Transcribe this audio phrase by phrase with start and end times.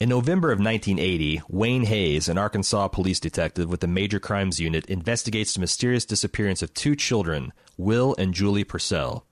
[0.00, 4.86] In November of 1980, Wayne Hayes, an Arkansas police detective with the Major Crimes Unit,
[4.86, 9.26] investigates the mysterious disappearance of two children, Will and Julie Purcell.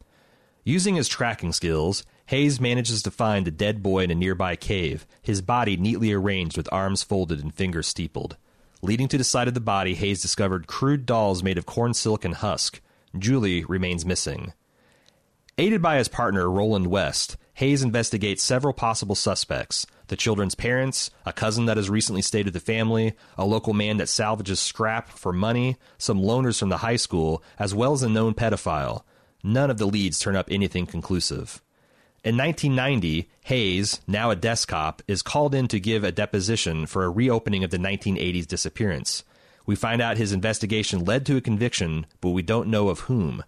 [0.64, 5.06] Using his tracking skills, Hayes manages to find the dead boy in a nearby cave,
[5.22, 8.36] his body neatly arranged with arms folded and fingers steepled.
[8.82, 12.26] Leading to the side of the body, Hayes discovered crude dolls made of corn silk
[12.26, 12.82] and husk.
[13.18, 14.52] Julie remains missing.
[15.56, 21.32] Aided by his partner, Roland West, Hayes investigates several possible suspects the children's parents, a
[21.32, 25.32] cousin that has recently stayed with the family, a local man that salvages scrap for
[25.32, 29.02] money, some loners from the high school, as well as a known pedophile.
[29.42, 31.60] None of the leads turn up anything conclusive.
[32.22, 37.02] In 1990, Hayes, now a desk cop, is called in to give a deposition for
[37.02, 39.24] a reopening of the 1980s disappearance.
[39.66, 43.42] We find out his investigation led to a conviction, but we don't know of whom.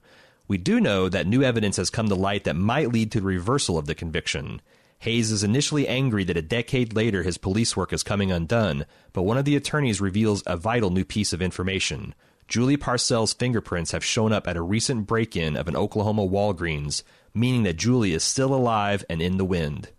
[0.50, 3.26] We do know that new evidence has come to light that might lead to the
[3.26, 4.60] reversal of the conviction.
[4.98, 9.22] Hayes is initially angry that a decade later his police work is coming undone, but
[9.22, 12.16] one of the attorneys reveals a vital new piece of information.
[12.48, 17.04] Julie Purcell's fingerprints have shown up at a recent break in of an Oklahoma Walgreens,
[17.32, 19.90] meaning that Julie is still alive and in the wind.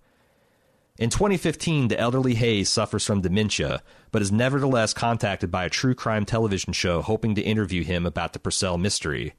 [0.98, 3.82] In 2015, the elderly Hayes suffers from dementia,
[4.12, 8.34] but is nevertheless contacted by a true crime television show hoping to interview him about
[8.34, 9.34] the Purcell mystery.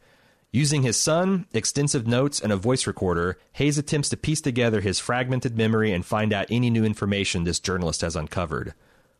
[0.54, 4.98] Using his son, extensive notes, and a voice recorder, Hayes attempts to piece together his
[4.98, 8.74] fragmented memory and find out any new information this journalist has uncovered.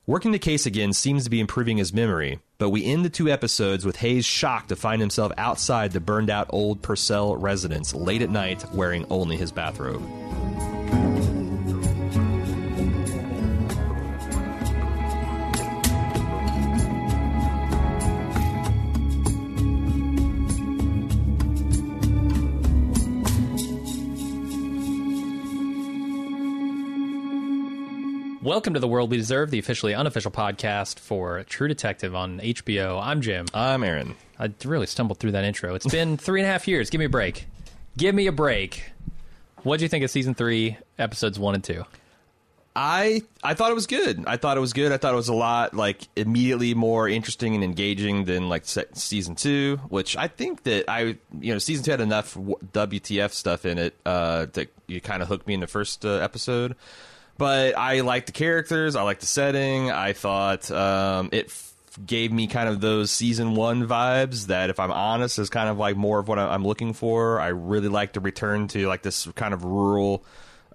[0.05, 3.31] Working the case again seems to be improving his memory, but we end the two
[3.31, 8.21] episodes with Hayes shocked to find himself outside the burned out old Purcell residence late
[8.21, 10.03] at night wearing only his bathrobe.
[28.43, 33.01] Welcome to the World We Deserve, the officially unofficial podcast for True Detective on HBO.
[33.01, 33.47] I'm Jim.
[33.55, 34.17] I'm Aaron.
[34.37, 35.77] I really stumbled through that intro.
[35.77, 36.91] It's been three and a half years.
[36.91, 37.47] Give me a break.
[37.97, 38.83] Give me a break.
[39.63, 41.85] What do you think of season three, episodes one and two?
[42.75, 44.25] I I thought it was good.
[44.27, 44.91] I thought it was good.
[44.91, 48.87] I thought it was a lot like immediately more interesting and engaging than like se-
[48.95, 53.65] season two, which I think that I you know season two had enough WTF stuff
[53.65, 56.75] in it uh, that you kind of hooked me in the first uh, episode.
[57.43, 58.95] But I like the characters.
[58.95, 59.91] I like the setting.
[59.91, 61.75] I thought um, it f-
[62.07, 65.77] gave me kind of those season one vibes that, if I'm honest, is kind of
[65.77, 67.41] like more of what I'm looking for.
[67.41, 70.25] I really like to return to like this kind of rural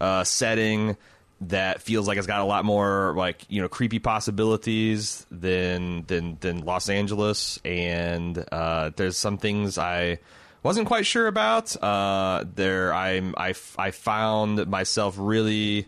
[0.02, 0.98] uh, setting
[1.40, 6.36] that feels like it's got a lot more like you know creepy possibilities than than
[6.42, 7.62] than Los Angeles.
[7.64, 10.20] And uh, there's some things I
[10.64, 11.82] wasn't quite sure about.
[11.82, 15.88] Uh, there, I'm I I found myself really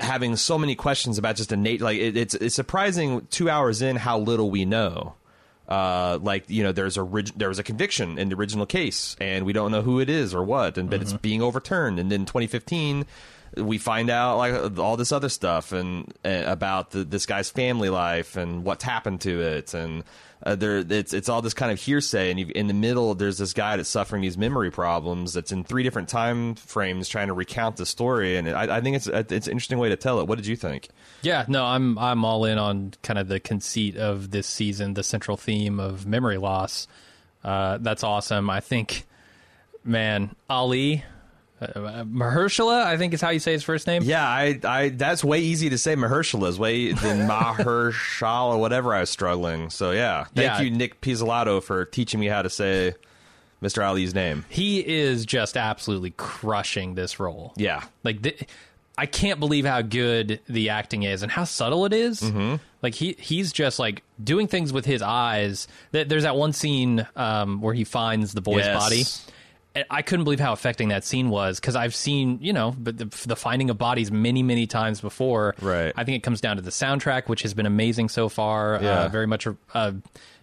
[0.00, 1.80] having so many questions about just a Nate.
[1.80, 5.14] Like it, it's it's surprising two hours in how little we know.
[5.68, 9.14] Uh, like you know, there's a rig- there was a conviction in the original case,
[9.20, 12.00] and we don't know who it is or what, and but it's being overturned.
[12.00, 13.06] And then 2015,
[13.56, 18.36] we find out like all this other stuff and, about the, this guy's family life
[18.36, 20.04] and what's happened to it, and
[20.44, 22.30] uh, there it's it's all this kind of hearsay.
[22.30, 25.32] And in the middle, there's this guy that's suffering these memory problems.
[25.32, 28.96] That's in three different time frames trying to recount the story, and I, I think
[28.96, 30.26] it's it's an interesting way to tell it.
[30.26, 30.88] What did you think?
[31.22, 35.02] Yeah, no, I'm I'm all in on kind of the conceit of this season, the
[35.02, 36.86] central theme of memory loss.
[37.42, 38.48] Uh, that's awesome.
[38.48, 39.06] I think,
[39.84, 41.04] man, Ali.
[41.60, 44.02] Uh, Mahershala, I think is how you say his first name.
[44.02, 48.94] Yeah, I, I that's way easy to say Mahershala is way than Mahershala or whatever
[48.94, 49.70] I was struggling.
[49.70, 50.60] So yeah, thank Yeah.
[50.60, 52.94] you, Nick Pizzolatto, for teaching me how to say
[53.62, 53.86] Mr.
[53.86, 54.44] Ali's name.
[54.48, 57.52] He is just absolutely crushing this role.
[57.56, 58.42] Yeah, Like th-
[58.96, 62.20] I can't believe how good the acting is and how subtle it is.
[62.20, 62.56] Mm-hmm.
[62.82, 65.68] Like he he's just like doing things with his eyes.
[65.92, 68.78] Th- There's that one scene um, where he finds the boy's Yes.
[68.82, 69.04] body.
[69.90, 73.04] I couldn't believe how affecting that scene was because I've seen, you know, but the,
[73.26, 75.54] the finding of bodies many, many times before.
[75.60, 75.92] Right.
[75.96, 78.80] I think it comes down to the soundtrack, which has been amazing so far.
[78.82, 79.00] Yeah.
[79.04, 79.94] Uh, very much a, a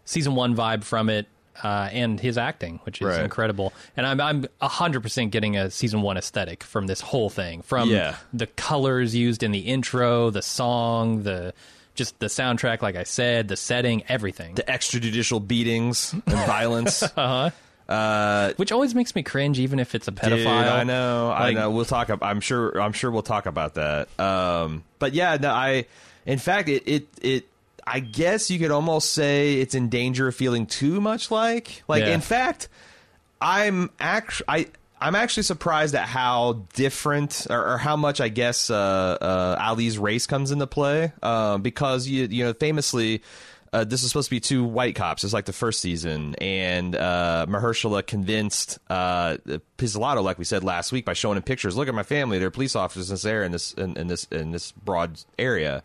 [0.06, 1.28] season one vibe from it,
[1.62, 3.22] uh, and his acting, which is Right.
[3.22, 3.74] incredible.
[3.98, 7.90] And I'm I'm hundred percent getting a season one aesthetic from this whole thing, from
[7.90, 8.16] Yeah.
[8.32, 11.54] the colors used in the intro, the song, the
[11.96, 14.54] just the soundtrack, like I said, the setting, everything.
[14.56, 17.02] the extrajudicial beatings and violence.
[17.18, 17.50] uh-huh.
[17.88, 20.30] Uh, Which always makes me cringe, even if it's a pedophile.
[20.30, 21.72] Dude, I know, I know.
[21.72, 22.10] We'll talk.
[22.22, 22.80] I'm sure.
[22.82, 24.08] I'm sure we'll talk about that.
[24.20, 25.52] Um, but yeah, no.
[25.52, 25.86] I,
[26.26, 27.48] in fact, it, it, it.
[27.86, 31.84] I guess you could almost say it's in danger of feeling too much like.
[31.88, 32.14] Like, Yeah.
[32.14, 32.68] in fact,
[33.42, 34.46] I'm actually.
[34.50, 34.68] I.
[35.00, 40.00] I'm actually surprised at how different or, or how much I guess uh, uh, Ali's
[40.00, 43.22] race comes into play uh, because you you know famously.
[43.78, 46.96] Uh, this is supposed to be two white cops, It's like the first season, and
[46.96, 49.38] uh, Mahershala convinced uh,
[49.78, 51.78] Pizzolatto, like we said last week, by showing him pictures.
[51.78, 54.24] Look at my family; they're police officers in this area, in this in, in this
[54.32, 55.84] in this broad area.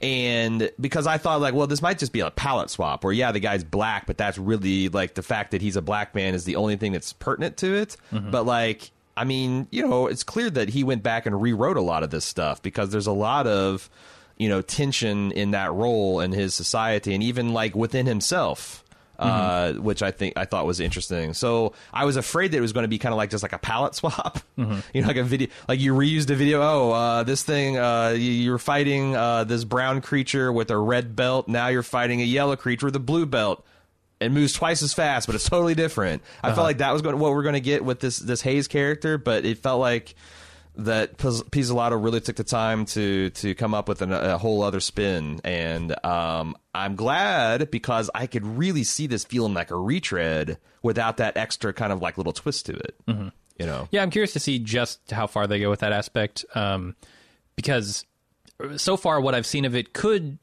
[0.00, 3.30] And because I thought, like, well, this might just be a palette swap, where yeah,
[3.30, 6.44] the guy's black, but that's really like the fact that he's a black man is
[6.44, 7.96] the only thing that's pertinent to it.
[8.32, 11.82] But like, I mean, you know, it's clear that he went back and rewrote a
[11.82, 13.88] lot of this stuff because there's a lot of,
[14.38, 18.84] you know, tension in that role in his society and even like within himself.
[19.18, 21.34] Uh, which I think I thought was interesting.
[21.34, 23.52] So I was afraid that it was going to be kind of like just like
[23.52, 24.64] a palette swap, you
[24.94, 26.62] know, like a video, like you reused a video.
[26.62, 31.16] Oh, uh, this thing, uh, you, you're fighting uh, this brown creature with a red
[31.16, 31.48] belt.
[31.48, 33.66] Now you're fighting a yellow creature with a blue belt.
[34.20, 36.22] It moves twice as fast, but it's totally different.
[36.40, 38.68] I felt like that was going what we're going to get with this this Hayes
[38.68, 40.14] character, but it felt like
[40.78, 44.62] that Pizz- Pizzolatto really took the time to to come up with an, a whole
[44.62, 49.76] other spin, and um, I'm glad because I could really see this feeling like a
[49.76, 52.94] retread without that extra kind of like little twist to it.
[53.06, 53.28] Mm-hmm.
[53.58, 56.44] You know, Yeah, I'm curious to see just how far they go with that aspect,
[56.54, 56.94] um,
[57.56, 58.04] because
[58.76, 60.38] so far what I've seen of it could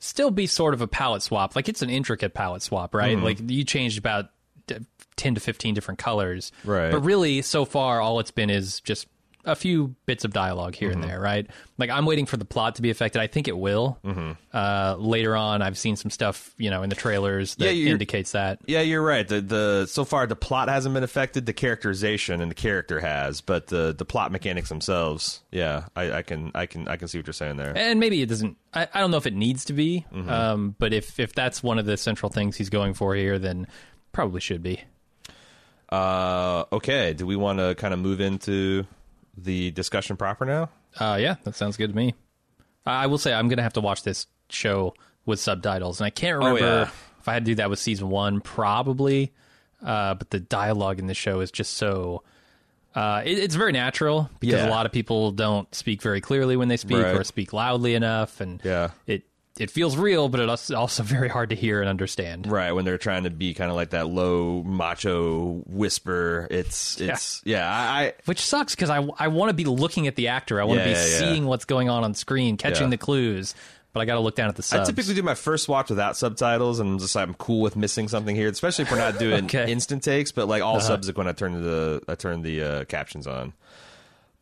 [0.00, 1.56] still be sort of a palette swap.
[1.56, 3.16] Like it's an intricate palette swap, right?
[3.16, 3.24] Mm-hmm.
[3.24, 4.26] Like you changed about
[5.16, 6.92] ten to fifteen different colors, Right.
[6.92, 9.06] But really, so far, all it's been is just
[9.48, 11.02] a few bits of dialogue here Mm-hmm.
[11.02, 11.46] and there, right?
[11.78, 13.20] Like I'm waiting for the plot to be affected.
[13.20, 13.98] I think it will.
[14.04, 14.32] Mm-hmm.
[14.52, 18.32] Uh, later on, I've seen some stuff, you know, in the trailers that Yeah, indicates
[18.32, 18.60] that.
[18.66, 19.26] Yeah, you're right.
[19.26, 21.46] The the so far the plot hasn't been affected.
[21.46, 26.22] The characterization and the character has, but the the plot mechanics themselves, yeah, I, I
[26.22, 27.72] can I can I can see what you're saying there.
[27.76, 30.28] and maybe it doesn't I, I don't know if it needs to be Mm-hmm.
[30.30, 33.66] um, but if if that's one of the central things he's going for here then
[34.12, 34.80] probably should be
[35.90, 38.86] Uh, okay, do we want to kind of move into
[39.44, 40.70] the discussion proper now?
[41.00, 42.14] uh, yeah that sounds good to me
[42.86, 44.94] I, I will say i'm gonna have to watch this show
[45.26, 46.82] with subtitles and i can't remember Oh, yeah.
[47.18, 49.32] if i had to do that with season one probably
[49.84, 52.22] uh, but the dialogue in the show is just so
[52.96, 54.68] uh, it, it's very natural because Yeah.
[54.68, 57.14] a lot of people don't speak very clearly when they speak Right.
[57.14, 58.90] or speak loudly enough and Yeah.
[59.06, 59.22] it
[59.58, 62.98] it feels real but it's also very hard to hear and understand Right when they're
[62.98, 66.46] trying to be kind of like that low macho whisper.
[66.50, 67.68] It's it's yeah.
[67.70, 70.60] I, I Which sucks because I, I want to be looking at the actor.
[70.60, 71.18] I want to Yeah, be yeah, yeah.
[71.18, 72.90] seeing what's going on on screen, catching Yeah.
[72.90, 73.54] the clues,
[73.92, 76.16] but I got to look down at the I typically do my first watch without
[76.16, 79.44] subtitles, and I'm just I'm cool with missing something here, especially if we're not doing
[79.46, 79.62] Okay.
[79.62, 79.70] Uh-huh.
[79.70, 80.30] instant takes.
[80.32, 83.52] But like all subsequent, I turn the I turn the uh, captions on.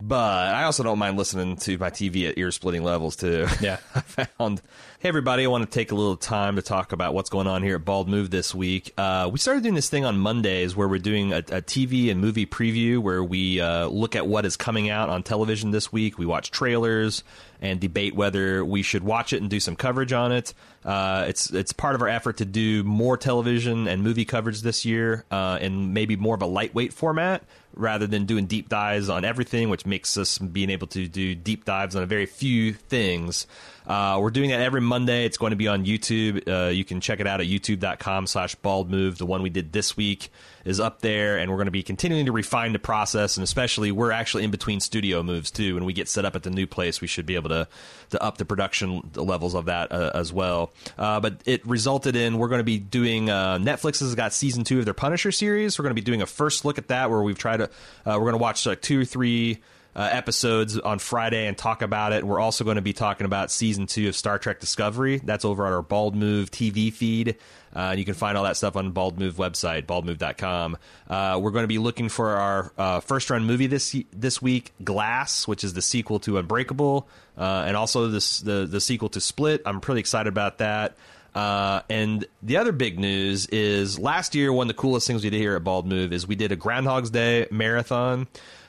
[0.02, 3.46] But I also don't mind listening to my TV at ear splitting levels too.
[3.62, 3.78] Yeah.
[3.94, 4.60] I found.
[4.98, 7.62] Hey everybody, I want to take a little time to talk about what's going on
[7.62, 8.92] here at Bald Move this week.
[8.98, 12.20] Uh, we started doing this thing on Mondays where we're doing a, a TV and
[12.20, 16.18] movie preview where we uh, look at what is coming out on television this week.
[16.18, 17.24] We watch trailers
[17.62, 20.52] and debate whether we should watch it and do some coverage on it.
[20.84, 24.84] Uh, it's it's part of our effort to do more television and movie coverage this
[24.84, 27.42] year, uh, in maybe more of a lightweight format
[27.76, 31.64] rather than doing deep dives on everything, which makes us being able to do deep
[31.64, 33.46] dives on a very few things.
[33.86, 35.24] Uh, we're doing that every Monday.
[35.24, 36.48] It's going to be on YouTube.
[36.48, 39.18] Uh, you can check it out at youtube.com slash bald move.
[39.18, 40.30] The one we did this week
[40.66, 43.36] is up there, and we're going to be continuing to refine the process.
[43.36, 45.74] And especially, we're actually in between studio moves too.
[45.76, 47.68] When we get set up at the new place, we should be able to,
[48.10, 50.72] to up the production levels of that uh, as well.
[50.98, 54.64] Uh, but it resulted in we're going to be doing uh, Netflix has got season
[54.64, 55.78] two of their Punisher series.
[55.78, 57.64] We're going to be doing a first look at that where we've tried to,
[58.04, 59.60] uh, we're going to watch like two or three
[59.96, 62.22] uh, episodes on Friday and talk about it.
[62.22, 65.22] We're also going to be talking about season two of Star Trek Discovery.
[65.24, 67.36] That's over on our Bald Move TV feed.
[67.74, 70.76] Uh, and you can find all that stuff on Bald Move website, baldmove.com.
[71.08, 74.72] Uh, we're going to be looking for our uh, first run movie this this week,
[74.84, 79.20] Glass, which is the sequel to Unbreakable, uh, and also this the the sequel to
[79.20, 79.62] Split.
[79.66, 80.96] I'm pretty excited about that.
[81.34, 85.28] Uh, and the other big news is last year, one of the coolest things we
[85.28, 88.26] did here at Bald Move is we did a Groundhog's Day marathon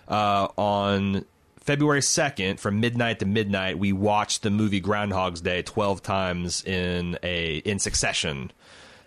[0.07, 1.25] uh, on
[1.59, 3.77] February 2nd from midnight to midnight.
[3.77, 8.51] We watched the movie Groundhog's Day 12 times in a in succession.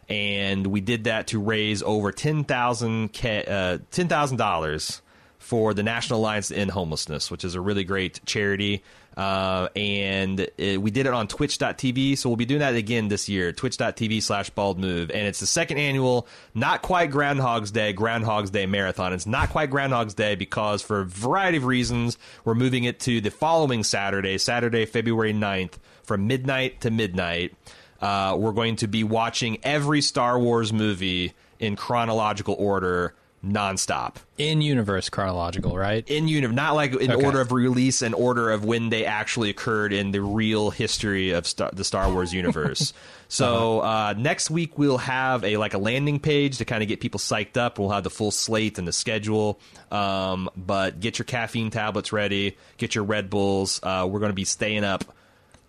[0.08, 5.02] And we did that to raise over ten thousand uh, ten thousand dollars
[5.40, 8.84] for the National Alliance to End Homelessness, which is a really great charity.
[9.16, 12.16] Uh, and it, we did it on twitch.tv.
[12.16, 15.10] So we'll be doing that again this year, twitch.tv slash bald move.
[15.10, 19.12] And it's the second annual, not quite Groundhog's Day, Groundhog's Day marathon.
[19.14, 23.20] It's not quite Groundhog's Day because for a variety of reasons, we're moving it to
[23.20, 27.56] the following Saturday, Saturday, February 9th from midnight to midnight.
[28.00, 34.60] Uh, we're going to be watching every Star Wars movie in chronological order nonstop In
[34.60, 36.08] universe chronological, right?
[36.10, 37.24] in universe, not like in Okay.
[37.24, 41.46] order of release and order of when they actually occurred in the real history of
[41.46, 42.92] Star- the Star Wars universe.
[43.28, 47.00] so uh, next week we'll have a like a landing page to kind of get
[47.00, 47.78] people psyched up.
[47.78, 49.58] We'll have the full slate and the schedule.
[49.90, 52.56] Um, but get your caffeine tablets ready.
[52.76, 53.80] Get your Red Bulls.
[53.82, 55.04] Uh, we're going to be staying up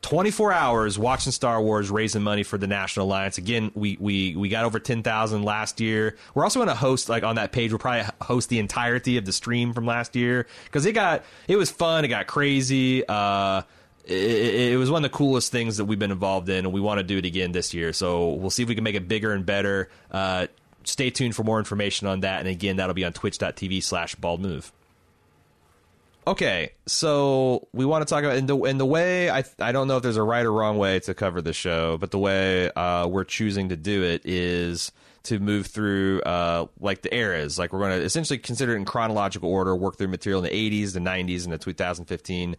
[0.01, 3.37] 24 hours watching Star Wars, raising money for the National Alliance.
[3.37, 6.17] Again, we we we got over 10,000 last year.
[6.33, 7.71] We're also going to host like on that page.
[7.71, 11.55] We'll probably host the entirety of the stream from last year because it got it
[11.55, 12.03] was fun.
[12.03, 13.07] It got crazy.
[13.07, 13.61] Uh,
[14.05, 16.81] it, it, was one of the coolest things that we've been involved in, and we
[16.81, 17.93] want to do it again this year.
[17.93, 19.89] So we'll see if we can make it bigger and better.
[20.09, 20.47] Uh,
[20.83, 22.39] stay tuned for more information on that.
[22.39, 24.71] And again, that'll be on twitch.tv slash bald move.
[26.27, 29.87] Okay, so we want to talk about in the in the way I I don't
[29.87, 32.71] know if there's a right or wrong way to cover the show, but the way
[32.71, 34.91] uh, we're choosing to do it is
[35.23, 37.57] to move through uh, like the eras.
[37.57, 40.83] Like we're going to essentially consider it in chronological order, work through material in the
[40.83, 42.55] 80s, the 90s, and the 2015.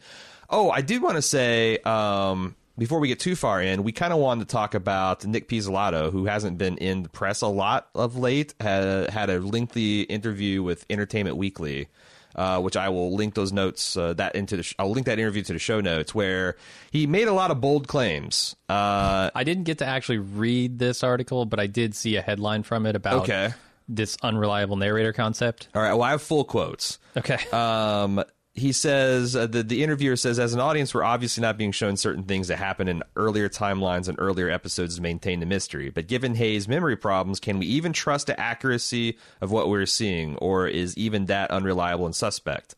[0.50, 4.12] Oh, I did want to say um, before we get too far in, we kind
[4.12, 7.88] of wanted to talk about Nick Pizzolatto, who hasn't been in the press a lot
[7.94, 8.54] of late.
[8.60, 11.88] Had had a lengthy interview with Entertainment Weekly
[12.34, 14.62] uh, which I will link those notes uh, that into the.
[14.62, 16.56] Sh- I'll link that interview to the show notes where
[16.90, 18.56] he made a lot of bold claims.
[18.68, 22.62] Uh, I didn't get to actually read this article, but I did see a headline
[22.62, 23.50] from it about Okay.
[23.88, 25.68] this unreliable narrator concept.
[25.74, 26.98] all right, well, I have full quotes.
[27.16, 27.38] Okay.
[27.52, 28.22] Um,
[28.54, 31.96] he says uh, the the interviewer says as an audience we're obviously not being shown
[31.96, 36.06] certain things that happen in earlier timelines and earlier episodes to maintain the mystery but
[36.06, 40.68] given hayes memory problems can we even trust the accuracy of what we're seeing or
[40.68, 42.74] is even that unreliable and suspect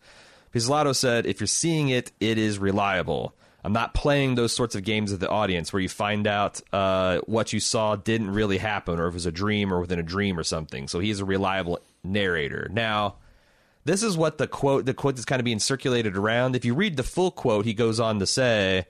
[0.52, 4.84] Pizzolatto said if you're seeing it it is reliable I'm not playing those sorts of
[4.84, 9.00] games with the audience where you find out uh, what you saw didn't really happen
[9.00, 10.86] or if it was a dream or within a dream or something.
[10.86, 12.68] So he's a reliable narrator.
[12.70, 13.16] Now,
[13.84, 16.56] this is what the quote the quote that's kind of being circulated around.
[16.56, 18.86] If you read the full quote, he goes on to say,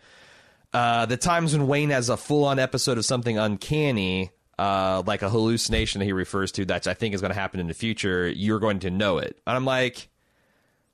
[0.73, 5.23] uh, "The times when Wayne has a full on episode of something uncanny." Uh, like
[5.23, 7.75] a hallucination that he refers to that I think is going to happen in the
[7.75, 9.37] future, you're going to know it.
[9.49, 10.09] And I'm like,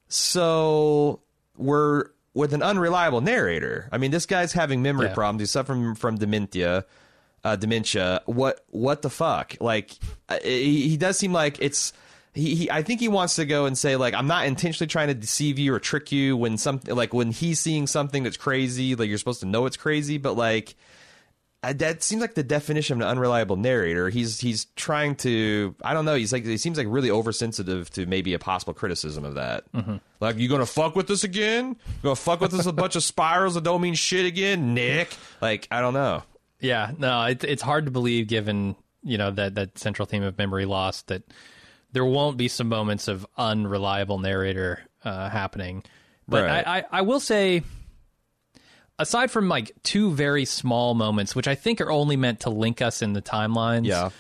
[0.09, 1.21] so
[1.57, 3.89] we're with an unreliable narrator.
[3.93, 5.15] I mean, this guy's having memory Yeah.
[5.15, 5.43] problems.
[5.43, 6.87] He's suffering from dementia.
[7.45, 8.23] Uh, dementia.
[8.27, 8.65] What?
[8.69, 9.57] What the fuck?
[9.61, 9.93] Like,
[10.29, 11.93] uh, he, he does seem like it's.
[12.33, 15.09] He, he, I think he wants to go and say like I'm not intentionally trying
[15.09, 18.95] to deceive you or trick you when something like when he's seeing something that's crazy
[18.95, 20.77] like you're supposed to know it's crazy but like
[21.63, 24.09] that seems like the definition of an unreliable narrator.
[24.09, 26.15] He's he's trying to I don't know.
[26.15, 29.71] He's like he seems like really oversensitive to maybe a possible criticism of that.
[29.73, 29.97] Mm-hmm.
[30.21, 31.69] Like you gonna fuck with this again?
[31.87, 35.15] You gonna fuck with this a bunch of spirals that don't mean shit again, Nick?
[35.43, 36.23] Like I don't know.
[36.61, 40.39] Yeah, no, it, it's hard to believe given you know that that central theme of
[40.39, 41.23] memory loss that
[41.93, 45.83] there won't be some moments of unreliable narrator uh, happening.
[46.29, 46.67] But Right.
[46.67, 47.63] I, I, I will say,
[48.99, 52.81] aside from like two very small moments, which I think are only meant to link
[52.83, 54.11] us in the timelines, Yeah.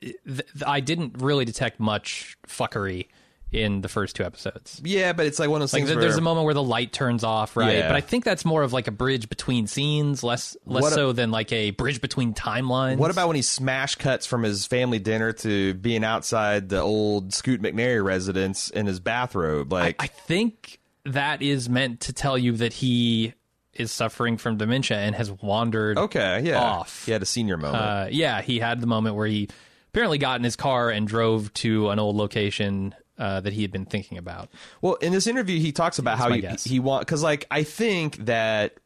[0.00, 3.08] th- th- I didn't really detect much fuckery
[3.52, 4.80] in the first two episodes.
[4.84, 6.54] Yeah, but it's like one of those Like things th- where there's a moment where
[6.54, 7.76] the light turns off, right?
[7.78, 7.88] Yeah.
[7.88, 10.94] But I think that's more of like a bridge between scenes, less less What a-
[10.94, 12.98] so than like a bridge between timelines.
[12.98, 17.34] What about when he smash cuts from his family dinner to being outside the old
[17.34, 19.72] Scoot McNairy residence in his bathrobe?
[19.72, 23.34] Like, I think that is meant to tell you that he
[23.72, 25.96] is suffering from dementia and has wandered.
[25.96, 27.04] okay, yeah, off.
[27.06, 27.82] He had a senior moment.
[27.82, 29.48] Uh, yeah, he had the moment where he
[29.88, 33.70] apparently got in his car and drove to an old location uh, that he had
[33.70, 34.48] been thinking about.
[34.82, 36.64] Well, in this interview, he talks about That's how he, guess.
[36.64, 38.78] he want because like I think that,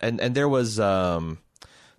[0.00, 1.38] and and there was um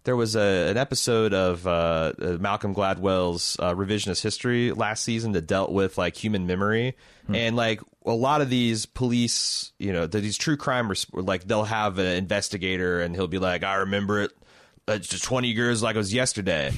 [0.03, 5.33] there was a, an episode of uh, uh, Malcolm Gladwell's uh, revisionist history last season
[5.33, 6.95] that dealt with like human memory
[7.27, 7.35] Hmm.
[7.35, 11.65] and like a lot of these police, you know, these true crime res- like they'll
[11.65, 14.31] have an investigator and he'll be like, I remember it.
[14.87, 16.71] It's just twenty years like it was yesterday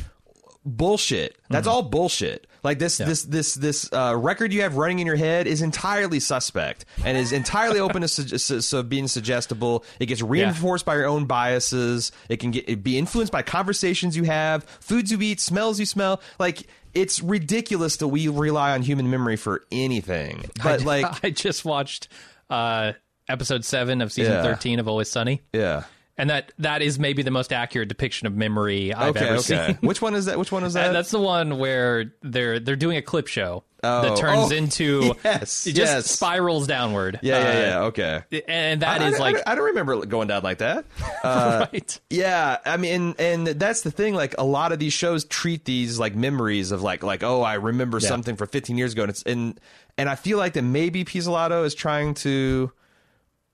[0.65, 1.37] bullshit.
[1.49, 2.47] That's all bullshit.
[2.63, 6.21] Like this, this, this, this uh, record you have running in your head is entirely
[6.21, 9.83] suspect and is entirely open to su- su- su- being suggestible.
[9.99, 12.13] It gets reinforced by your own biases.
[12.29, 15.85] It can get it be influenced by conversations you have, foods you eat, smells you
[15.85, 16.21] smell.
[16.39, 20.45] Like it's ridiculous that we rely on human memory for anything.
[20.63, 22.07] But like, I just watched
[22.49, 22.93] uh,
[23.27, 24.43] episode seven of season Yeah.
[24.43, 25.41] thirteen of Always Sunny.
[25.51, 25.83] yeah,
[26.17, 29.67] and that that is maybe the most accurate depiction of memory I've Okay, ever okay.
[29.67, 29.77] seen.
[29.81, 30.37] Which one is that?
[30.37, 30.93] Which one is Uh, that?
[30.93, 35.13] That's the one where they're they're doing a clip show Oh, that turns oh, into
[35.25, 36.05] yes, it just yes.
[36.09, 37.19] spirals downward.
[37.21, 37.79] yeah, yeah, Uh, yeah.
[37.87, 38.43] Okay.
[38.47, 40.85] And that I, is I- like I, don't- I don't remember going down like that.
[41.23, 41.99] Uh, right.
[42.09, 44.13] Yeah, I mean, and that's the thing.
[44.13, 47.53] Like a lot of these shows treat these like memories of like like oh, I
[47.55, 48.09] remember Yeah.
[48.09, 49.59] something for 15 years ago, and it's and
[49.97, 52.71] and I feel like that maybe Pizzolatto is trying to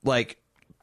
[0.04, 0.38] like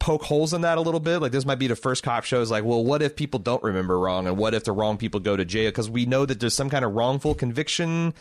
[0.07, 1.19] poke holes in that a little bit.
[1.19, 3.63] Like this might be the first cop show is like, well, what if people don't
[3.65, 5.69] remember wrong, and what if the wrong people go to jail?
[5.69, 8.15] Because we know that there's some kind of wrongful conviction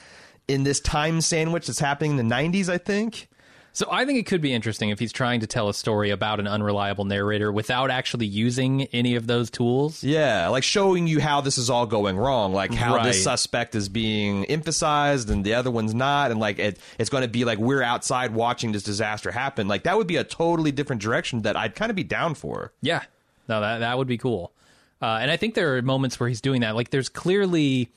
[0.48, 2.70] in this time sandwich that's happening in the 90s.
[2.70, 3.30] I think.
[3.76, 6.40] So I think it could be interesting if he's trying to tell a story about
[6.40, 10.02] an unreliable narrator without actually using any of those tools.
[10.02, 13.04] Yeah, like showing you how this is all going wrong, like how Right.
[13.04, 17.24] this suspect is being emphasized and the other one's not, and like it, it's going
[17.24, 19.68] to be like we're outside watching this disaster happen.
[19.68, 22.72] Like that would be a totally different direction that I'd kind of be down for.
[22.82, 23.04] Yeah,
[23.50, 24.54] no, that that would be cool.
[25.02, 26.76] Uh, and I think there are moments where he's doing that.
[26.76, 27.90] Like there's clearly,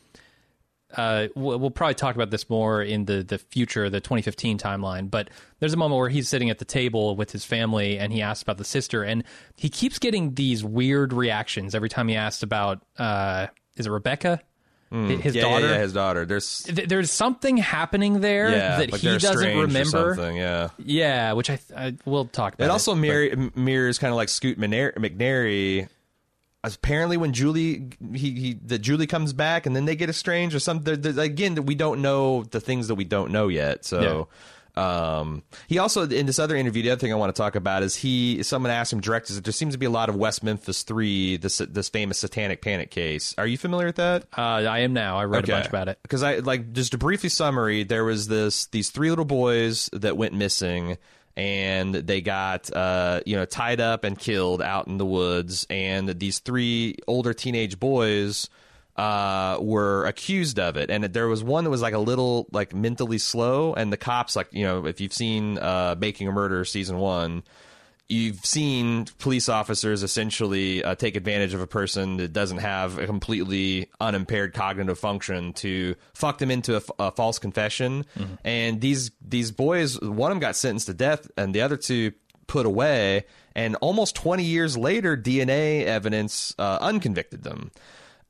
[0.96, 5.10] uh, we'll, probably talk about this more in the the future, the 2015 timeline.
[5.10, 5.28] But
[5.60, 8.42] there's a moment where he's sitting at the table with his family, and he asks
[8.42, 9.22] about the sister, and
[9.56, 14.40] he keeps getting these weird reactions every time he asks about, uh, is it Rebecca,
[14.90, 15.66] Hi- his yeah, daughter?
[15.66, 16.24] yeah, yeah, his daughter.
[16.24, 20.32] There's Th- There's something happening there yeah, that like he doesn't remember.
[20.34, 22.64] Yeah, Yeah, which I, I will talk about.
[22.64, 25.88] it also but- mirror, m- mirrors kind of like Scoot McNairy.
[26.64, 30.58] Apparently, when Julie he, he the Julie comes back and then they get estranged or
[30.60, 30.84] something.
[31.00, 33.84] there- there- Again, we don't know the things that we don't know yet.
[33.84, 34.28] So,
[34.76, 37.82] um, he also in this other interview, the other thing I want to talk about
[37.82, 38.42] is he.
[38.42, 41.36] Someone asked him directors that there seems to be a lot of West Memphis Three,
[41.36, 43.34] this this famous Satanic Panic case.
[43.38, 44.24] Are you familiar with that?
[44.36, 45.16] Uh, I am now.
[45.18, 45.98] I read a bunch about it.
[46.02, 47.82] because I like just a briefly summary.
[47.84, 50.96] There was this these three little boys that went missing,
[51.38, 55.66] and they got uh, you know tied up and killed out in the woods.
[55.70, 58.50] And these three older teenage boys
[58.96, 60.90] uh, were accused of it.
[60.90, 64.34] And there was one that was like a little like mentally slow, and the cops
[64.34, 67.44] like you know if you've seen uh, Making a Murder season one
[68.08, 73.06] you've seen police officers essentially uh, take advantage of a person that doesn't have a
[73.06, 78.06] completely unimpaired cognitive function to fuck them into a, f- a false confession.
[78.44, 82.12] And these these boys, one of them got sentenced to death, and the other two
[82.46, 83.26] put away.
[83.54, 87.72] And almost 20 years later, DNA evidence uh, unconvicted them.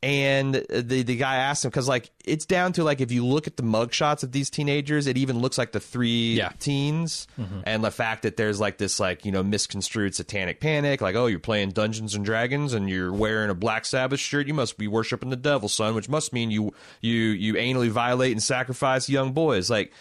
[0.00, 3.49] And the the guy asked him because like it's down to like if you look
[3.49, 6.52] at the mugshots of these teenagers, it even looks like the three Yeah.
[6.61, 7.26] teens,
[7.65, 11.26] and the fact that there's like this like you know misconstrued satanic panic, like oh
[11.26, 14.87] you're playing Dungeons and Dragons and you're wearing a Black Sabbath shirt, you must be
[14.87, 19.32] worshiping the devil, son, which must mean you you you anally violate and sacrifice young
[19.32, 19.69] boys.
[19.69, 19.93] Like,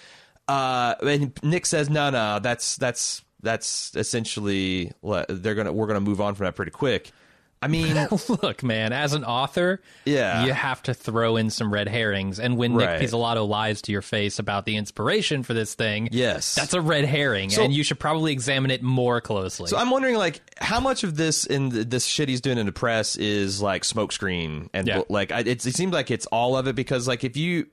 [0.48, 6.02] uh, and Nick says no no that's that's that's essentially what they're gonna we're gonna
[6.02, 7.12] move on from that pretty quick.
[7.62, 7.96] I mean,
[8.44, 10.46] Look, man, as an author, Yeah.
[10.46, 12.40] you have to throw in some red herrings.
[12.40, 13.00] And when Right.
[13.00, 16.54] Nick Pizzolatto lies to your face about the inspiration for this thing, Yes.
[16.56, 19.70] that's a red herring, So- and you should probably examine it more closely.
[19.70, 22.68] So I'm wondering, like, how much of this in the, this shit he's doing in
[22.68, 25.02] the press is like smokescreen and Yeah.
[25.10, 27.68] like I, it, it seems like it's all of it because like if you,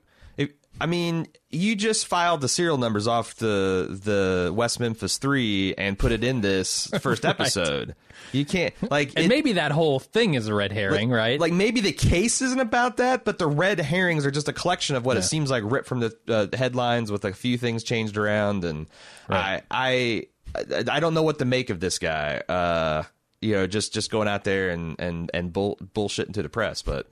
[0.79, 5.97] I mean, you just filed the serial numbers off the the West Memphis Three and
[5.97, 7.95] put it in this first episode.
[8.33, 11.39] You can't like and it- maybe that whole thing is a red herring, right?
[11.39, 14.95] Like maybe the case isn't about that, but the red herrings are just a collection
[14.95, 18.17] of what it seems like ripped from the uh, headlines with a few things changed
[18.17, 18.63] around.
[18.65, 18.87] And
[19.29, 19.63] Right.
[19.71, 22.41] I, I, I don't know what to make of this guy.
[22.49, 23.03] Uh,
[23.41, 26.81] you know, just just going out there and and and bull, bullshitting to the press,
[26.81, 27.07] but.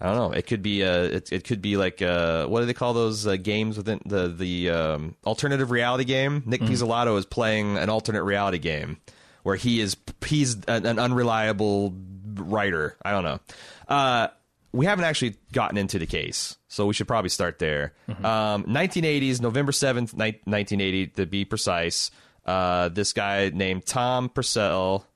[0.00, 0.32] I don't know.
[0.32, 3.26] It could be uh it, it could be like uh what do they call those
[3.26, 6.42] uh, games within the the um, alternative reality game?
[6.44, 8.98] Nick Pizzolatto is playing an alternate reality game
[9.42, 11.94] where he is he's an, an unreliable
[12.34, 12.96] writer.
[13.02, 13.40] I don't know.
[13.88, 14.28] Uh
[14.72, 17.94] we haven't actually gotten into the case, so we should probably start there.
[18.08, 22.10] Um, 1980s, November 7th, ni- 1980, to be precise.
[22.44, 25.06] Uh, this guy named Tom Purcell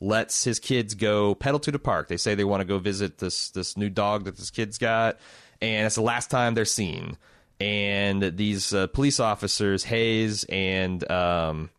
[0.00, 2.08] lets his kids go pedal to the park.
[2.08, 5.18] They say they want to go visit this this new dog that this kid's got,
[5.60, 7.16] and it's the last time they're seen.
[7.60, 11.70] And these uh, police officers, Hayes and um,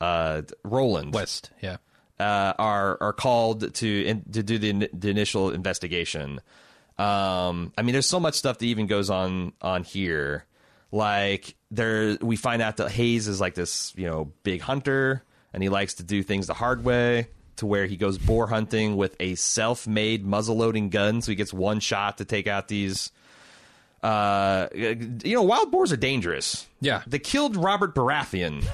[0.00, 1.76] uh, Roland, West, yeah.
[2.18, 6.40] uh, are are called to in, to do the, the initial investigation.
[6.98, 10.46] Um, I mean, there's so much stuff that even goes on on here.
[10.92, 15.62] Like there, we find out that Hayes is like this, you know, big hunter, and
[15.62, 17.28] he likes to do things the hard way.
[17.56, 21.80] To where he goes boar hunting with a self-made muzzle-loading gun, so he gets one
[21.80, 23.10] shot to take out these.
[24.02, 26.66] Uh, you know, wild boars are dangerous.
[26.80, 27.02] Yeah.
[27.06, 28.64] They killed Robert Baratheon.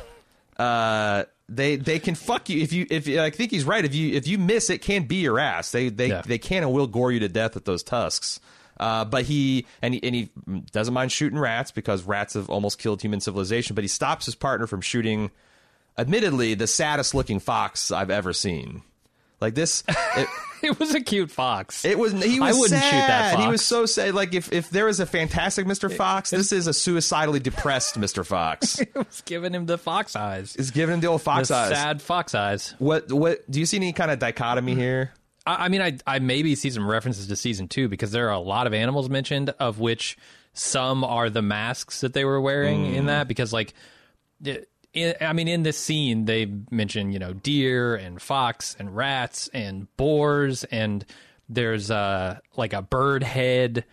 [0.58, 3.84] Uh, they they can fuck you if you if I think he's right.
[3.84, 5.70] If you if you miss, it can be your ass.
[5.72, 6.22] They they Yeah.
[6.22, 8.40] they can and will gore you to death with those tusks.
[8.80, 10.30] Uh, but he and he and he
[10.72, 13.74] doesn't mind shooting rats because rats have almost killed human civilization.
[13.74, 15.30] But he stops his partner from shooting,
[15.96, 18.82] admittedly, the saddest looking fox I've ever seen.
[19.40, 20.28] Like this, it,
[20.62, 21.84] It was a cute fox.
[21.84, 22.12] it was.
[22.12, 22.56] He was.
[22.56, 22.90] I wouldn't sad.
[22.90, 24.14] shoot that He was so sad.
[24.14, 28.24] Like if if there was a fantastic Mister Fox, this is a suicidally depressed Mister
[28.24, 28.80] Fox.
[28.92, 30.54] It was giving him the fox eyes.
[30.56, 31.70] is giving him the old fox the eyes.
[31.70, 32.74] sad fox eyes.
[32.78, 35.12] What what do you see any kind of dichotomy here?
[35.46, 38.32] I, I mean, I I maybe see some references to season two because there are
[38.32, 40.16] a lot of animals mentioned, of which
[40.52, 43.06] some are the masks that they were wearing in mm.
[43.06, 43.28] that.
[43.28, 43.74] Because like,
[44.44, 49.48] it, I mean, in this scene, they mention you know deer and fox and rats
[49.52, 51.04] and boars and
[51.48, 53.84] there's uh like a bird head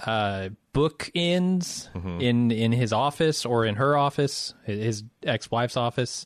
[0.00, 1.88] uh book ends
[2.20, 6.24] in in his office or in her office his ex-wife's office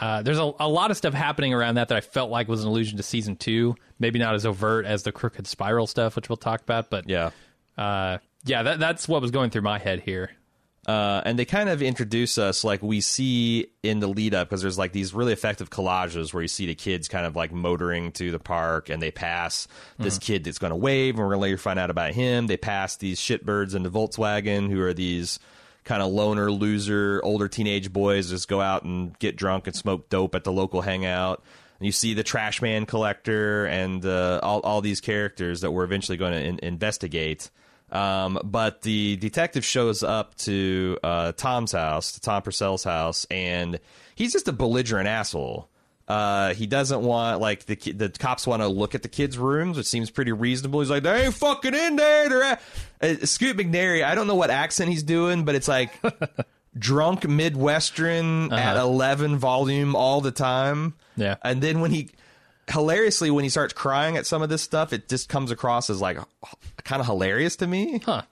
[0.00, 2.62] uh, there's a, a lot of stuff happening around that that I felt like was
[2.64, 3.76] an allusion to season two.
[4.00, 6.90] Maybe not as overt as the crooked spiral stuff, which we'll talk about.
[6.90, 7.30] But Yeah.
[7.78, 10.32] uh, yeah, that, that's what was going through my head here.
[10.86, 14.60] Uh, and they kind of introduce us like we see in the lead up because
[14.60, 18.12] there's like these really effective collages where you see the kids kind of like motoring
[18.12, 19.66] to the park and they pass
[19.98, 22.46] this kid that's going to wave and we're going to later find out about him.
[22.48, 25.38] They pass these shitbirds in the Volkswagen who are these
[25.84, 30.08] kind of loner loser older teenage boys just go out and get drunk and smoke
[30.08, 31.42] dope at the local hangout.
[31.78, 35.84] And you see the trash man collector and uh, all all these characters that we're
[35.84, 37.50] eventually going to in- investigate.
[37.94, 43.78] Um, but the detective shows up to uh, Tom's house, to Tom Purcell's house, and
[44.16, 45.68] he's just a belligerent asshole.
[46.06, 49.76] Uh, he doesn't want like the the cops want to look at the kids' rooms,
[49.78, 50.80] which seems pretty reasonable.
[50.80, 52.28] He's like, they ain't fucking in there.
[52.28, 52.62] They're at-"
[53.00, 54.04] uh, Scoot McNairy.
[54.04, 55.92] I don't know what accent he's doing, but it's like
[56.78, 60.94] drunk Midwestern at eleven volume all the time.
[61.16, 61.36] Yeah.
[61.42, 62.10] and then when he
[62.70, 66.00] hilariously when he starts crying at some of this stuff, it just comes across as
[66.00, 66.18] like
[66.84, 68.00] kind of hilarious to me.
[68.04, 68.22] Huh.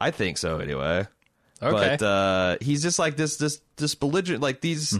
[0.00, 1.06] I think so anyway.
[1.62, 1.96] Okay.
[1.98, 4.98] But uh, he's just like this this this belligerent like these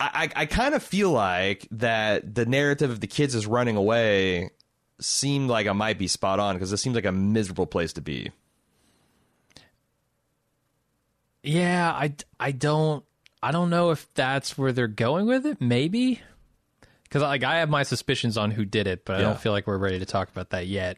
[0.00, 3.76] I, I, I kind of feel like that the narrative of the kids is running
[3.76, 4.50] away
[4.98, 8.00] seemed like I might be spot on because it seems like a miserable place to
[8.00, 8.30] be.
[11.42, 13.04] Yeah, I, I don't
[13.42, 15.60] I don't know if that's where they're going with it.
[15.60, 16.20] Maybe
[17.10, 19.66] because like I have my suspicions on who did it, but I don't feel like
[19.66, 20.96] we're ready to talk about that yet.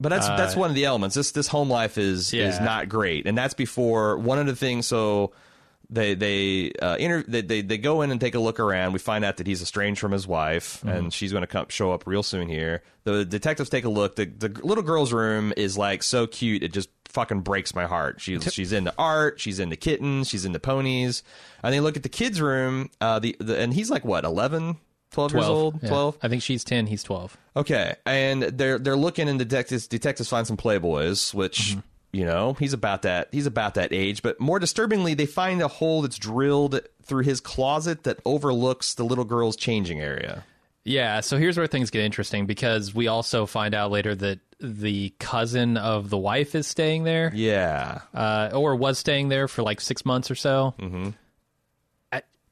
[0.00, 1.14] But that's that's one of the elements.
[1.14, 4.86] This this home life is is not great, and that's before one of the things.
[4.86, 5.32] So
[5.90, 8.94] they they uh, inter- they, they they go in and take a look around.
[8.94, 11.92] We find out that he's estranged from his wife, and she's going to come show
[11.92, 12.82] up real soon here.
[13.04, 14.16] The detectives take a look.
[14.16, 16.62] The the little girl's room is like so cute.
[16.62, 18.20] It just fucking breaks my heart.
[18.20, 19.38] She's she's into art.
[19.38, 20.28] She's into kittens.
[20.28, 21.22] She's into ponies.
[21.62, 22.90] And they look at the kids' room.
[23.00, 24.78] Uh, the, the and he's like what 11,
[25.12, 25.88] 12 years old, Yeah.
[25.88, 26.18] twelve.
[26.22, 26.86] I think she's ten.
[26.86, 27.36] He's twelve.
[27.56, 31.76] Okay, and they're they're looking and detectives detectives find some playboys, which
[32.12, 34.22] you know he's about that he's about that age.
[34.22, 39.04] But more disturbingly, they find a hole that's drilled through his closet that overlooks the
[39.04, 40.44] little girl's changing area.
[40.84, 45.12] Yeah, so here's where things get interesting because we also find out later that the
[45.20, 49.80] cousin of the wife is staying there, Yeah, uh, or was staying there for like
[49.80, 50.74] six months or so.
[50.80, 51.10] Mm-hmm.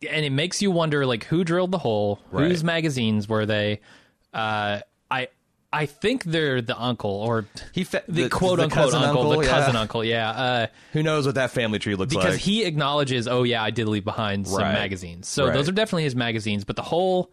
[0.09, 2.21] And it makes you wonder, like, who drilled the hole?
[2.31, 2.49] Right.
[2.49, 3.81] Whose magazines were they?
[4.33, 5.29] Uh, I
[5.73, 9.41] I think they're the uncle or he fa- the, quote the unquote cousin uncle, the
[9.41, 9.51] yeah.
[9.51, 10.05] cousin uncle.
[10.05, 12.33] Yeah, uh, Who knows what that family tree looks because like?
[12.35, 14.73] Because he acknowledges, oh yeah, I did leave behind some Right.
[14.73, 15.29] magazines.
[15.29, 15.53] So Right.
[15.55, 16.65] those are definitely his magazines.
[16.65, 17.31] But the whole,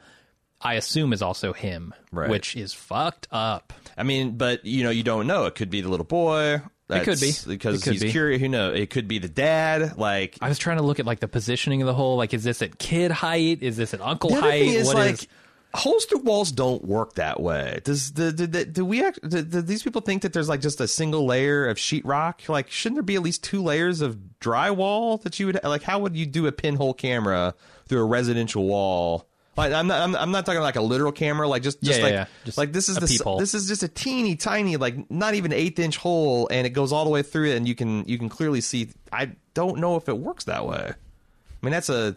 [0.61, 2.29] I assume, is also him, Right.
[2.29, 3.73] which is fucked up.
[3.97, 5.45] I mean, but you know, you don't know.
[5.45, 6.61] It could be the little boy.
[6.89, 7.33] It could be.
[7.47, 8.11] because could he's be.
[8.11, 8.39] curious.
[8.41, 8.79] Who knows?
[8.79, 9.97] It could be the dad.
[9.97, 12.15] Like I was trying to look at like the positioning of the hole.
[12.17, 13.61] Like, is this at kid height?
[13.61, 14.61] Is this at uncle The height?
[14.61, 15.27] is What like is-
[15.73, 17.81] holes through walls don't work that way.
[17.83, 20.61] Does the do, do, do we act, do, do these people think that there's like
[20.61, 22.47] just a single layer of sheetrock?
[22.49, 25.83] Like, shouldn't there be at least two layers of drywall that you would like?
[25.83, 27.53] How would you do a pinhole camera
[27.87, 29.27] through a residential wall?
[29.57, 31.47] Like, I'm not I'm, I'm not talking like a literal camera.
[31.47, 32.25] Like just just Yeah, like yeah, yeah.
[32.45, 33.39] Just like this is a the s- peephole.
[33.39, 36.91] this is just a teeny tiny like not even eighth inch hole, and it goes
[36.93, 38.89] all the way through it, and you can you can clearly see.
[39.11, 40.91] I don't know if it works that way.
[40.93, 42.13] I mean, that's a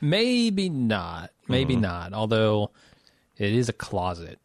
[0.00, 1.30] maybe not.
[1.48, 1.82] Maybe Mm-hmm.
[1.82, 2.12] not.
[2.14, 2.70] Although
[3.36, 4.38] it is a closet.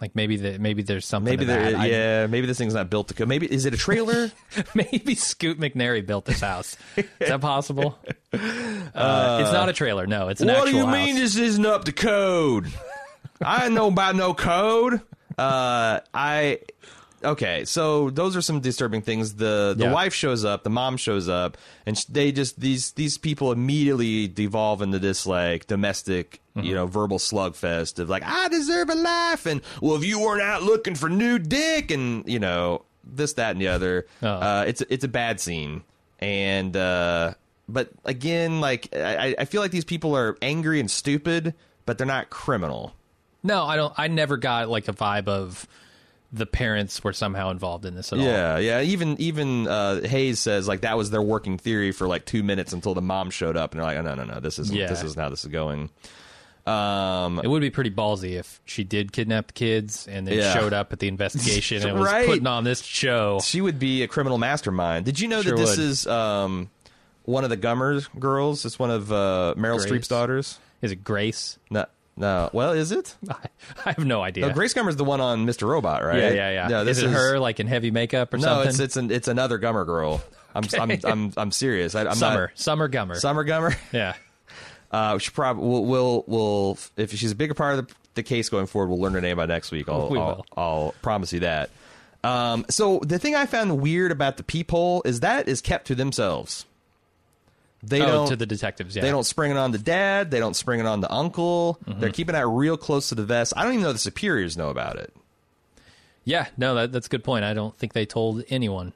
[0.00, 1.30] Like maybe the maybe there's something.
[1.32, 1.80] Maybe there, that.
[1.80, 3.26] I- yeah, maybe this thing's not built to go.
[3.26, 4.30] Maybe is it a trailer?
[4.74, 6.76] maybe Scoot McNairy built this house.
[6.96, 7.98] is that possible?
[8.94, 10.06] Uh, it's not a trailer.
[10.06, 10.92] No, it's an what do you house.
[10.94, 12.66] mean this isn't up to code?
[13.42, 15.00] I know about no code.
[15.38, 16.58] Uh, I
[17.24, 19.34] okay, so those are some disturbing things.
[19.34, 19.92] The the Yeah.
[19.92, 24.82] wife shows up, the mom shows up, and they just these these people immediately devolve
[24.82, 26.66] into this like domestic, Mm-hmm.
[26.66, 30.42] you know, verbal slugfest of like I deserve a life, and well, if you weren't
[30.42, 34.28] out looking for new dick, and you know this, that, and the other, Oh.
[34.28, 35.82] uh, it's it's a bad scene,
[36.18, 37.34] and uh,
[37.68, 41.54] but again, like I, I feel like these people are angry and stupid,
[41.86, 42.92] but they're not criminal.
[43.44, 43.94] No, I don't.
[43.96, 45.66] I never got like a vibe of
[46.32, 48.24] the parents were somehow involved in this at all.
[48.24, 48.80] Yeah, yeah.
[48.82, 52.72] Even even uh, Hayes says like that was their working theory for like two minutes
[52.72, 54.88] until the mom showed up, and they're like, oh, no, no, no, this is Yeah.
[54.88, 55.90] this is how this is going.
[56.66, 60.52] Um, It would be pretty ballsy if she did kidnap the kids and then Yeah.
[60.52, 62.26] showed up at the investigation and was Right.
[62.26, 63.40] putting on this show.
[63.42, 65.06] she would be a criminal mastermind.
[65.06, 65.86] Did you know Sure that this would.
[65.86, 66.68] is um,
[67.24, 68.66] one of the Gummer girls?
[68.66, 69.86] It's one of uh, Meryl Grace.
[69.90, 70.58] Streep's daughters.
[70.82, 71.58] Is it Grace?
[71.70, 71.86] No,
[72.18, 72.50] no.
[72.52, 73.14] Well, is it?
[73.30, 73.36] I,
[73.86, 74.46] I have no idea.
[74.48, 75.66] No, Grace Gummer's the one on Mr.
[75.68, 76.18] Robot, right?
[76.18, 76.68] yeah, yeah, yeah.
[76.68, 78.68] No, this is it her like in heavy makeup or No, something?
[78.68, 80.22] it's it's an it's another Gummer girl.
[80.54, 81.94] I'm I'm, I'm I'm serious.
[81.94, 83.16] I, I'm Summer, Summer Gummer.
[83.16, 83.76] Summer Gummer.
[83.92, 84.14] yeah.
[84.90, 88.48] Uh, she probably will will will if she's a bigger part of the, the case
[88.48, 89.88] going forward, we'll learn her name by next week.
[89.88, 90.44] I'll We I'll.
[90.56, 91.70] I'll promise you that.
[92.24, 95.94] Um, so the thing I found weird about the peephole is that is kept to
[95.94, 96.64] themselves.
[97.82, 98.96] They oh, don't to the detectives.
[98.96, 99.02] Yeah.
[99.02, 100.30] they don't spring it on the dad.
[100.30, 101.78] They don't spring it on the uncle.
[101.86, 102.00] Mm-hmm.
[102.00, 103.52] They're keeping that real close to the vest.
[103.56, 105.14] I don't even know the superiors know about it.
[106.24, 106.48] Yeah.
[106.56, 107.44] No, that, that's a good point.
[107.44, 108.92] I don't think they told anyone.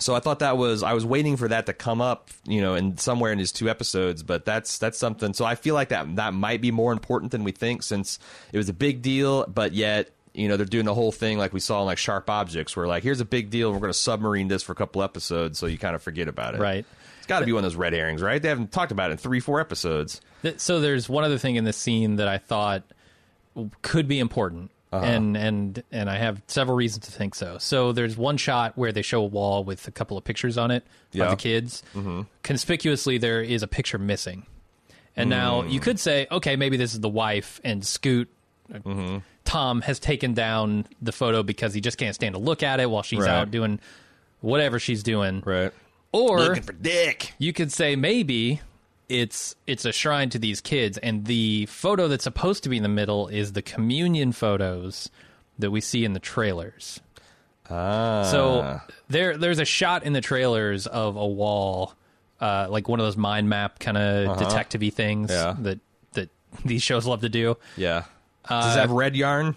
[0.00, 2.74] So I thought that was I was waiting for that to come up, you know,
[2.74, 5.34] in somewhere in these two episodes, but that's that's something.
[5.34, 8.18] So I feel like that that might be more important than we think since
[8.52, 11.52] it was a big deal, but yet you know they're doing the whole thing like
[11.52, 13.98] we saw in like Sharp Objects, where like here's a big deal, we're going to
[13.98, 16.60] submarine this for a couple episodes, so you kind of forget about it.
[16.60, 16.86] Right.
[17.28, 18.42] Got to be one of those red herrings, right?
[18.42, 20.20] They haven't talked about it in three, four episodes.
[20.42, 22.82] Th- So there's one other thing in this scene that I thought
[23.82, 25.04] could be important, Uh-huh.
[25.04, 27.58] and and and I have several reasons to think so.
[27.58, 30.70] So there's one shot where they show a wall with a couple of pictures on
[30.70, 31.24] it Yeah.
[31.24, 31.82] of the kids.
[31.94, 32.22] Mm-hmm.
[32.42, 34.46] Conspicuously, there is a picture missing,
[35.16, 35.72] and now Mm.
[35.72, 38.28] you could say, okay, maybe this is the wife, and Scoot.
[38.72, 39.18] uh, Mm-hmm.
[39.44, 42.90] Tom has taken down the photo because he just can't stand to look at it
[42.90, 43.28] while she's Right.
[43.30, 43.80] out doing
[44.40, 45.42] whatever she's doing.
[45.44, 45.72] Right.
[46.12, 47.34] Or Looking for dick.
[47.38, 48.60] you could say maybe
[49.08, 52.82] it's it's a shrine to these kids and the photo that's supposed to be in
[52.82, 55.10] the middle is the communion photos
[55.58, 57.00] that we see in the trailers
[57.70, 58.22] Ah.
[58.30, 61.94] so there there's a shot in the trailers of a wall
[62.40, 65.56] uh, like one of those mind map kind of detective-y things Yeah.
[65.60, 65.78] that
[66.12, 66.30] that
[66.64, 68.04] these shows love to do yeah.
[68.48, 69.54] Does it have red yarn?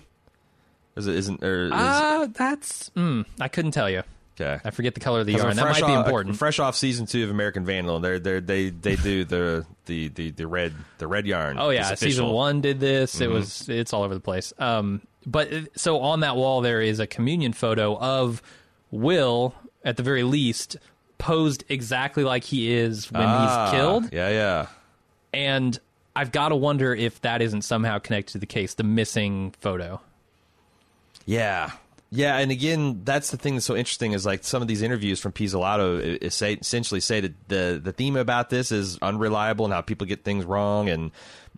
[0.97, 4.03] Is it isn't or is, uh that's mm, i couldn't tell you
[4.39, 4.59] okay?
[4.63, 7.05] i forget the color of the yarn that might be off- important Fresh off season
[7.05, 11.07] two of American Vandal, they're they they they do the the the the red the
[11.07, 11.57] red yarn.
[11.59, 13.15] Oh yeah, season one did this.
[13.15, 13.23] Mm-hmm.
[13.23, 14.53] It was it's all over the place.
[14.57, 18.41] Um, but so on that wall there is a communion photo of
[18.89, 20.77] Will, at the very least,
[21.17, 24.09] posed exactly like he is when Ah, he's killed.
[24.11, 24.67] Yeah, yeah.
[25.33, 25.79] And
[26.15, 30.01] I've got to wonder if that isn't somehow connected to the case, the missing photo.
[31.25, 31.71] Yeah.
[32.13, 35.21] Yeah, and again, that's the thing that's so interesting is like some of these interviews
[35.21, 39.79] from is say, essentially say that the the theme about this is unreliable and how
[39.79, 41.11] people get things wrong, and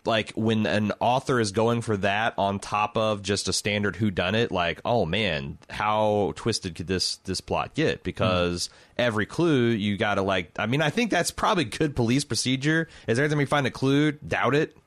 [0.05, 4.11] like when an author is going for that on top of just a standard who
[4.11, 8.03] done it, like oh man, how twisted could this this plot get?
[8.03, 12.25] Because every clue you got to like, I mean, I think that's probably good police
[12.25, 12.87] procedure.
[13.07, 14.77] Is every time you find a clue, doubt it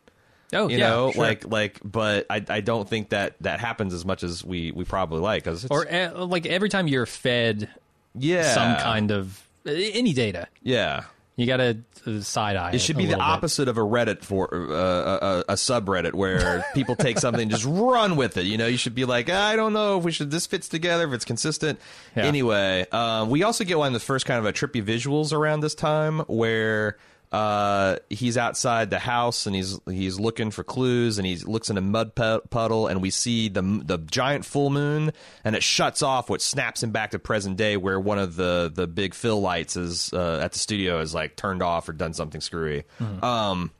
[0.53, 1.23] Oh, you yeah, know sure.
[1.25, 4.85] like like but I, I don't think that that happens as much as we we
[4.85, 7.69] probably like because or uh, like every time you're fed
[8.15, 11.05] yeah some kind of any data, yeah
[11.35, 12.71] you got to side eye.
[12.73, 13.31] it should be the little bit.
[13.31, 17.65] opposite of a reddit for uh, a, a subreddit where people take something and just
[17.67, 20.31] run with it you know you should be like i don't know if we should
[20.31, 21.79] this fits together if it's consistent
[22.17, 22.23] Yeah.
[22.25, 25.61] anyway um, we also get one of the first kind of a trippy visuals around
[25.61, 26.97] this time where
[27.33, 31.77] uh, he's outside the house and he's he's looking for clues and he looks in
[31.77, 35.13] a mud puddle and we see the the giant full moon
[35.45, 38.71] and it shuts off which snaps him back to present day where one of the
[38.73, 42.13] the big fill lights is uh, at the studio is like turned off or done
[42.13, 42.85] something screwy.
[43.23, 43.71] Um,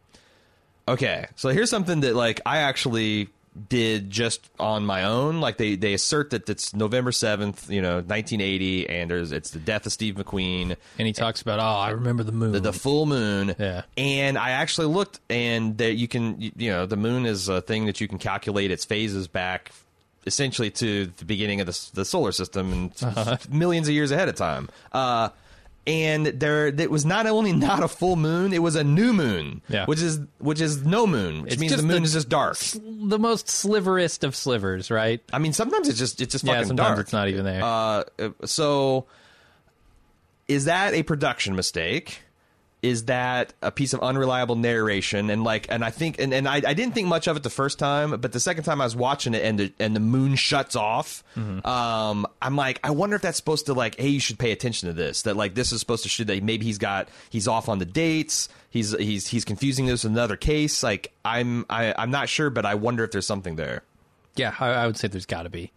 [0.89, 3.29] okay, so here's something that like I actually
[3.69, 5.41] did just on my own.
[5.41, 9.59] Like they they assert that it's November seventh, you know, 1980, and there's it's the
[9.59, 12.53] death of Steve McQueen And he talks about, oh, I remember the moon.
[12.53, 13.55] the, the full moon.
[13.59, 13.83] Yeah.
[13.97, 17.61] And I actually looked, and that you can, you, you know, the moon is a
[17.61, 19.73] thing that you can calculate its phases back,
[20.27, 23.37] essentially to the beginning of the, the solar system and Uh-huh.
[23.51, 24.69] millions of years ahead of time.
[24.93, 25.31] Uh,
[25.87, 29.63] and there it was not only not a full moon, it was a new moon,
[29.69, 29.87] Yeah.
[29.87, 32.57] which is which is no moon, which It's means the moon the- is just dark.
[32.59, 35.21] The most sliverest of slivers, right?
[35.33, 36.99] I mean, sometimes it's just it's just Yeah, sometimes dark.
[37.01, 37.63] it's not even there.
[37.63, 38.05] Uh,
[38.45, 39.07] so
[40.49, 42.21] is that a production mistake?
[42.87, 45.29] Is that a piece of unreliable narration?
[45.31, 47.51] And like, and I think, and, and I, I didn't think much of it the
[47.51, 50.37] first time, but the second time I was watching it, and the and the moon
[50.37, 54.39] shuts off, um, I'm like, I wonder if that's supposed to like, hey, you should
[54.39, 55.23] pay attention to this.
[55.23, 57.85] That like, this is supposed to show that maybe he's got he's off on the
[57.85, 58.49] dates.
[58.71, 60.83] He's he's he's confusing this with another case.
[60.83, 63.83] Like, I'm I, I'm not sure, but I wonder if there's something there.
[64.37, 65.73] yeah, I, I would say there's got to be.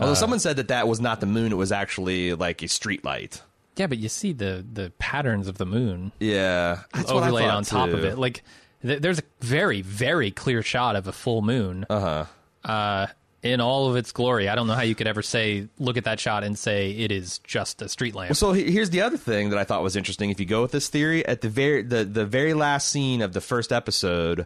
[0.00, 3.04] Although someone said that that was not the moon; it was actually like a street
[3.04, 3.42] light.
[3.78, 7.48] Yeah, but you see the the patterns of the moon Yeah, that's what I overlaid
[7.48, 8.18] on top of it.
[8.18, 8.42] Like
[8.82, 11.86] th- there's a very very clear shot of a full moon.
[11.88, 12.24] Uh-huh.
[12.64, 13.06] Uh
[13.40, 14.48] in all of its glory.
[14.48, 17.12] I don't know how you could ever say look at that shot and say it
[17.12, 18.34] is just a street lamp.
[18.34, 20.30] So he- here's the other thing that I thought was interesting.
[20.30, 23.32] If you go with this theory, at the very the, the very last scene of
[23.34, 24.44] the first episode,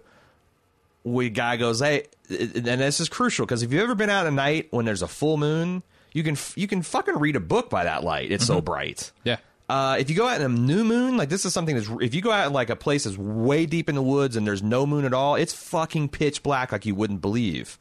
[1.05, 4.33] we guy goes, "Hey," and this is crucial because if you've ever been out at
[4.35, 7.85] night when there's a full moon, you can you can fucking read a book by
[7.85, 8.31] that light.
[8.33, 9.12] It's so bright.
[9.25, 9.37] yeah.
[9.68, 12.14] Uh, if you go out in a new moon, like this is something that's if
[12.14, 14.62] you go out in like a place that's way deep in the woods and there's
[14.62, 17.79] no moon at all, it's fucking pitch black like you wouldn't believe.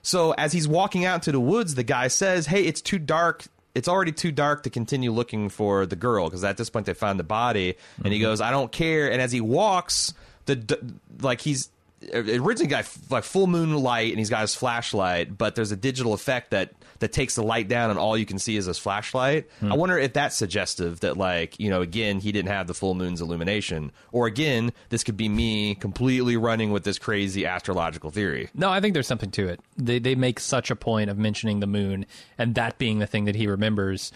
[0.00, 3.44] So as he's walking out into the woods, the guy says, "Hey, it's too dark.
[3.74, 6.94] It's already too dark to continue looking for the girl because at this point they
[6.94, 10.14] found the body." And he goes, "I don't care." And as he walks,
[10.46, 10.78] the
[11.20, 11.68] like he's
[12.12, 16.14] originally got like full moon light and he's got his flashlight, but there's a digital
[16.14, 19.48] effect that that takes the light down and all you can see is his flashlight.
[19.60, 19.72] Hmm.
[19.72, 22.94] I wonder if that's suggestive that like, you know, again, he didn't have the full
[22.94, 23.92] moon's illumination.
[24.12, 28.48] Or again, this could be me completely running with this crazy astrological theory.
[28.54, 29.60] No, I think there's something to it.
[29.76, 32.06] They they make such a point of mentioning the moon
[32.38, 34.12] and that being the thing that he remembers,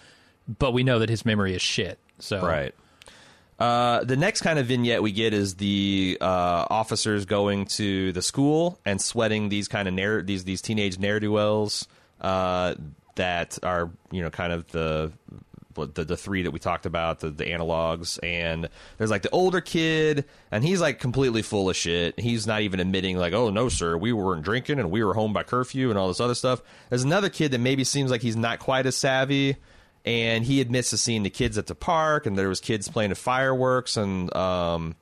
[0.46, 1.98] but we know that his memory is shit.
[2.18, 2.74] So Right.
[3.58, 8.22] Uh, the next kind of vignette we get is the uh, officers going to the
[8.22, 11.88] school and sweating these kind of ne'er- these these teenage ne'er do wells
[12.20, 12.74] uh,
[13.16, 15.10] that are you know kind of the
[15.86, 18.18] the, the three that we talked about the, the analogs.
[18.22, 22.18] And there's like the older kid and he's like completely full of shit.
[22.18, 25.32] He's not even admitting like oh no sir we weren't drinking and we were home
[25.32, 26.62] by curfew and all this other stuff.
[26.88, 29.56] There's another kid that maybe seems like he's not quite as savvy
[30.08, 33.10] and he admits to seeing the kids at the park and there was kids playing
[33.10, 34.96] with fireworks and um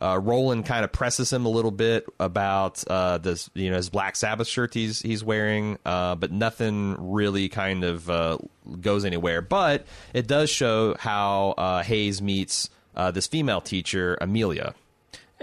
[0.00, 3.90] uh, Roland kind of presses him a little bit about uh, this, you know, his
[3.90, 8.38] Black Sabbath shirt he's he's wearing, uh, but nothing really kind of uh,
[8.80, 9.42] goes anywhere.
[9.42, 14.74] But it does show how uh, Hayes meets uh, this female teacher, Amelia.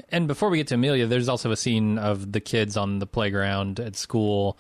[0.10, 3.06] And before we get to Amelia, there's also a scene of the kids on the
[3.06, 4.58] playground at school.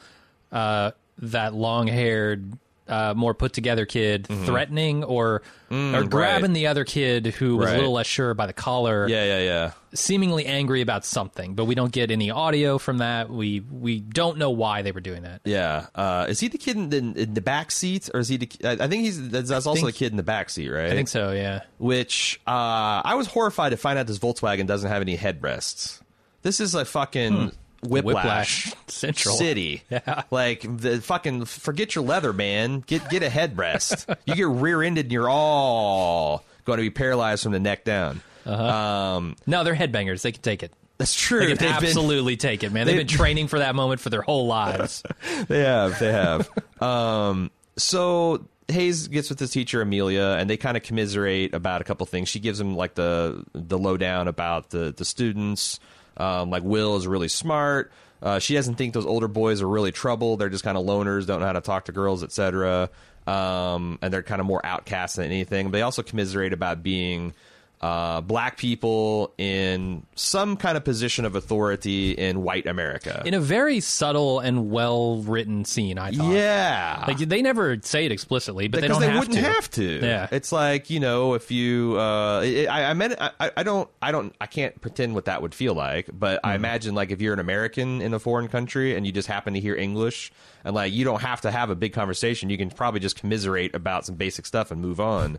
[0.51, 7.65] That long-haired, uh, more put-together kid threatening or or grabbing the other kid who was
[7.67, 7.73] Right.
[7.73, 9.71] a little less sure by the collar, Yeah, yeah, yeah.
[9.93, 11.55] seemingly angry about something.
[11.55, 13.29] But we don't get any audio from that.
[13.29, 15.41] We we don't know why they were doing that.
[15.43, 18.37] Yeah, uh, is he the kid in the, in the back seat, or is he?
[18.37, 18.49] The,
[18.81, 20.85] I think he's that's, that's also think- the kid in the back seat, right?
[20.91, 21.31] I think so.
[21.31, 21.61] Yeah.
[21.79, 26.01] which uh, I was horrified to find out this Volkswagen doesn't have any headrests.
[26.43, 27.51] This is a fucking
[27.85, 29.35] whiplash, Whiplash Central.
[29.35, 29.83] city.
[29.89, 30.23] Yeah.
[30.31, 32.81] Like the fucking forget your leather, man.
[32.81, 34.15] Get get a headrest.
[34.25, 38.21] you get rear-ended and you're all going to be paralyzed from the neck down.
[38.45, 40.21] Um, No, they're headbangers.
[40.21, 40.71] They can take it.
[40.97, 41.39] that's true.
[41.41, 42.85] They can They've been- absolutely take it, man.
[42.87, 45.03] They've they- been training for that moment for their whole lives.
[45.47, 46.49] they have they have
[46.81, 51.83] um so hayes gets with his teacher amelia and they kind of commiserate about a
[51.83, 55.79] couple things she gives him like the the lowdown about the the students
[56.17, 57.91] um like will is really smart.
[58.21, 60.37] Uh, she doesn't think those older boys are really trouble.
[60.37, 62.89] They're just kind of loners don't know how to talk to girls etc
[63.27, 65.71] um and they're kind of more outcasts than anything.
[65.71, 67.33] They also commiserate about being
[67.81, 73.21] uh, black people in some kind of position of authority in white America.
[73.25, 76.31] In a very subtle and well written scene, I thought.
[76.33, 79.43] yeah, Like they never say it explicitly, but they don't they have wouldn't to.
[79.43, 79.99] have to.
[80.01, 80.27] Yeah.
[80.31, 84.11] it's like you know, if you, uh, it, I, I meant, I, I don't, I
[84.11, 86.47] don't, I can't pretend what that would feel like, but Mm-hmm.
[86.49, 89.53] I imagine like if you're an American in a foreign country and you just happen
[89.53, 90.31] to hear English
[90.63, 93.75] and like you don't have to have a big conversation, you can probably just commiserate
[93.75, 95.37] about some basic stuff and move on.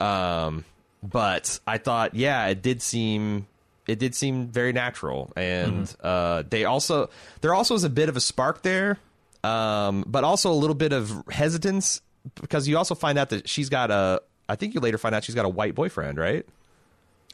[0.00, 0.64] Um,
[1.02, 3.46] but I thought, yeah, it did seem.
[3.88, 6.06] It did seem very natural, and Mm-hmm.
[6.06, 7.10] uh, they also
[7.40, 8.98] there also is a bit of a spark there,
[9.42, 12.00] um, but also a little bit of hesitance
[12.40, 14.22] because you also find out that she's got a.
[14.48, 16.46] I think you later find out she's got a white boyfriend, right?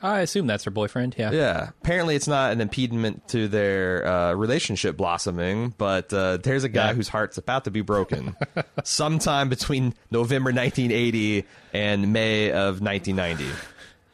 [0.01, 1.17] I assume that's her boyfriend.
[1.19, 1.33] Yeah.
[1.33, 1.71] Yeah.
[1.83, 6.89] Apparently, it's not an impediment to their uh, relationship blossoming, but uh, there's a guy
[6.89, 6.95] Yeah.
[6.95, 8.37] whose heart's about to be broken
[8.85, 13.47] sometime between November 1980 and May of 1990.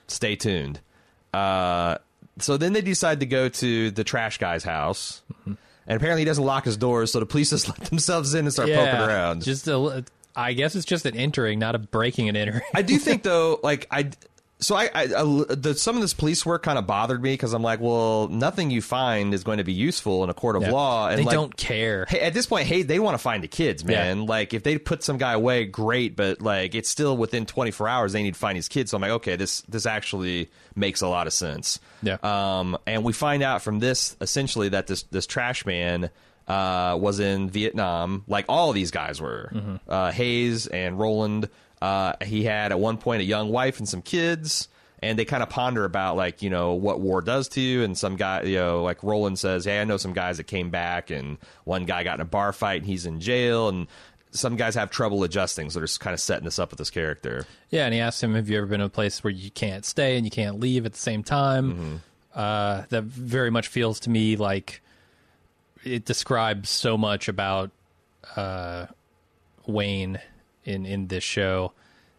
[0.09, 0.81] Stay tuned.
[1.33, 1.99] Uh,
[2.39, 5.23] so then they decide to go to the trash guy's house.
[5.47, 5.57] And
[5.97, 8.69] apparently, he doesn't lock his doors, so the police just let themselves in and start
[8.71, 9.43] poking around.
[9.43, 10.05] Just a,
[10.35, 12.63] I guess it's just an entering, not a breaking and entering.
[12.75, 14.11] I do think though, like I,
[14.65, 17.53] so I, I, I the, some of this police work kind of bothered me because
[17.53, 20.63] I'm like, well, nothing you find is going to be useful in a court of
[20.63, 20.71] Yeah.
[20.73, 22.07] law, and they like, don't care.
[22.09, 24.27] Hey, at this point, hey, they want to find the kids, man.
[24.27, 28.13] Like, if they put some guy away, great, but like, it's still within 24 hours.
[28.13, 28.91] They need to find his kids.
[28.91, 31.79] So I'm like, okay, this this actually makes a lot of sense.
[32.03, 32.17] Yeah.
[32.23, 36.11] Um, and we find out from this essentially that this this trash man
[36.49, 39.79] uh, was in Vietnam, like all of these guys were.
[39.89, 41.49] Uh, Hayes and Roland.
[41.85, 44.69] Uh, he had at one point a young wife and some kids.
[45.01, 47.99] And they kind of ponder about like you know what war does to you, and
[47.99, 51.11] some guy you know like Roland says, hey, I know some guys that came back,
[51.11, 53.87] and one guy got in a bar fight and he's in jail, and
[54.31, 57.47] some guys have trouble adjusting, so they're kind of setting this up with this character.
[57.69, 59.85] Yeah, and he asked him, "Have you ever been in a place where you can't
[59.85, 61.97] stay and you can't leave at the same time?" Mm-hmm.
[62.35, 64.81] Uh, that very much feels to me like
[65.85, 67.73] it describes so much about
[68.37, 68.87] uh,
[69.67, 70.19] Wayne
[70.65, 71.73] in in this show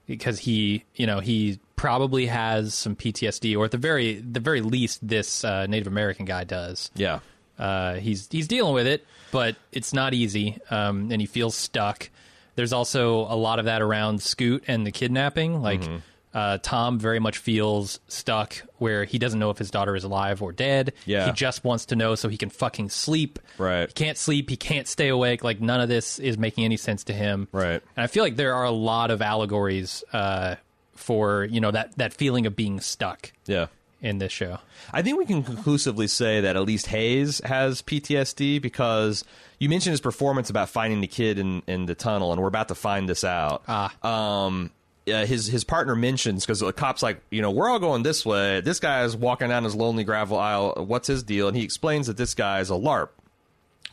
[0.08, 4.62] because he, you know, he probably has some PTSD, or at the very the very
[4.62, 6.92] least, this uh, Native American guy does.
[6.96, 7.20] Yeah,
[7.58, 12.10] Uh, he's he's dealing with it, but it's not easy, um, and he feels stuck.
[12.56, 15.62] There's also a lot of that around Scoot and the kidnapping.
[15.62, 15.98] Like Mm-hmm.
[16.36, 20.42] Uh, Tom very much feels stuck, where he doesn't know if his daughter is alive
[20.42, 20.92] or dead.
[21.06, 21.28] Yeah.
[21.28, 23.40] he just wants to know so he can fucking sleep.
[23.58, 23.88] Right.
[23.88, 24.50] He can't sleep.
[24.50, 25.46] He can't stay awake.
[25.46, 27.48] Like none of this is making any sense to him.
[27.54, 27.82] Right.
[27.96, 30.56] And I feel like there are a lot of allegories uh,
[30.94, 33.68] for you know that that feeling of being stuck yeah.
[34.02, 34.60] in this show.
[34.92, 39.24] I think we can conclusively say that at least Hayes has PTSD because
[39.58, 42.68] you mentioned his performance about finding the kid in, in the tunnel, and we're about
[42.68, 43.64] to find this out.
[43.70, 44.46] Ah.
[44.46, 44.72] Um,
[45.12, 48.26] uh, his his partner mentions because the cop's like, you know, we're all going this
[48.26, 48.62] way.
[48.62, 50.74] This guy's walking down his lonely gravel aisle.
[50.88, 51.48] What's his deal?
[51.48, 53.10] And he explains that this guy is a LRRP,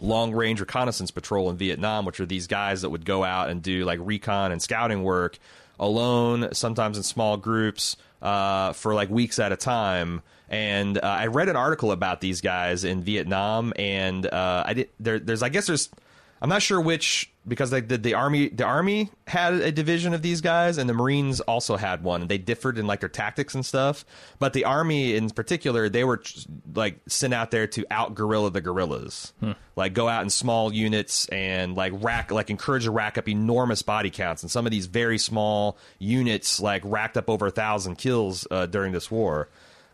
[0.01, 3.63] long range reconnaissance patrol in Vietnam, which are these guys that would go out and
[3.63, 5.39] do like recon and scouting work
[5.79, 10.23] alone, sometimes in small groups, uh, for like weeks at a time.
[10.49, 14.89] And uh, I read an article about these guys in Vietnam, and uh, I did.
[15.01, 15.89] There, there's, I guess, there's.
[16.43, 20.23] I'm not sure which because like the, the army the army had a division of
[20.23, 22.23] these guys and the marines also had one.
[22.23, 24.05] And they differed in like their tactics and stuff.
[24.39, 26.23] But the army in particular they were
[26.75, 29.33] like sent out there to out guerrilla the guerrillas
[29.77, 33.83] like go out in small units and like rack like encourage to rack up enormous
[33.83, 34.43] body counts.
[34.43, 38.67] And some of these very small units like racked up over a thousand kills uh,
[38.67, 39.49] during this war.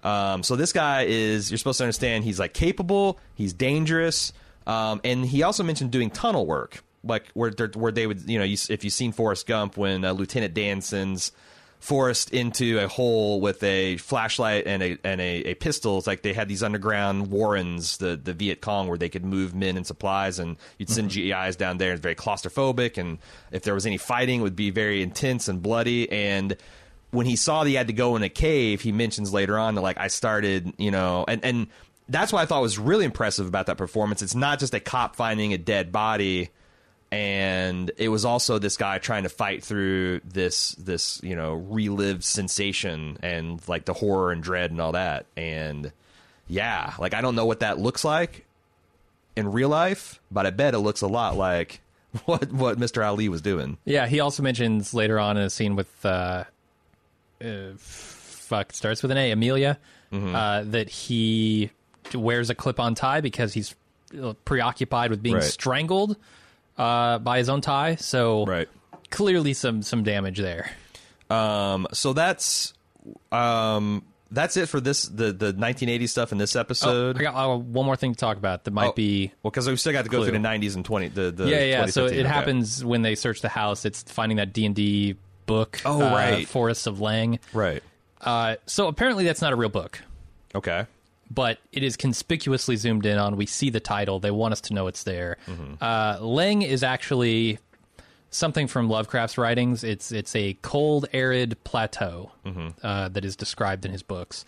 [0.04, 4.32] Um, so this guy is you're supposed to understand he's like capable he's dangerous
[4.68, 8.44] um, and he also mentioned doing tunnel work, like where where they would, you know,
[8.44, 11.32] you, if you've seen Forrest Gump, when uh, Lieutenant Dan sends
[11.80, 16.22] Forrest into a hole with a flashlight and a and a, a pistol, it's like
[16.22, 19.86] they had these underground warrens, the the Viet Cong, where they could move men and
[19.86, 21.92] supplies, and you'd send GIs down there.
[21.92, 23.18] It's very claustrophobic, and
[23.52, 26.10] if there was any fighting, it would be very intense and bloody.
[26.10, 26.56] And
[27.10, 29.76] when he saw that he had to go in a cave, he mentions later on
[29.76, 31.68] that like I started, you know, and and
[32.08, 34.20] that's what I thought was really impressive about that performance.
[34.22, 36.50] It's not just a cop finding a dead body,
[37.10, 42.22] and it was also this guy trying to fight through this this you know relived
[42.24, 45.26] sensation and like the horror and dread and all that.
[45.36, 45.92] And
[46.48, 48.44] yeah, like I don't know what that looks like
[49.36, 51.80] in real life, but I bet it looks a lot like
[52.26, 53.06] what what Mr.
[53.06, 53.78] Ali was doing.
[53.84, 56.44] Yeah, he also mentions later on in a scene with uh,
[57.42, 59.78] uh fuck starts with an A, Amelia,
[60.12, 60.34] Mm-hmm.
[60.34, 61.70] uh, that he
[62.14, 63.74] wears a clip-on tie because he's
[64.18, 65.44] uh, preoccupied with being Right.
[65.44, 66.16] strangled
[66.78, 67.96] uh, by his own tie.
[67.96, 68.68] So right.
[69.10, 70.70] clearly some some damage there.
[71.30, 72.72] Um, so that's
[73.32, 77.18] um, that's it for this the the 1980 stuff in this Oh, episode.
[77.18, 79.68] I got uh, one more thing to talk about that might Oh, be well because
[79.68, 80.28] we still got to go Clue.
[80.28, 81.86] through the 90s and 20 the, the yeah yeah.
[81.86, 82.22] So it okay.
[82.22, 83.84] happens when they search the house.
[83.84, 85.16] It's finding that D and D
[85.46, 85.80] book.
[85.84, 86.46] Oh, uh, right.
[86.48, 87.38] Forests of Leng.
[87.52, 87.82] right
[88.20, 90.00] Uh, so apparently that's not a real book.
[90.54, 90.86] okay
[91.30, 93.36] but it is conspicuously zoomed in on.
[93.36, 94.18] We see the title.
[94.20, 95.36] They want us to know it's there.
[95.80, 97.58] Uh, Leng is actually
[98.30, 99.84] something from Lovecraft's writings.
[99.84, 102.30] It's it's a cold, arid plateau
[102.82, 104.44] uh, that is described in his books,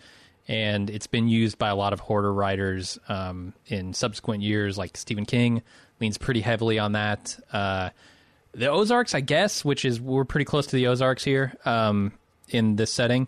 [0.47, 4.77] and it's been used by a lot of horror writers um, in subsequent years.
[4.77, 5.61] Like Stephen King
[5.99, 7.37] leans pretty heavily on that.
[7.53, 7.89] Uh,
[8.53, 12.11] the Ozarks, I guess, which is we're pretty close to the Ozarks here um,
[12.49, 13.27] in this setting.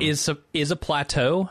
[0.00, 1.50] is a, is a plateau.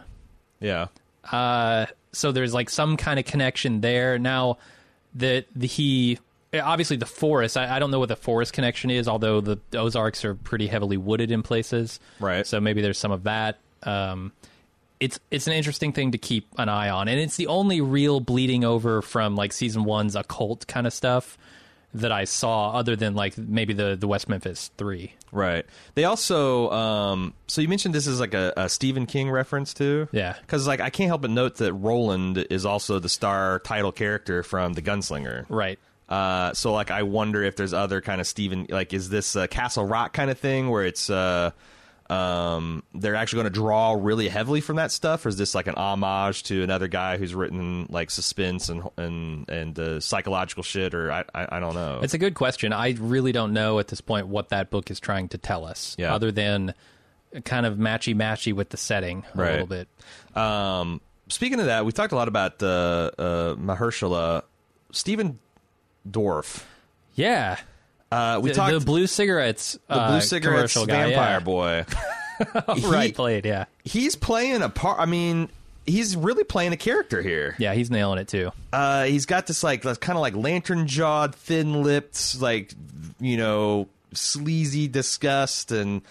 [0.61, 0.87] Yeah.
[1.31, 4.19] Uh, so there's like some kind of connection there.
[4.19, 4.57] Now,
[5.15, 6.19] that the he
[6.53, 7.57] obviously the forest.
[7.57, 10.97] I, I don't know what the forest connection is, although the Ozarks are pretty heavily
[10.97, 11.99] wooded in places.
[12.19, 12.45] Right.
[12.45, 13.59] So maybe there's some of that.
[13.83, 14.31] Um,
[14.99, 18.19] it's it's an interesting thing to keep an eye on, and it's the only real
[18.19, 21.37] bleeding over from like season one's occult kind of stuff
[21.93, 25.13] that I saw, other than like maybe the the West Memphis Three.
[25.31, 25.65] Right.
[25.95, 30.07] They also, um, so you mentioned this is like a, a Stephen King reference too.
[30.11, 30.35] Yeah.
[30.41, 34.43] Because like I can't help but note that Roland is also the star title character
[34.43, 35.45] from The Gunslinger.
[35.49, 35.79] Right.
[36.07, 39.47] Uh, so like I wonder if there's other kind of Stephen like is this a
[39.47, 41.51] Castle Rock kind of thing where it's uh
[42.09, 45.67] um they're actually going to draw really heavily from that stuff or is this like
[45.67, 50.93] an homage to another guy who's written like suspense and and and uh, psychological shit
[50.93, 52.01] or I, I I don't know.
[52.03, 52.73] It's a good question.
[52.73, 55.95] I really don't know at this point what that book is trying to tell us,
[55.97, 56.13] Yeah.
[56.13, 56.73] other than
[57.45, 59.51] kind of matchy matchy with the setting a Right.
[59.51, 59.87] little bit.
[60.35, 60.99] Um,
[61.29, 64.43] speaking of that, we talked a lot about uh, uh, Mahershala,
[64.91, 65.39] Stephen
[66.09, 66.63] Dorff.
[67.15, 67.57] Yeah,
[68.13, 71.39] Uh, we the, talked the blue cigarettes, the uh, blue cigarettes commercial guy, vampire yeah.
[71.39, 71.85] boy.
[72.75, 74.99] He- right, played, yeah, He's playing a part.
[74.99, 75.49] I mean,
[75.85, 77.55] he's really playing a character here.
[77.57, 78.51] yeah, he's nailing it too.
[78.73, 82.73] Uh, he's got this like kind of like lantern jawed, thin lipped, like
[83.19, 86.01] you know, sleazy disgust and.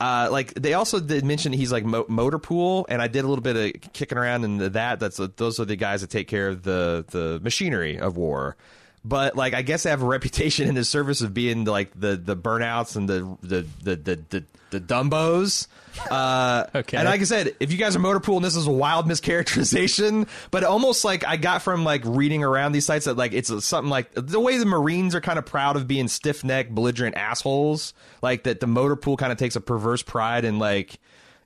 [0.00, 3.28] Uh, like they also did mention he's like mo- motor pool, and I did a
[3.28, 4.98] little bit of kicking around into that.
[4.98, 8.56] That's those are the guys that take care of the the machinery of war.
[9.04, 12.16] But like I guess they have a reputation in the service of being like the
[12.16, 15.66] the burnouts and the the the the, the, the dumbos.
[16.10, 16.96] Uh, Okay.
[16.96, 19.06] And like I said, if you guys are motor pool and this is a wild
[19.06, 23.64] mischaracterization, but almost like I got from like reading around these sites that like it's
[23.64, 27.16] something like the way the Marines are kind of proud of being stiff necked, belligerent
[27.16, 27.92] assholes.
[28.22, 30.98] Like that the motor pool kind of takes a perverse pride in like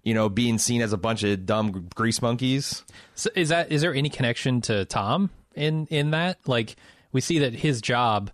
[0.05, 2.85] you know being seen as a bunch of dumb grease monkeys.
[3.15, 6.39] So is that is there any connection to Tom in in that?
[6.47, 6.77] Like
[7.13, 8.31] we see that his job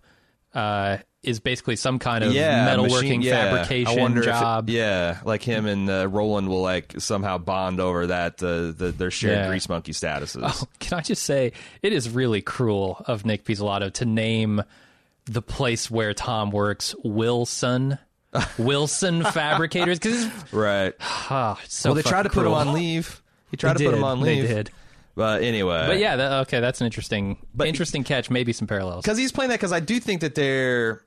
[0.53, 3.49] uh, is basically some kind of yeah, metalworking machine- yeah.
[3.51, 4.69] fabrication I wonder if it- job.
[4.69, 9.09] yeah, like him and uh, Roland will like somehow bond over that uh, the, their
[9.11, 9.47] shared Yeah.
[9.47, 10.67] grease monkey statuses.
[10.79, 14.61] Can I just say it is really cruel of Nick Pizzolatto to name
[15.25, 17.97] the place where Tom works Wilson.
[18.57, 20.93] Wilson Fabricators because Right.
[21.63, 23.21] it's so well, they tried to fucking put him on leave.
[23.51, 24.47] He tried They to put him on They leave.
[24.49, 24.71] did.
[25.15, 25.85] But anyway.
[25.87, 28.29] But yeah, that, okay, that's an interesting, But- interesting catch.
[28.29, 29.03] Maybe some parallels.
[29.03, 31.01] because he's playing that because I do think that they're.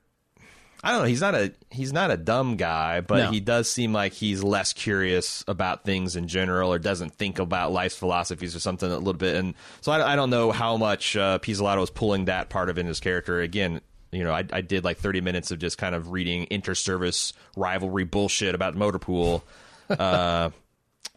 [0.83, 1.07] I don't know.
[1.07, 3.31] He's not a he's not a dumb guy, but No.
[3.31, 7.71] he does seem like he's less curious about things in general, or doesn't think about
[7.71, 9.35] life's philosophies or something a little bit.
[9.37, 12.77] And so I, I don't know how much uh, Pizzolatto is pulling that part of
[12.77, 13.41] in his character.
[13.41, 13.81] Again,
[14.11, 18.03] you know, I, I did like thirty minutes of just kind of reading inter-service rivalry
[18.05, 19.41] bullshit about Motorpool.
[19.89, 20.49] Uh,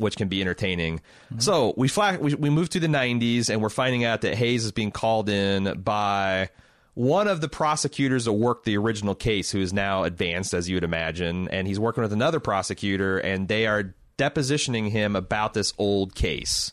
[0.01, 1.01] which can be entertaining.
[1.39, 4.65] So we, fly, we we move to the 90s, and we're finding out that Hayes
[4.65, 6.51] is being called in by
[6.95, 10.77] one of the prosecutors that worked the original case, who is now advanced, as you
[10.77, 15.73] would imagine, and he's working with another prosecutor, and they are depositioning him about this
[15.79, 16.73] old case,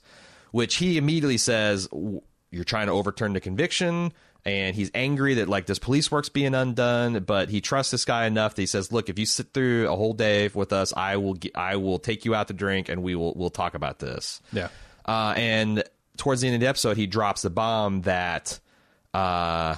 [0.52, 1.88] which he immediately says,
[2.52, 4.12] "You're trying to overturn the conviction."
[4.48, 8.28] And he's angry that like this police work's being undone, but he trusts this guy
[8.28, 11.18] enough that he says, "Look, if you sit through a whole day with us, I
[11.18, 14.39] will I will take you out to drink, and we will we'll talk about this."
[14.54, 14.70] Yeah.
[15.06, 15.84] Uh, and
[16.16, 18.58] towards the end of the episode, he drops the bomb that
[19.14, 19.76] uh,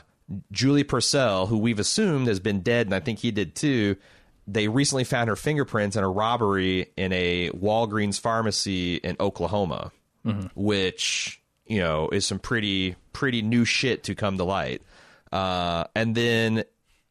[0.51, 3.95] Julie Purcell, who we've assumed has been dead, and I think he did too.
[4.47, 9.91] They recently found her fingerprints in a robbery in a Walgreens pharmacy in Oklahoma,
[10.53, 14.81] which you know is some pretty pretty new shit to come to light.
[15.29, 16.63] Uh, and then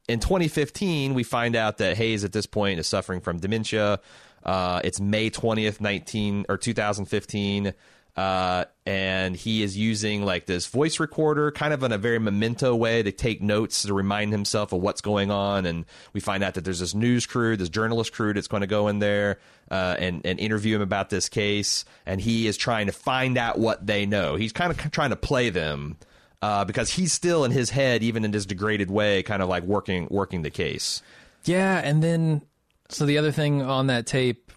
[0.08, 4.00] in 2015, we find out that Hayes at this point is suffering from dementia.
[4.42, 7.74] Uh, it's May 20th, 19 or 2015.
[8.18, 12.74] Uh, and he is using like this voice recorder, kind of in a very memento
[12.74, 15.64] way, to take notes to remind himself of what's going on.
[15.66, 18.66] And we find out that there's this news crew, this journalist crew that's going to
[18.66, 19.38] go in there
[19.70, 21.84] uh, and and interview him about this case.
[22.06, 24.34] And he is trying to find out what they know.
[24.34, 25.96] He's kind of trying to play them
[26.42, 29.62] uh, because he's still in his head, even in this degraded way, kind of like
[29.62, 31.02] working working the case.
[31.44, 32.42] Yeah, and then
[32.88, 34.50] so the other thing on that tape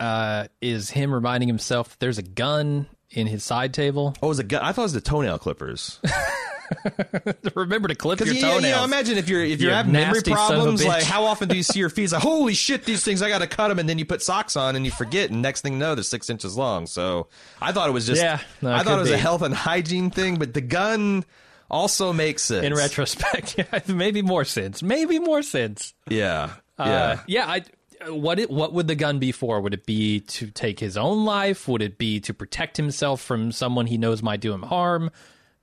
[0.00, 4.14] uh, is him reminding himself that there's a gun in his side table.
[4.22, 4.62] Oh, it was a gun.
[4.62, 6.00] I thought it was the toenail clippers.
[7.54, 8.64] Remember to clip your toenails.
[8.64, 10.84] you know, imagine if you're if you're You having memory nasty son of a problems,
[10.84, 12.04] like how often do you see your feet?
[12.04, 14.20] It's like holy shit, these things I got to cut them, and then you put
[14.22, 16.86] socks on and you forget, and next thing you know, they're six inches long.
[16.86, 17.28] So
[17.62, 19.14] I thought it was just Yeah, no, I thought it was be.
[19.14, 21.24] a health and hygiene thing, but the gun
[21.70, 24.82] also makes sense in retrospect, yeah, maybe more sense.
[24.82, 25.94] Maybe more sense.
[26.08, 27.20] Yeah, Uh, yeah.
[27.28, 27.62] yeah, I
[28.08, 29.60] what it, what would the gun be for?
[29.60, 31.68] Would it be to take his own life?
[31.68, 35.10] Would it be to protect himself from someone he knows might do him harm?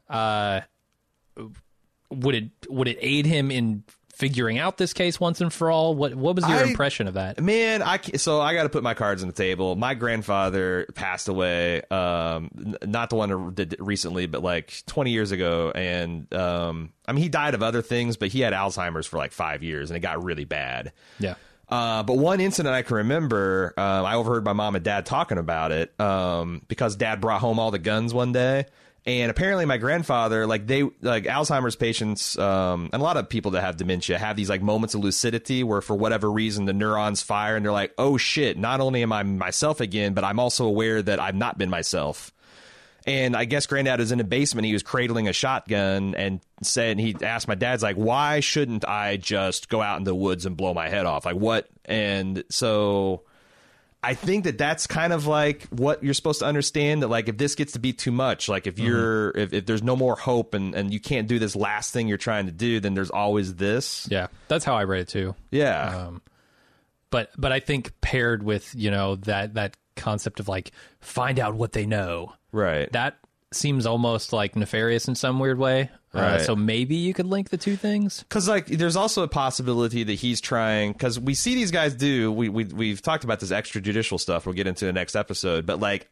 [0.10, 0.62] Uh,
[2.10, 3.84] would it would it aid him in
[4.14, 5.96] figuring out this case once and for all?
[5.96, 7.42] What what was your I- impression of that?
[7.42, 9.76] Man, I so I got to put my cards on the table.
[9.76, 15.12] My grandfather passed away, um, not the one that did it recently, but like 20
[15.12, 15.72] years ago.
[15.74, 19.32] And um, I mean, he died of other things, but he had Alzheimer's for like
[19.32, 20.92] five years, and it got really bad.
[21.20, 21.36] Yeah.
[21.70, 25.38] Uh, but one incident I can remember, um, I overheard my mom and dad talking
[25.38, 28.66] about it um, because dad brought home all the guns one day.
[29.06, 33.52] And apparently, my grandfather, like they, like Alzheimer's patients, um, and a lot of people
[33.52, 37.22] that have dementia have these like moments of lucidity where, for whatever reason, the neurons
[37.22, 38.58] fire and they're like, "Oh shit!
[38.58, 42.32] Not only am I myself again, but I'm also aware that I've not been myself."
[43.06, 44.66] And I guess Granddad was in the basement.
[44.66, 49.18] He was cradling a shotgun and said, he asked my dad's like, why shouldn't I
[49.18, 51.26] just go out in the woods and blow my head off?
[51.26, 51.68] Like, what?
[51.84, 53.24] And so
[54.02, 57.38] I think that that's kind of like what you're supposed to understand that, like, if
[57.38, 60.54] this gets to be too much, like, if you're, if, if there's no more hope
[60.54, 63.56] and, and you can't do this last thing you're trying to do, then there's always
[63.56, 64.08] this.
[64.10, 65.36] Yeah, that's how I read it too.
[65.52, 66.08] Yeah.
[66.08, 66.22] Um,
[67.10, 71.54] but but I think paired with you know that that concept of like find out
[71.54, 72.90] what they know right.
[72.94, 73.18] that
[73.56, 75.90] seems almost like nefarious in some weird way.
[76.14, 78.20] Uh, so maybe you could link the two things.
[78.20, 80.92] Because like, there's also a possibility that he's trying.
[80.94, 82.32] Because we see these guys do.
[82.32, 84.46] We we we've talked about this extrajudicial stuff.
[84.46, 85.66] We'll get into the next episode.
[85.66, 86.08] But like,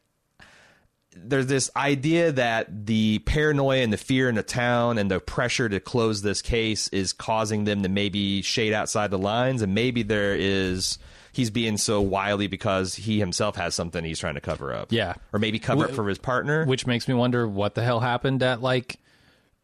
[1.15, 5.69] there's this idea that the paranoia and the fear in the town and the pressure
[5.69, 10.03] to close this case is causing them to maybe shade outside the lines, and maybe
[10.03, 10.97] there is.
[11.32, 14.91] He's being so wily because he himself has something he's trying to cover up.
[14.91, 15.13] Yeah.
[15.32, 16.65] Or maybe cover up for his partner.
[16.65, 18.97] Which makes me wonder what the hell happened at like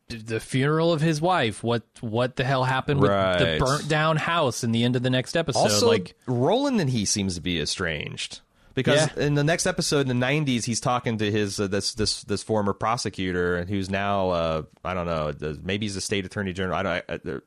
[0.10, 1.64] the funeral of his wife.
[1.64, 5.10] What what the hell happened with the burnt down house in the end of the
[5.10, 5.60] next episode?
[5.60, 8.40] Also, like Roland and he seems to be estranged
[8.74, 9.24] because Yeah.
[9.26, 12.42] in the next episode in the '90s, he's talking to his uh, this this this
[12.44, 16.78] former prosecutor who's now uh, I don't know maybe he's the state attorney general.
[16.78, 17.04] I don't.
[17.10, 17.40] I, I,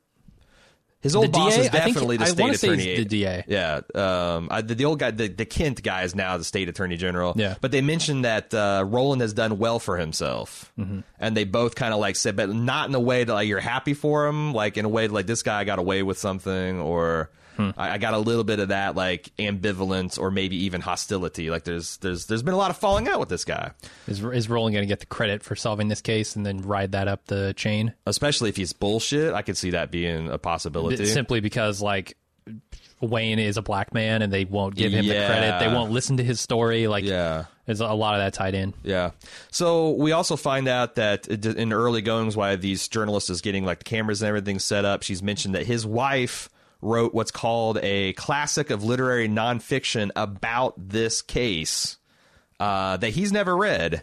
[1.01, 1.61] his old The boss DA?
[1.63, 2.97] is I think- definitely the state attorney.
[2.97, 3.45] the DA.
[3.49, 6.69] Yeah, um, I, the, the old guy, the, the Kent guy, is now the state
[6.69, 7.33] attorney general.
[7.37, 7.55] Yeah.
[7.61, 11.01] but they mentioned that uh, Roland has done well for himself, Mm-hmm.
[11.19, 13.61] and they both kind of like said, but not in a way that like you're
[13.61, 16.81] happy for him, like in a way that, like this guy got away with something,
[16.81, 17.31] or
[17.61, 17.81] Hmm.
[17.81, 21.51] I, I got a little bit of that like ambivalence, or maybe even hostility.
[21.51, 23.73] Like there's there's there's been a lot of falling out with this guy,
[24.07, 26.93] is is Roland going to get the credit for solving this case and then ride
[26.93, 27.95] that up the chain?
[28.07, 29.35] especially if he's bullshit.
[29.35, 31.05] I could see that being a possibility.
[31.07, 32.17] simply because like
[33.01, 35.21] Wayne is a black man and they won't give him Yeah.
[35.21, 35.59] the credit.
[35.61, 36.87] They won't listen to his story.
[36.87, 37.45] Like, Yeah.
[37.65, 38.75] there's a lot of that tied in.
[38.83, 39.13] Yeah.
[39.51, 43.79] So we also find out that in early goings, why these journalists is getting like
[43.79, 45.03] the cameras and everything set up.
[45.03, 46.51] She's mentioned that his wife
[46.83, 51.99] wrote what's called a classic of literary nonfiction about this case
[52.59, 54.03] uh, that he's never read.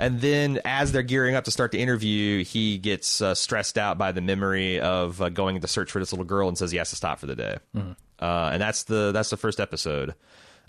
[0.00, 3.96] And then, as they're gearing up to start the interview, he gets uh, stressed out
[3.96, 6.78] by the memory of uh, going to search for this little girl and says he
[6.78, 7.58] has to stop for the day.
[8.20, 10.14] Uh, and that's the that's the first episode.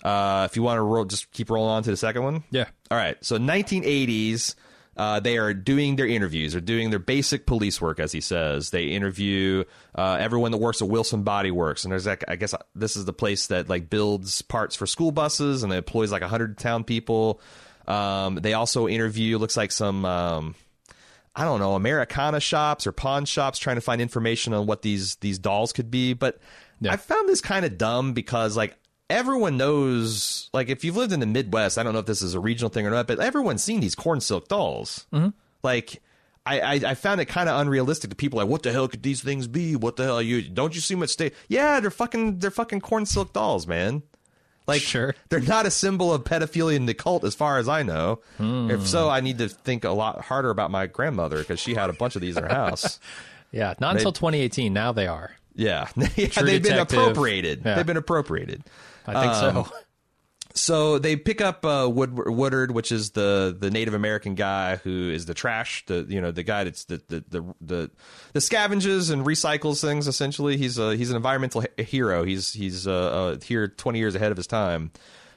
[0.04, 2.44] Uh, if you want to roll, just keep rolling on to the second one.
[2.52, 2.66] Yeah.
[2.90, 3.16] All right.
[3.24, 4.54] So 1980s,
[5.00, 6.52] uh, they are doing their interviews.
[6.52, 8.68] They're doing their basic police work, as he says.
[8.68, 12.54] They interview uh, everyone that works at Wilson Body Works, and there's like I guess
[12.74, 16.22] this is the place that like builds parts for school buses, and it employs like
[16.22, 17.40] hundred town people.
[17.88, 20.04] Um, they also interview looks like some.
[20.04, 20.54] Um,
[21.34, 25.14] I don't know, Americana shops or pawn shops trying to find information on what these
[25.16, 26.12] these dolls could be.
[26.12, 26.40] But
[26.78, 26.92] Yeah.
[26.92, 28.76] I found this kind of dumb because like
[29.10, 32.34] everyone knows, like if you've lived in the Midwest, I don't know if this is
[32.34, 35.06] a regional thing or not, but everyone's seen these corn silk dolls.
[35.12, 35.28] Mm-hmm.
[35.62, 36.02] Like.
[36.46, 39.02] I, I, I found it kind of unrealistic to people like what the hell could
[39.02, 39.76] these things be?
[39.76, 40.40] What the hell are you?
[40.40, 41.34] Don't you see much state?
[41.48, 44.02] Yeah, they're fucking they're fucking corn silk dolls, man.
[44.66, 45.14] Like Sure.
[45.28, 48.20] they're not a symbol of pedophilia in the cult, as far as I know.
[48.38, 51.90] If so, I need to think a lot harder about my grandmother because she had
[51.90, 52.98] a bunch of these in her house.
[53.52, 53.74] Yeah.
[53.80, 54.72] Not until 2018.
[54.72, 55.32] Now they are.
[55.56, 57.62] Yeah, yeah they've been appropriated.
[57.64, 57.74] Yeah.
[57.74, 58.62] They've been appropriated.
[59.16, 59.72] I think Um, so.
[60.52, 65.08] So they pick up uh, Wood, Woodard, which is the the Native American guy who
[65.10, 67.90] is the trash, the you know the guy that's the the the the,
[68.32, 70.08] the scavenges and recycles things.
[70.08, 72.24] Essentially, he's a he's an environmental he- hero.
[72.24, 74.90] He's he's uh, uh, here twenty years ahead of his time,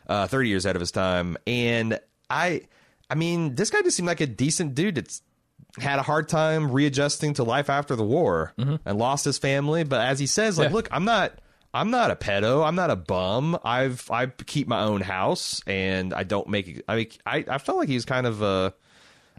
[0.07, 1.38] uh, thirty years ahead of his time.
[1.45, 1.99] And
[2.32, 2.61] I,
[3.07, 4.95] I mean, this guy just seemed like a decent dude.
[4.95, 5.21] That's
[5.78, 9.84] had a hard time readjusting to life after the war and lost his family.
[9.84, 10.74] But as he says, like, Yeah.
[10.76, 11.34] look, I'm not.
[11.74, 12.65] I'm not a pedo.
[12.65, 13.57] I'm not a bum.
[13.63, 16.84] I've I keep my own house and I don't make.
[16.88, 18.71] I mean, I, I felt like he's kind of uh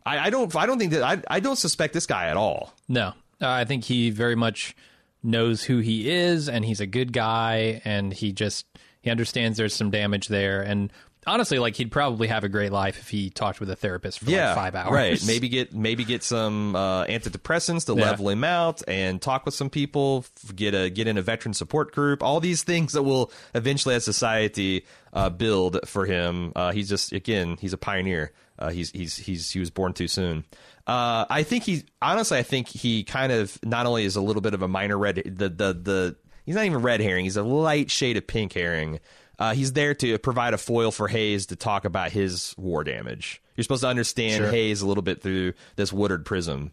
[0.05, 2.73] I, I don't I don't think that I I don't suspect this guy at all.
[2.89, 3.13] No.
[3.41, 4.75] Uh, I think he very much
[5.23, 8.67] knows who he is and he's a good guy and he just
[9.01, 10.91] He understands there's some damage there, and
[11.27, 14.31] honestly, like he'd probably have a great life if he talked with a therapist for
[14.31, 14.93] yeah, like five hours.
[14.93, 15.23] Right.
[15.27, 18.11] Maybe get maybe get some uh, antidepressants to Yeah.
[18.11, 20.25] level him out and talk with some people.
[20.55, 22.23] Get a get in a veteran support group.
[22.23, 26.53] All these things that will eventually, as society, uh, build for him.
[26.57, 28.33] Uh, he's just again, he's a pioneer.
[28.59, 30.45] Uh, he's he's he's he was born too soon.
[30.87, 34.43] Uh, I think he honestly, I think he kind of not only is a little
[34.43, 37.25] bit of a minor red the the the he's not even red herring.
[37.25, 39.01] He's a light shade of pink herring.
[39.39, 43.43] Uh, he's there to provide a foil for Hayes to talk about his war damage.
[43.57, 44.51] You're supposed to understand Sure.
[44.51, 46.73] Hayes a little bit through this Woodard prism.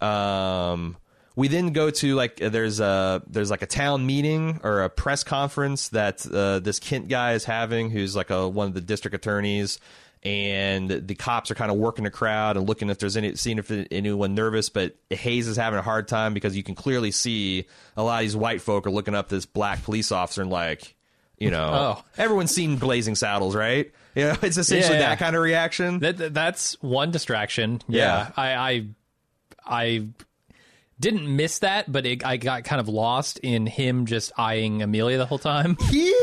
[0.00, 0.96] Um,
[1.34, 4.88] we then go to like uh, there's a there's like a town meeting or a
[4.88, 8.80] press conference that uh, this Kent guy is having, who's like a one of the
[8.80, 9.78] district attorneys,
[10.22, 13.58] and the cops are kind of working the crowd and looking if there's any seeing
[13.58, 14.70] if anyone nervous.
[14.70, 17.66] But Hayes is having a hard time because you can clearly see
[17.96, 20.95] a lot of these white folk are looking up this black police officer and like.
[21.38, 22.04] You know, Oh.
[22.16, 23.90] everyone's seen Blazing Saddles, right?
[24.14, 25.10] You know, it's essentially Yeah.
[25.10, 25.98] that kind of reaction.
[26.00, 27.82] That, that- that's one distraction.
[27.88, 28.28] Yeah.
[28.28, 28.86] Yeah, I, I
[29.68, 30.06] I
[30.98, 35.18] didn't miss that, but it, I got kind of lost in him just eyeing Amelia
[35.18, 36.14] the whole time he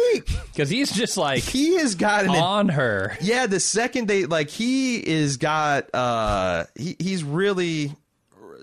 [0.51, 3.15] because he's just like he has got on her.
[3.21, 7.95] Yeah, the second they like he is got uh he, he's really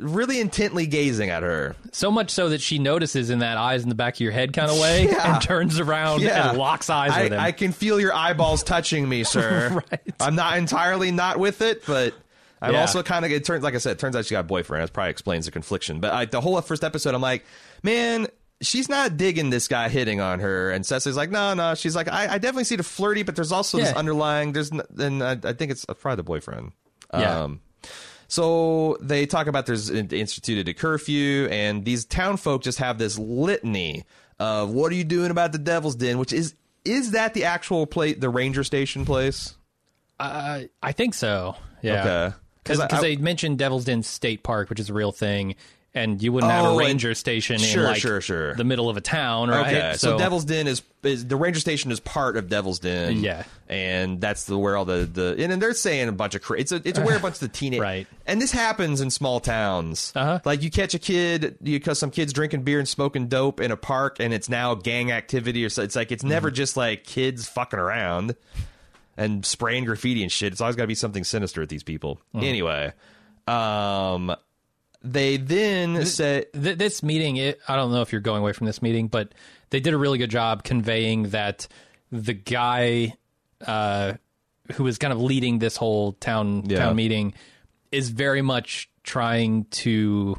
[0.00, 1.76] really intently gazing at her.
[1.92, 4.52] So much so that she notices in that eyes in the back of your head
[4.52, 5.34] kind of way Yeah.
[5.34, 6.50] and turns around Yeah.
[6.50, 7.40] and locks eyes I, with him.
[7.40, 9.82] I can feel your eyeballs touching me, sir.
[9.90, 10.00] Right.
[10.18, 12.14] I'm not entirely not with it, but
[12.62, 12.80] I'm Yeah.
[12.82, 14.82] also kind of it turns like I said, it turns out she got a boyfriend.
[14.86, 16.00] That probably explains the confliction.
[16.00, 17.44] But like the whole first episode, I'm like,
[17.82, 18.26] man,
[18.62, 20.70] she's not digging this guy hitting on her.
[20.70, 21.74] And Cecily's like, no, no.
[21.74, 24.52] She's like, I, I definitely see the flirty, but there's also this underlying.
[24.52, 26.72] There's n- and I, I think it's probably the boyfriend.
[27.14, 27.42] Yeah.
[27.44, 27.60] Um,
[28.30, 33.18] so they talk about there's instituted a curfew, and these town folk just have this
[33.18, 34.04] litany
[34.38, 36.54] of what are you doing about the Devil's Den, which is
[36.84, 39.56] is that the actual place, the ranger station place?
[40.20, 41.56] Uh, I think so.
[41.82, 42.00] Yeah.
[42.04, 42.36] Okay.
[42.62, 45.56] Because they mentioned Devil's Den State Park, which is a real thing,
[45.92, 48.54] and you wouldn't have Oh, a ranger station Sure, in like sure, sure.
[48.54, 49.74] the middle of a town, right?
[49.74, 53.16] Okay, so, Devil's Den is, is the ranger station is part of Devil's Den.
[53.22, 53.42] Yeah.
[53.68, 56.60] and that's the where all the the and then they're saying a bunch of cra-
[56.60, 58.06] it's a, it's where a bunch of the teenage Right.
[58.26, 60.12] And this happens in small towns.
[60.14, 60.38] Uh-huh.
[60.44, 63.76] Like you catch a kid because some kids drinking beer and smoking dope in a
[63.76, 65.82] park, and it's now gang activity or so.
[65.82, 66.54] It's like it's never Mm-hmm.
[66.56, 68.36] just like kids fucking around
[69.16, 70.52] and spraying graffiti and shit.
[70.52, 72.20] It's always got to be something sinister with these people.
[72.34, 72.44] Mm-hmm.
[72.44, 72.92] Anyway,
[73.48, 74.34] um,
[75.02, 76.46] they then said.
[76.52, 79.32] Th- this meeting, it, I don't know if you're going away from this meeting, but
[79.70, 81.66] they did a really good job conveying that
[82.12, 83.14] the guy
[83.66, 84.14] uh,
[84.74, 86.78] who is kind of leading this whole town Yeah.
[86.80, 87.34] town meeting
[87.92, 90.36] is very much trying to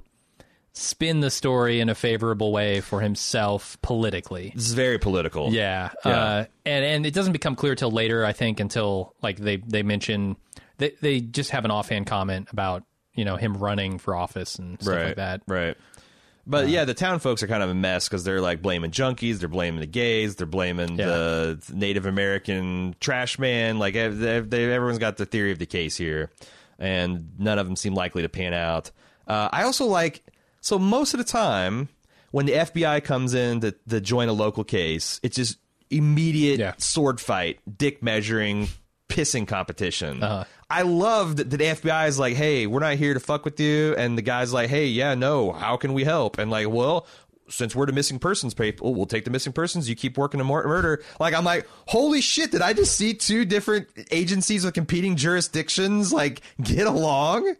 [0.73, 4.51] spin the story in a favorable way for himself politically.
[4.55, 5.51] This is very political.
[5.51, 5.89] Yeah.
[6.05, 6.11] Yeah.
[6.11, 9.83] Uh, and and it doesn't become clear till later, I think, until like they they
[9.83, 10.37] mention
[10.77, 12.83] they they just have an offhand comment about
[13.13, 15.41] you know him running for office and stuff right, like that.
[15.47, 15.77] Right.
[16.47, 19.37] But yeah, the town folks are kind of a mess because they're like blaming junkies,
[19.39, 21.05] they're blaming the gays, they're blaming Yeah.
[21.05, 23.77] the Native American trash man.
[23.77, 26.31] Like they, they, everyone's got the theory of the case here,
[26.79, 28.89] and none of them seem likely to pan out.
[29.27, 30.23] Uh, I also like
[30.61, 31.89] so most of the time
[32.31, 35.57] when the FBI comes in to, to join a local case, it's just
[35.91, 36.73] immediate Yeah.
[36.79, 38.67] sword fight, dick measuring,
[39.11, 40.23] pissing competition.
[40.23, 40.43] Uh-huh.
[40.69, 43.93] I loved that the FBI is like, hey, we're not here to fuck with you.
[43.95, 46.37] And the guy's like, hey, yeah, no, how can we help?
[46.37, 47.05] And like, well,
[47.49, 49.89] since we're the missing persons people, we'll take the missing persons.
[49.89, 51.03] You keep working mur- murder.
[51.19, 56.13] Like, I'm like, holy shit, did I just see two different agencies with competing jurisdictions
[56.13, 57.55] like get along?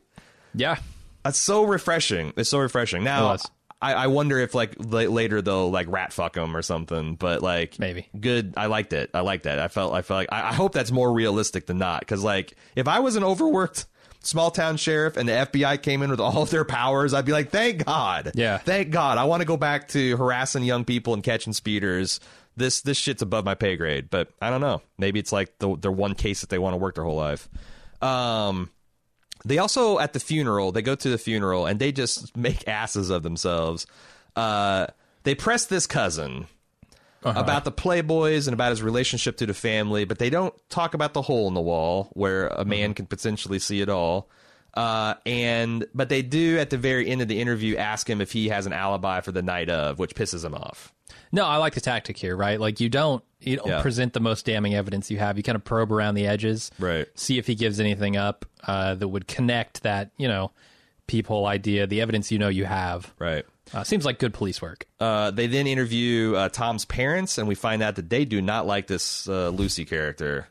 [0.56, 0.78] Yeah.
[1.26, 2.34] It's so refreshing.
[2.38, 3.04] It's so refreshing.
[3.04, 3.38] Now.
[3.82, 7.16] I, I wonder if like la- later they'll like rat fuck them or something.
[7.16, 8.08] But like Maybe.
[8.20, 8.54] good.
[8.56, 9.10] I liked it.
[9.14, 9.60] I liked that.
[9.60, 9.94] I felt.
[9.94, 12.02] I felt like I, I hope that's more realistic than not.
[12.02, 13.86] Because like if I was an overworked
[14.24, 17.32] small town sheriff and the FBI came in with all of their powers, I'd be
[17.32, 18.34] like, thank God.
[18.36, 18.60] Yeah.
[18.60, 19.18] Thank God.
[19.18, 22.20] I want to go back to harassing young people and catching speeders.
[22.56, 24.10] This this shit's above my pay grade.
[24.10, 24.82] But I don't know.
[24.98, 27.50] Maybe it's like the their one case that they want to work their whole life.
[28.02, 28.70] Um.
[29.46, 33.10] They also at the funeral, they go to the funeral and they just make asses
[33.10, 33.86] of themselves.
[34.36, 34.88] Uh,
[35.24, 36.48] they press this cousin
[37.24, 41.14] about the playboys and about his relationship to the family, but they don't talk about
[41.14, 44.30] the hole in the wall where a man can potentially see it all.
[44.74, 48.32] Uh, and but they do at the very end of the interview ask him if
[48.32, 50.94] he has an alibi for the night of, which pisses him off.
[51.32, 52.60] No, I like the tactic here, right?
[52.60, 53.82] Like you don't you don't Yeah.
[53.82, 55.38] present the most damning evidence you have.
[55.38, 57.08] You kind of probe around the edges, Right.
[57.16, 60.52] See if he gives anything up uh, that would connect that you know
[61.08, 63.46] peephole idea, the evidence you know you have, Right.
[63.74, 64.86] Uh, seems like good police work.
[65.00, 68.66] Uh, they then interview uh, Tom's parents, and we find out that they do not
[68.68, 70.48] like this uh, Lucy character.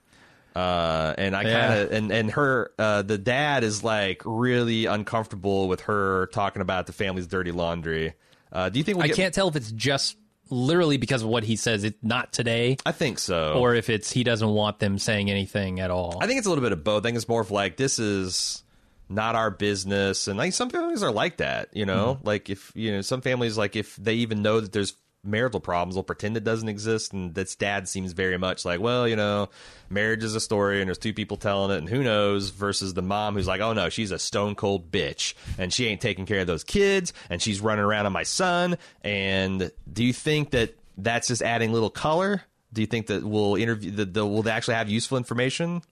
[0.57, 1.97] Uh, and I kind of Yeah.
[1.99, 6.93] and and her uh, the dad is like really uncomfortable with her talking about the
[6.93, 8.15] family's dirty laundry.
[8.53, 10.17] Uh, do you think we I get, can't tell if it's just
[10.51, 11.85] literally because of what he says.
[11.85, 13.55] It's not today, I think so.
[13.55, 16.19] or if it's he doesn't want them saying anything at all.
[16.21, 17.03] I think it's a little bit of both.
[17.03, 18.63] I think it's more of like this is
[19.09, 21.69] not our business, and like some families are like that.
[21.73, 22.27] You know, mm-hmm.
[22.27, 25.95] like if you know some families like if they even know that there's marital problems,
[25.95, 27.13] they'll pretend it doesn't exist.
[27.13, 29.49] And this dad seems very much like, well, you know,
[29.89, 32.51] marriage is a story, and there's two people telling it, and who knows.
[32.51, 36.01] Versus the mom who's like, oh no, she's a stone cold bitch, and she ain't
[36.01, 38.77] taking care of those kids, and she's running around on my son.
[39.03, 42.43] And do you think that that's just adding little color?
[42.73, 45.83] Do you think that we'll interview that the, will they actually have useful information?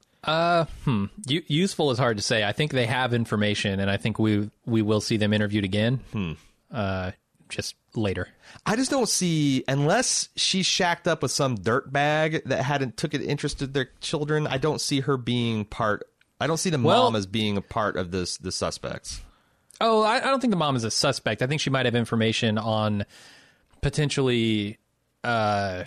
[1.26, 2.44] U- useful is hard to say.
[2.44, 6.00] I think they have information, and I think we we will see them interviewed again.
[6.12, 6.32] Hmm.
[6.70, 7.12] Uh,
[7.48, 8.28] just later.
[8.66, 13.14] I just don't see unless she's shacked up with some dirt bag that hadn't took
[13.14, 14.46] an interest in their children.
[14.46, 16.04] I don't see her being part.
[16.40, 19.20] I don't see the Well- mom as being a part of this the suspects.
[19.80, 21.40] Oh, I, I don't think the mom is a suspect.
[21.40, 23.04] I think she might have information on
[23.80, 24.78] potentially.
[25.24, 25.84] Uh,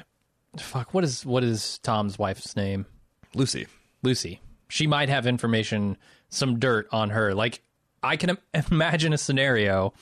[0.57, 0.93] fuck.
[0.93, 2.85] What is what is Tom's wife's name?
[3.35, 3.67] Lucy,
[4.03, 4.41] Lucy.
[4.67, 5.97] She might have information,
[6.29, 7.33] some dirt on her.
[7.33, 7.61] Like
[8.03, 8.37] I can im-
[8.71, 9.93] imagine a scenario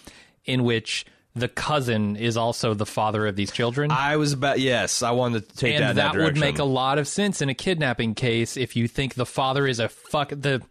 [0.45, 1.05] in which
[1.39, 3.91] the cousin is also the father of these children.
[3.91, 5.01] I was about yes.
[5.01, 5.81] I wanted to take that.
[5.81, 8.75] and in that, that, would make a lot of sense in a kidnapping case if
[8.75, 10.61] you think the father is a fuck the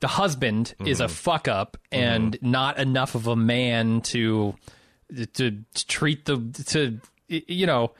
[0.00, 1.04] the husband is Mm-hmm.
[1.04, 4.54] a fuck up and not enough of a man to
[5.14, 7.92] to, to treat the to you know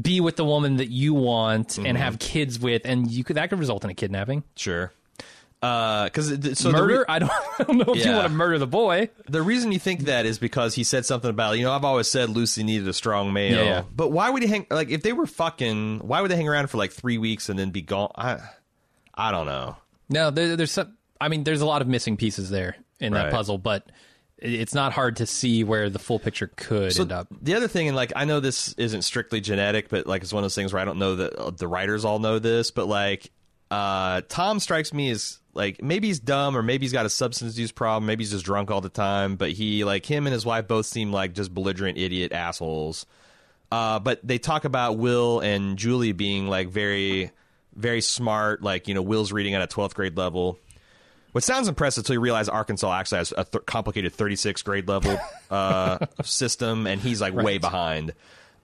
[0.00, 1.86] be with the woman that you want Mm-hmm.
[1.86, 4.92] and have kids with and you could that could result in a kidnapping sure.
[5.60, 6.28] Because
[6.58, 8.66] so the murder re- I, don't, I don't know if you want to murder the
[8.68, 11.84] boy The reason you think that is because he said something about you know I've
[11.84, 13.56] always said Lucy needed a strong male.
[13.56, 13.82] Yeah, yeah.
[13.94, 15.98] But why would he hang like if they were fucking?
[16.00, 18.12] Why would they hang around for like three weeks and then be gone?
[18.14, 18.38] I
[19.14, 19.76] I don't know.
[20.08, 23.24] no there, there's some I mean there's a lot of missing pieces there in Right.
[23.24, 23.90] that puzzle but
[24.40, 27.66] it's not hard to see where the full picture could So end up the other
[27.66, 30.54] thing, and like I know this isn't strictly genetic, but like it's one of those
[30.54, 33.32] things where I don't know that uh, the writers all know this, but like
[33.70, 37.58] uh, Tom strikes me as like maybe he's dumb or maybe he's got a substance
[37.58, 40.46] use problem, maybe he's just drunk all the time, but he like him and his
[40.46, 43.06] wife both seem like just belligerent idiot assholes.
[43.70, 47.30] Uh, but they talk about Will and Julie being like very,
[47.74, 48.62] very smart.
[48.62, 50.58] Like you know, Will's reading at a twelfth grade level.
[51.32, 55.18] Which sounds impressive until you realize Arkansas actually has a th- complicated 36 grade level
[55.50, 58.14] uh, system, and he's like way behind.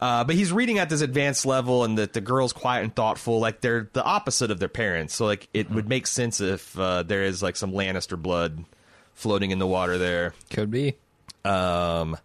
[0.04, 3.40] Uh, but he's reading at this advanced level, and that the girl's quiet and thoughtful.
[3.40, 5.14] Like they're the opposite of their parents.
[5.14, 8.66] So like it would make sense if uh, there is like some Lannister blood
[9.14, 10.34] floating in the water there.
[10.50, 10.96] could be
[11.42, 12.18] Um,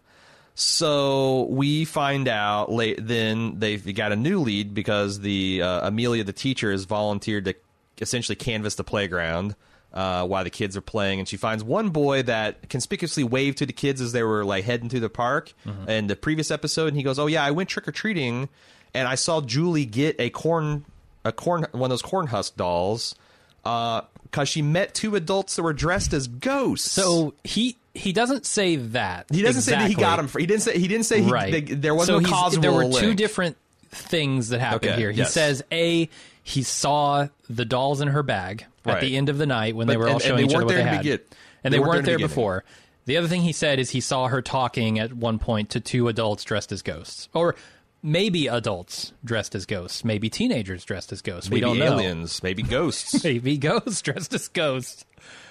[0.54, 2.98] so we find out late.
[3.00, 7.54] Then they've got a new lead because the uh, Amelia, the teacher, has volunteered to
[7.98, 9.56] essentially canvass the playground
[9.92, 13.66] uh, while the kids are playing, and she finds one boy that conspicuously waved to
[13.66, 15.52] the kids as they were like heading to the park.
[15.88, 18.48] In the previous episode, and he goes, "Oh yeah, I went trick or treating,
[18.94, 20.84] and I saw Julie get a corn,
[21.24, 23.14] a corn, one of those corn husk dolls."
[23.62, 26.90] Because she met two adults that were dressed as ghosts.
[26.90, 29.26] So he he doesn't say that.
[29.32, 30.28] He doesn't say that he got him.
[30.28, 31.50] For, he didn't say he didn't say he, right.
[31.52, 33.56] they- there wasn't so he's- causal There were two different
[33.90, 35.10] things that happened Okay, here.
[35.10, 35.32] He yes.
[35.34, 36.08] says a
[36.50, 39.96] he saw the dolls in her bag at the end of the night when they
[39.96, 41.20] were all and- and showing they each other what they had, begin-
[41.64, 42.64] and they they, weren't weren't there there before.
[43.06, 46.08] The other thing he said is he saw her talking at one point to two
[46.08, 47.54] adults dressed as ghosts, or
[48.02, 51.50] maybe adults dressed as ghosts, maybe teenagers dressed as ghosts.
[51.50, 51.94] maybe we don't know.
[51.96, 53.22] aliens, maybe ghosts.
[53.24, 55.04] Maybe ghosts dressed as ghosts.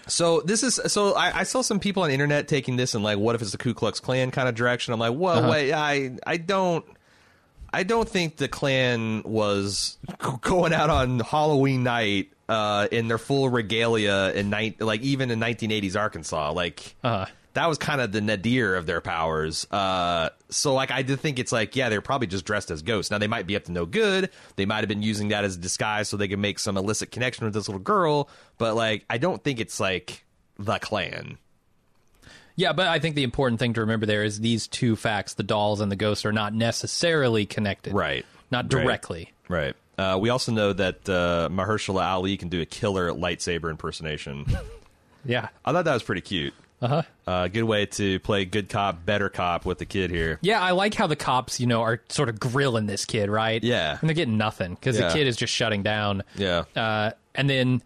[0.07, 3.03] so this is so I, I saw some people on the internet taking this and
[3.03, 4.93] like, what if it's the Ku Klux Klan kind of direction?
[4.93, 5.49] I'm like, well, Uh-huh.
[5.51, 6.85] wait, I I don't.
[7.71, 9.97] I don't think the Klan was
[10.41, 15.39] going out on Halloween night uh, in their full regalia in night, like even in
[15.39, 16.51] 1980s Arkansas.
[16.53, 17.25] Like Uh-huh.
[17.53, 19.67] that was kind of the nadir of their powers.
[19.71, 23.11] Uh, so like I did think it's like yeah they're probably just dressed as ghosts.
[23.11, 24.31] Now they might be up to no good.
[24.55, 27.11] They might have been using that as a disguise so they could make some illicit
[27.11, 28.29] connection with this little girl.
[28.57, 30.25] But like I don't think it's like
[30.57, 31.37] the Klan.
[32.59, 35.43] Yeah, but I think the important thing to remember there is these two facts, the
[35.43, 37.93] dolls and the ghosts, are not necessarily connected.
[37.93, 38.25] Right.
[38.51, 38.83] Not Right.
[38.83, 39.31] directly.
[39.47, 39.75] Right.
[39.97, 44.45] Uh, we also know that uh, Mahershala Ali can do a killer lightsaber impersonation.
[45.25, 45.49] Yeah.
[45.65, 46.53] I thought that was pretty cute.
[46.81, 47.01] Uh-huh.
[47.27, 50.39] Uh, good way to play good cop, better cop with the kid here.
[50.41, 53.61] Yeah, I like how the cops, you know, are sort of grilling this kid, right?
[53.61, 53.97] Yeah.
[53.99, 55.09] And they're getting nothing because Yeah.
[55.09, 56.23] the kid is just shutting down.
[56.37, 56.63] Yeah.
[56.73, 57.81] Uh, and then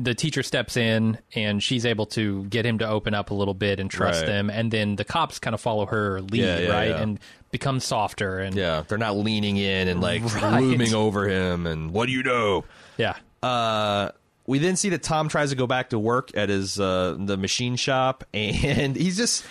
[0.00, 3.52] the teacher steps in and she's able to get him to open up a little
[3.54, 4.30] bit and trust Right.
[4.30, 7.00] him and then the cops kind of follow her lead Yeah, yeah, right yeah.
[7.02, 7.18] and
[7.50, 10.62] become softer and Yeah, they're not leaning in and like Right.
[10.62, 12.64] looming over him and what do you know?
[12.96, 14.10] yeah Uh,
[14.46, 17.36] we then see that Tom tries to go back to work at his uh, the
[17.36, 19.44] machine shop, and he's just.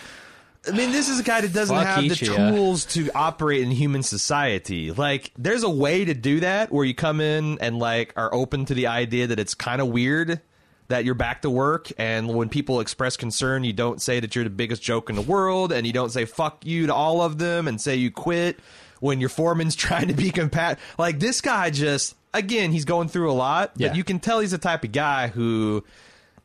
[0.68, 3.72] I mean, this is a guy that doesn't Fuck have the tools to operate in
[3.72, 4.91] human society.
[4.91, 8.65] Like, there's a way to do that where you come in and like are open
[8.65, 10.41] to the idea that it's kind of weird
[10.89, 14.45] that you're back to work, and when people express concern, you don't say that you're
[14.45, 17.38] the biggest joke in the world, and you don't say "fuck you" to all of
[17.38, 18.57] them, and say you quit
[19.01, 20.78] when your foreman's trying to be compat.
[20.97, 23.89] Like this guy just again, he's going through a lot, Yeah.
[23.89, 25.84] but you can tell he's the type of guy who,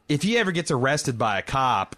[0.08, 1.94] if he ever gets arrested by a cop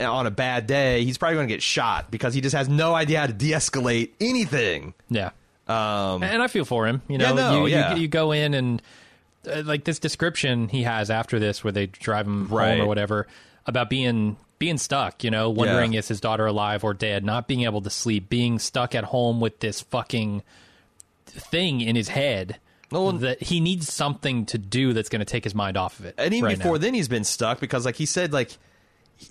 [0.00, 2.94] on a bad day, he's probably going to get shot because he just has no
[2.94, 4.94] idea how to de-escalate anything.
[5.08, 5.30] yeah
[5.68, 7.02] Um, and I feel for him.
[7.08, 7.94] You Yeah, know, no, you, yeah.
[7.94, 8.82] you you go in and
[9.50, 12.72] uh, like this description he has after this, where they drive him Right.
[12.72, 13.26] home or whatever,
[13.66, 15.22] about being being stuck.
[15.22, 16.00] You know, wondering Yeah.
[16.00, 19.40] is his daughter alive or dead, not being able to sleep, being stuck at home
[19.40, 20.42] with this fucking
[21.26, 22.58] thing in his head.
[22.90, 26.06] And- that he needs something to do that's going to take his mind off of
[26.06, 26.14] it.
[26.16, 26.78] and even right before now.
[26.78, 28.56] then, he's been stuck because, like he said, like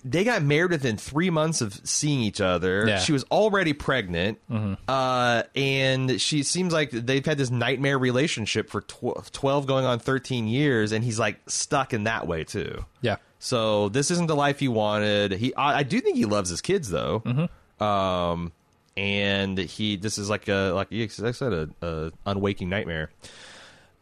[0.04, 2.86] they got married within three months of seeing each other.
[2.86, 2.94] Yeah.
[2.96, 3.04] Mm-hmm.
[3.04, 4.38] She was already pregnant,
[4.86, 9.98] uh, and she seems like they've had this nightmare relationship for tw- twelve, going on
[9.98, 12.84] thirteen years, and he's like stuck in that way too.
[13.00, 15.32] yeah, So this isn't the life he wanted.
[15.32, 17.20] He, I, I do think he loves his kids though.
[17.24, 17.82] Mm-hmm.
[17.82, 18.52] Um,
[18.96, 23.10] and he, this is like a, like I said, a, a unwaking nightmare.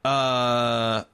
[0.04, 1.04] Uh,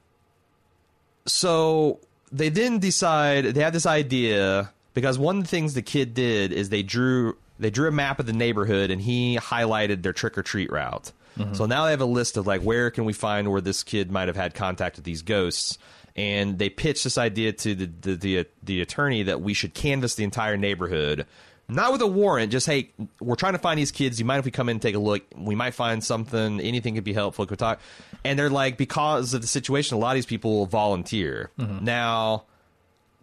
[1.25, 1.99] so
[2.33, 6.51] they then decide they have this idea because one of the things the kid did
[6.51, 10.37] is they drew they drew a map of the neighborhood and he highlighted their trick
[10.37, 11.11] or treat route.
[11.37, 11.53] Mm-hmm.
[11.53, 14.11] So now they have a list of like where can we find where this kid
[14.11, 15.77] might have had contact with these ghosts.
[16.15, 20.15] And they pitched this idea to the the, the the attorney that we should canvass
[20.15, 21.25] the entire neighborhood,
[21.69, 22.51] not with a warrant.
[22.51, 24.19] Just hey, we're trying to find these kids.
[24.19, 25.23] You mind if we come in and take a look?
[25.35, 26.59] We might find something.
[26.59, 27.45] Anything could be helpful.
[27.45, 27.79] Could talk.
[28.23, 31.51] And they're like, because of the situation, a lot of these people will volunteer.
[31.59, 31.85] Mm-hmm.
[31.85, 32.43] Now,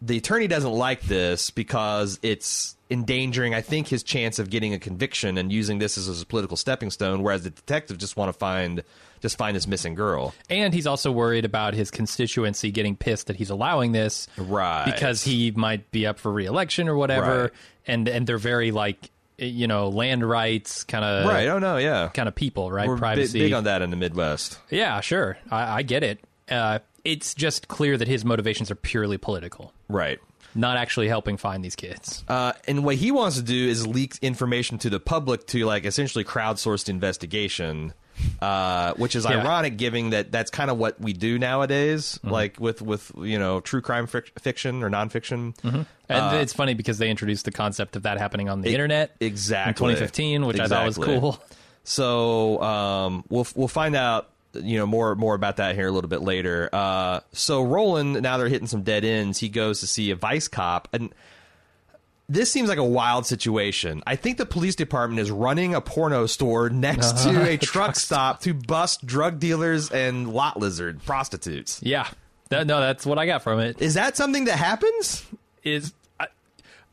[0.03, 4.79] the attorney doesn't like this because it's endangering, I think, his chance of getting a
[4.79, 7.23] conviction and using this as a political stepping stone.
[7.23, 8.83] Whereas the detective just want to find
[9.21, 10.35] just find this missing girl.
[10.49, 14.87] and he's also worried about his constituency getting pissed that he's allowing this, Right.
[14.87, 17.51] Because he might be up for reelection or whatever, Right.
[17.87, 21.49] And and they're very like you know land rights kind of right?
[21.49, 22.09] Oh no, yeah.
[22.13, 22.87] kind of people, right?
[22.89, 23.39] We're Privacy.
[23.39, 24.59] big on that in the Midwest.
[24.71, 25.39] Yeah, sure.
[25.51, 26.21] I, I get it.
[26.51, 30.19] Uh, it's just clear that his motivations are purely political, Right.
[30.55, 32.23] not actually helping find these kids.
[32.29, 35.87] Uh, and what he wants to do is leak information to the public to like
[35.87, 37.95] essentially crowdsource the investigation,
[38.41, 39.39] uh, which is Yeah.
[39.41, 42.31] ironic, given that that's kind of what we do nowadays, Mm-hmm.
[42.31, 45.55] like with with you know true crime fic- fiction or nonfiction.
[46.09, 49.15] And it's funny because they introduced the concept of that happening on the E- internet
[49.21, 49.71] exactly.
[49.71, 51.41] in 2015, which I thought was cool.
[51.85, 56.11] So um, we'll we'll find out you know more more about that here a little
[56.11, 56.69] bit later.
[56.73, 59.39] Uh, so Roland, now they're hitting some dead ends.
[59.39, 61.13] He goes to see a vice cop, and
[62.31, 64.05] this seems like a wild situation.
[64.07, 67.41] I think the police department is running a porno store next to uh-huh.
[67.43, 71.81] a truck stop to bust drug dealers and lot lizard prostitutes.
[71.83, 72.09] Yeah,
[72.49, 73.83] That- no, that's what I got from it.
[73.83, 75.27] Is that something that happens?
[75.65, 76.29] Is I,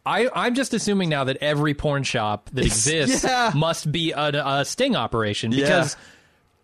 [0.05, 3.51] I I'm just assuming now that every porn shop that exists yeah.
[3.53, 5.95] must be a, a sting operation because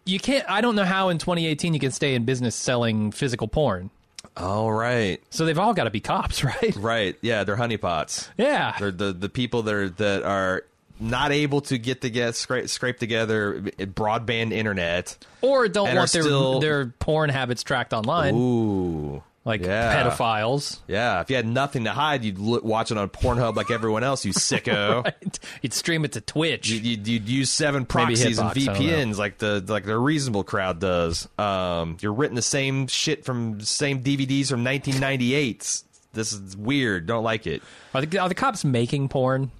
[0.06, 0.50] you can't.
[0.50, 3.92] I don't know how in 2018 you can stay in business selling physical porn.
[4.36, 6.76] All right, So they've all got to be cops, right?
[6.76, 8.30] right, yeah, they're honeypots.
[8.38, 8.76] Yeah.
[8.80, 10.64] They're the the people that are that are
[11.00, 15.18] not able to get together scrape, scrape together eh, broadband internet.
[15.42, 20.04] or don't want their still- their porn habits tracked online, Ooh, like yeah.
[20.04, 20.80] pedophiles.
[20.88, 24.26] Yeah, if you had nothing to hide, you'd watch it on Pornhub like everyone else.
[24.26, 25.04] You sicko.
[25.04, 25.40] Right?
[25.62, 26.70] You'd stream it to Twitch.
[26.70, 31.28] You'd, you'd, use seven proxies and VPNs like the like the reasonable crowd does.
[31.38, 35.84] Um, you're renting the same shit from same DVDs from 1998.
[36.14, 37.08] This is weird.
[37.08, 37.64] Don't like it.
[37.94, 39.52] Are the, are the cops making porn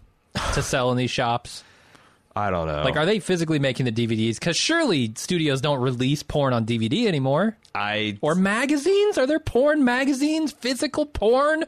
[0.54, 1.64] to sell in these shops?
[2.36, 2.84] I don't know.
[2.84, 4.40] Like, are they physically making the DVDs?
[4.40, 7.58] Because surely studios don't release porn on DVD anymore.
[7.76, 9.18] I Or magazines?
[9.18, 10.52] Are there porn magazines?
[10.52, 11.66] Physical porn?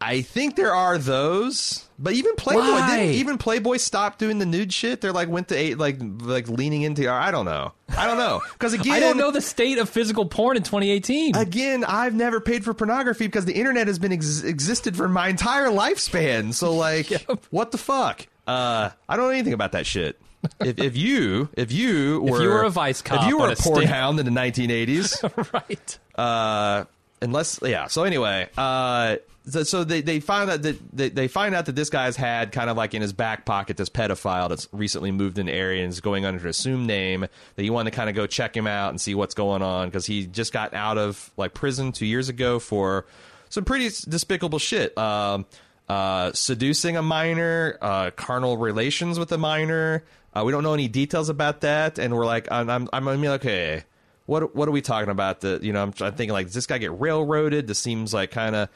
[0.00, 2.96] I think there are those, but even Playboy Why?
[2.98, 5.00] didn't even Playboy stopped doing the nude shit.
[5.00, 7.10] They're like went to eight, like like leaning into.
[7.10, 7.72] I don't know.
[7.96, 11.34] I don't know because again, I don't know the state of physical porn in 2018.
[11.34, 15.28] Again, I've never paid for pornography because the internet has been ex- existed for my
[15.28, 16.52] entire lifespan.
[16.52, 17.10] So like,
[17.50, 18.26] what the fuck?
[18.46, 20.20] Uh, I don't know anything about that shit.
[20.60, 23.48] if, if you if you were if you were a vice cop if you were
[23.48, 25.98] a a porn hound in the 1980s, right.
[26.14, 26.84] uh,
[27.20, 27.86] unless yeah.
[27.88, 29.16] So anyway, uh,
[29.48, 32.52] so, so they they find out that they, they find out that this guy's had
[32.52, 35.82] kind of like in his back pocket this pedophile that's recently moved in the area
[35.82, 37.26] and is going under an assumed name.
[37.54, 39.88] That you want to kind of go check him out and see what's going on
[39.88, 43.06] because he just got out of like prison two years ago for
[43.48, 44.96] some pretty despicable shit.
[44.98, 45.46] Um,
[45.88, 50.04] uh, seducing a minor, uh, carnal relations with a minor.
[50.34, 53.30] Uh, we don't know any details about that, and we're like, I'm, I'm, I'm mean,
[53.32, 53.84] okay,
[54.26, 55.40] what, what are we talking about?
[55.40, 57.66] That you know, I'm, I'm thinking like, does this guy get railroaded?
[57.66, 58.68] This seems like kind of,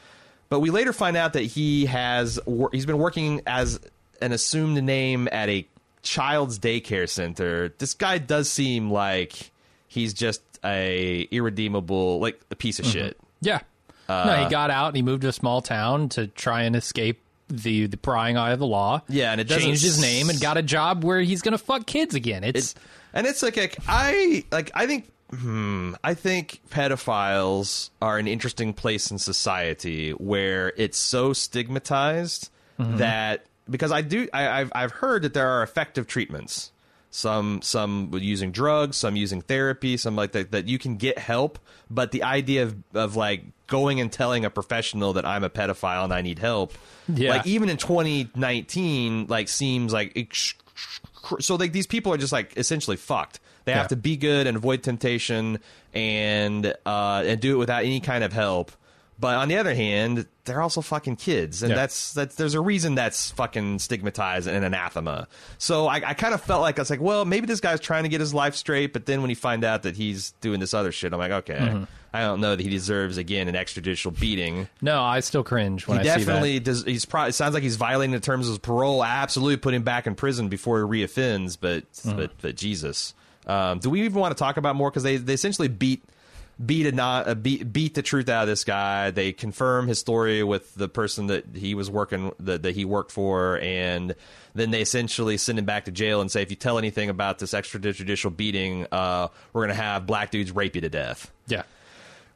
[0.48, 3.78] but we later find out that he has, wor- he's been working as
[4.22, 5.66] an assumed name at a
[6.02, 7.74] child's daycare center.
[7.78, 9.50] This guy does seem like
[9.86, 13.18] he's just a irredeemable, like a piece of shit.
[13.40, 13.60] Yeah.
[14.26, 17.20] No, he got out and he moved to a small town to try and escape
[17.48, 19.02] the the prying eye of the law.
[19.08, 22.14] Yeah, and it changed his name and got a job where he's gonna fuck kids
[22.14, 22.44] again.
[22.44, 22.74] It's,
[23.12, 28.72] and it's like, like I like I think hmm, I think pedophiles are an interesting
[28.72, 35.22] place in society where it's so stigmatized that because I do I, I've I've heard
[35.22, 36.72] that there are effective treatments.
[37.12, 41.58] Some some using drugs, some using therapy, some like that that you can get help.
[41.90, 46.04] But the idea of of like going and telling a professional that I'm a pedophile
[46.04, 46.72] and I need help,
[47.08, 47.30] Yeah.
[47.30, 50.54] like even in 2019, like seems like ex-
[51.40, 53.40] so like these people are just like essentially fucked.
[53.64, 55.60] They have to be good and avoid temptation
[55.94, 58.72] and uh and do it without any kind of help.
[59.20, 61.76] But on the other hand, they're also fucking kids, and Yeah.
[61.76, 65.28] that's that's there's a reason that's fucking stigmatized and anathema.
[65.58, 68.04] So I, I kind of felt like I was like, well, maybe this guy's trying
[68.04, 70.72] to get his life straight, but then when you find out that he's doing this
[70.72, 71.84] other shit, I'm like, okay, Mm-hmm.
[72.12, 74.66] I don't know that he deserves again an extrajudicial beating.
[74.80, 76.64] no, I still cringe when He I definitely see that.
[76.64, 76.84] does.
[76.84, 79.00] He's probably sounds like he's violating the terms of his parole.
[79.02, 81.56] I absolutely put him back in prison before he reoffends.
[81.60, 82.16] But Mm-hmm.
[82.16, 83.14] but but Jesus,
[83.46, 84.90] um, do we even want to talk about more?
[84.90, 86.02] Because they they essentially beat
[86.64, 89.10] beat a not uh, beat beat the truth out of this guy.
[89.10, 93.12] They confirm his story with the person that he was working that that he worked
[93.12, 94.14] for, and
[94.54, 97.38] then they essentially send him back to jail and say, if you tell anything about
[97.38, 101.30] this extrajudicial beating, uh, we're gonna have black dudes rape you to death.
[101.46, 101.62] Yeah,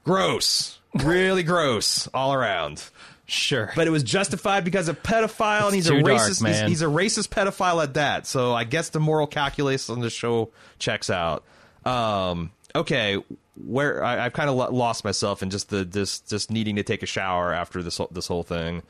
[0.05, 2.83] Gross, really gross all around
[3.27, 3.73] sure.
[3.75, 6.43] but it was justified because of pedophile, and he's a dark, racist.
[6.43, 6.69] man.
[6.69, 8.27] He's, he's a racist pedophile at that.
[8.27, 11.45] So I guess the moral calculus on the show checks out.
[11.85, 13.23] Um, okay,
[13.57, 16.83] where I, I've kind of lo- lost myself in just the this just needing to
[16.83, 18.83] take a shower after this whole- this whole thing.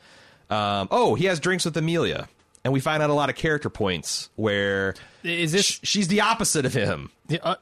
[0.49, 2.27] Um, oh, he has drinks with Amelia,
[2.63, 6.21] and we find out a lot of character points where is this sh- she's the
[6.21, 7.11] opposite of him.
[7.43, 7.55] uh,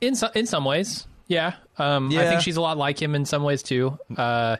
[0.00, 1.06] in some in some ways?
[1.28, 3.98] Yeah, um, I think she's a lot like him in some ways too.
[4.14, 4.56] Uh,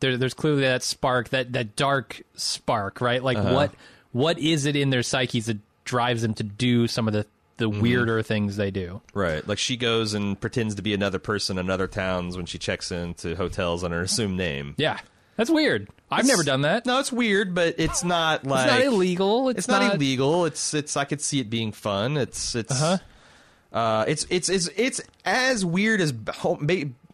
[0.00, 3.22] there, there's clearly that spark, that that dark spark, right?
[3.22, 3.52] Like Uh-huh.
[3.54, 3.74] what
[4.12, 7.26] what is it in their psyches that drives them to do some of the
[7.58, 7.80] the Mm-hmm.
[7.82, 9.02] weirder things they do?
[9.14, 9.46] Right.
[9.46, 12.90] Like she goes and pretends to be another person in other towns when she checks
[12.90, 14.74] into hotels on her assumed name.
[14.78, 14.98] Yeah,
[15.36, 15.88] that's weird.
[16.10, 16.86] I've never done that.
[16.86, 19.48] No, it's weird, but it's not like it's not illegal.
[19.50, 20.46] It's, It's not, illegal.
[20.46, 22.16] It's it's I could see it being fun.
[22.16, 23.76] It's it's Uh-huh.
[23.78, 26.66] uh it's it's it's it's as weird as home.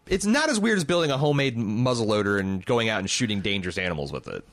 [0.07, 3.77] It's not as weird as building a homemade muzzleloader and going out and shooting dangerous
[3.77, 4.45] animals with it.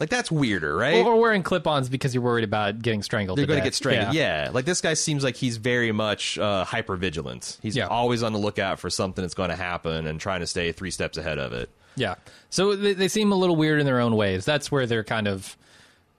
[0.00, 1.04] Like that's weirder, right?
[1.06, 3.38] Or, wearing clip-ons because you're worried about getting strangled.
[3.38, 4.14] You're going to get strangled.
[4.14, 4.50] Yeah.
[4.52, 7.58] Like this guy seems like he's very much uh, hyper vigilant.
[7.62, 7.86] He's Yeah.
[7.86, 10.90] always on the lookout for something that's going to happen and trying to stay three
[10.90, 11.70] steps ahead of it.
[11.96, 12.16] Yeah.
[12.50, 14.44] So they, they seem a little weird in their own ways.
[14.44, 15.56] That's where they're kind of,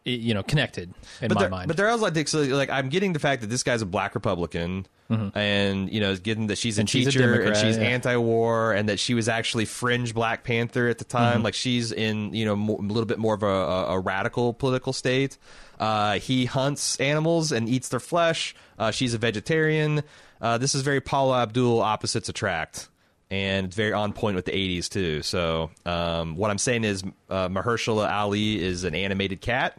[0.05, 1.67] you know, connected in but my mind.
[1.67, 4.13] But they're also like, so, like I'm getting the fact that this guy's a black
[4.15, 6.81] Republican, and you know, getting that she's a Mm-hmm.
[6.81, 7.83] And she's a teacher and Democrat, she's yeah.
[7.83, 11.17] anti-war, and that she was actually fringe Black Panther at the Mm-hmm.
[11.17, 11.43] time.
[11.43, 14.93] Like she's in you know a little bit more of a, a, a radical political
[14.93, 15.37] state.
[15.79, 18.55] Uh, he hunts animals and eats their flesh.
[18.79, 20.03] Uh, she's a vegetarian.
[20.39, 22.89] Uh, this is very Paula Abdul opposites attract.
[23.31, 25.23] And it's very on point with the 80s, too.
[25.23, 29.77] So, um, what I'm saying is, uh, Mahershala Ali is an animated cat,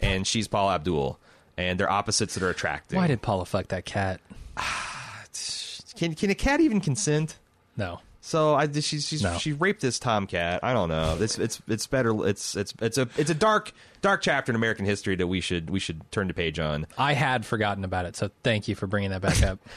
[0.00, 1.18] and she's Paula Abdul.
[1.58, 2.96] And they're opposites that are attractive.
[2.98, 4.20] Why did Paula fuck that cat?
[5.96, 7.38] Can can a cat even consent?
[7.76, 8.00] No.
[8.20, 9.38] So I she's she's No.
[9.38, 10.60] she raped this tomcat.
[10.62, 11.16] I don't know.
[11.20, 12.26] It's it's it's better.
[12.26, 13.72] It's it's it's a it's a dark
[14.02, 16.86] dark chapter in American history that we should we should turn the page on.
[16.98, 19.58] I had forgotten about it, so thank you for bringing that back up.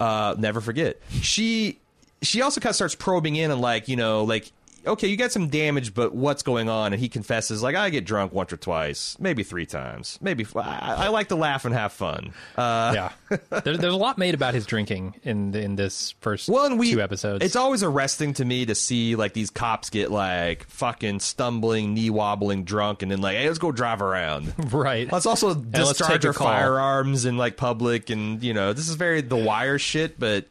[0.00, 0.96] Uh, never forget.
[1.22, 1.80] She
[2.22, 4.52] she also kind of starts probing in and like you know like
[4.88, 8.04] okay you got some damage but what's going on and he confesses like I get
[8.04, 11.74] drunk once or twice maybe three times maybe f- I, I like to laugh and
[11.74, 12.32] have fun.
[12.56, 13.12] Uh, yeah.
[13.50, 16.92] There, there's a lot made about his drinking in in this first well, and we,
[16.92, 17.44] two episodes.
[17.44, 22.08] It's always arresting to me to see like these cops get like fucking stumbling, knee
[22.08, 24.54] wobbling, drunk, and then like, hey, let's go drive around.
[24.72, 25.10] right.
[25.10, 29.20] Let's also let's discharge our firearms in like public, and you know this is very
[29.20, 30.46] The Wire shit, but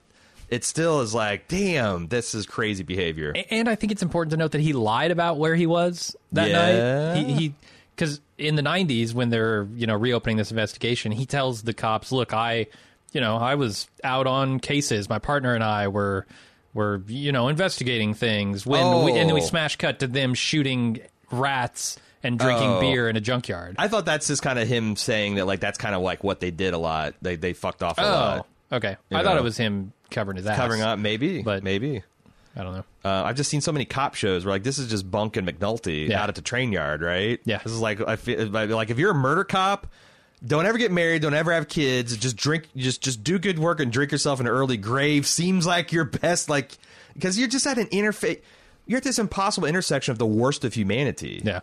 [0.49, 3.33] it still is like, damn, this is crazy behavior.
[3.49, 6.49] And I think it's important to note that he lied about where he was that
[6.49, 7.13] Yeah.
[7.13, 7.17] night.
[7.25, 7.53] He, he,
[7.95, 12.11] because in the '90s, when they're you know reopening this investigation, he tells the cops,
[12.11, 12.67] "Look, I,
[13.11, 15.09] you know, I was out on cases.
[15.09, 16.25] My partner and I were,
[16.75, 19.45] were you know investigating things when, we, and then we Oh.
[19.45, 20.99] smash cut to them shooting
[21.31, 22.79] rats and drinking Oh.
[22.81, 23.75] beer in a junkyard.
[23.79, 26.39] I thought that's just kind of him saying that, like, that's kind of like what
[26.39, 27.15] they did a lot.
[27.21, 28.47] They they fucked off a oh, lot.
[28.71, 28.97] Okay.
[29.09, 29.39] You I thought know.
[29.41, 30.57] it was him covering his ass.
[30.57, 32.03] Covering up, maybe, But- maybe.
[32.55, 32.85] I don't know.
[33.05, 35.47] Uh, I've just seen so many cop shows where like this is just Bunk and
[35.47, 36.23] McNulty Yeah.
[36.23, 37.39] out at the train yard, right?
[37.45, 37.59] Yeah.
[37.63, 39.85] this is like I feel like if you're a murder cop,
[40.43, 43.79] don't ever get married, don't ever have kids, just drink, just just do good work
[43.79, 45.27] and drink yourself in an early grave.
[45.27, 46.71] Seems like your best, like
[47.13, 48.41] because you're just at an interface.
[48.87, 51.41] You're at this impossible intersection of the worst of humanity.
[51.45, 51.59] Yeah.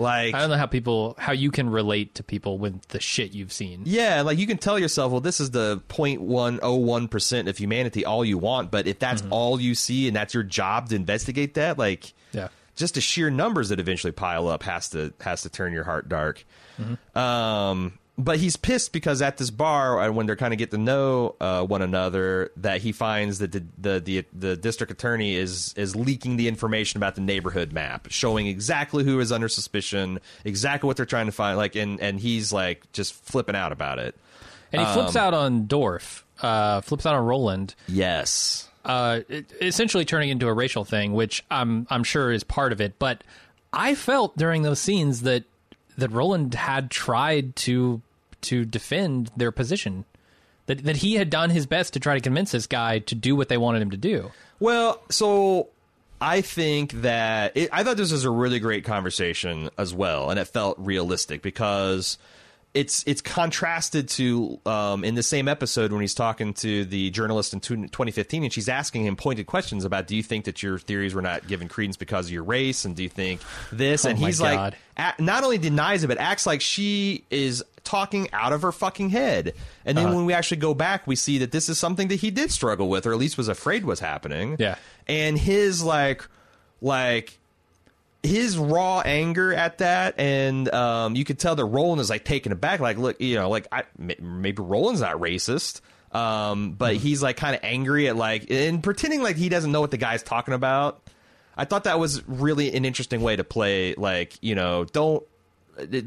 [0.00, 3.32] Like I don't know how people how you can relate to people with the shit
[3.34, 3.82] you've seen.
[3.84, 8.38] Yeah, like you can tell yourself, well, this is the 0.101% of humanity, all you
[8.38, 8.70] want.
[8.70, 12.48] But if that's all you see and that's your job to investigate that, like, Yeah.
[12.76, 16.08] just the sheer numbers that eventually pile up has to has to turn your heart
[16.08, 16.44] dark.
[17.14, 20.78] Um, but he's pissed because at this bar, uh, when they're kind of get to
[20.78, 25.74] know uh, one another, that he finds that the, the the the district attorney is
[25.76, 30.86] is leaking the information about the neighborhood map, showing exactly who is under suspicion, exactly
[30.86, 31.56] what they're trying to find.
[31.56, 34.14] Like, and and he's like just flipping out about it.
[34.72, 38.68] And he flips out on Dorff, uh, flips out on Roland, Yes.
[38.84, 42.80] uh, it- essentially turning into a racial thing, which I'm I'm sure is part of
[42.80, 42.98] it.
[42.98, 43.24] But
[43.72, 45.44] I felt during those scenes that
[45.98, 48.00] that Roland had tried to
[48.42, 50.04] to defend their position,
[50.66, 53.34] that that he had done his best to try to convince this guy to do
[53.36, 54.30] what they wanted him to do.
[54.58, 55.68] Well, so
[56.20, 60.38] I think that it, I thought this was a really great conversation as well, and
[60.38, 62.18] it felt realistic because
[62.72, 67.52] it's it's contrasted to um, in the same episode when he's talking to the journalist
[67.52, 71.12] in 2015, and she's asking him pointed questions about Do you think that your theories
[71.14, 73.40] were not given credence because of your race, and do you think
[73.72, 74.04] this?
[74.04, 74.76] and Oh my he's God.
[74.96, 79.10] like, not only denies it, but acts like she is talking out of her fucking
[79.10, 79.54] head.
[79.84, 82.30] And then when we actually go back, we see that this is something that he
[82.30, 84.56] did struggle with, or at least was afraid was happening.
[84.58, 84.76] Yeah.
[85.06, 86.26] And his like,
[86.80, 87.38] like
[88.22, 92.52] his raw anger at that, and um, you could tell that Roland is like taken
[92.52, 92.80] aback.
[92.80, 95.80] Like, look, you know, like I, maybe Roland's not racist.
[96.12, 97.02] Um, but Mm-hmm.
[97.02, 99.96] he's like kind of angry at like and pretending like he doesn't know what the
[99.96, 101.00] guy's talking about.
[101.56, 103.94] I thought that was really an interesting way to play.
[103.94, 105.22] Like, you know, don't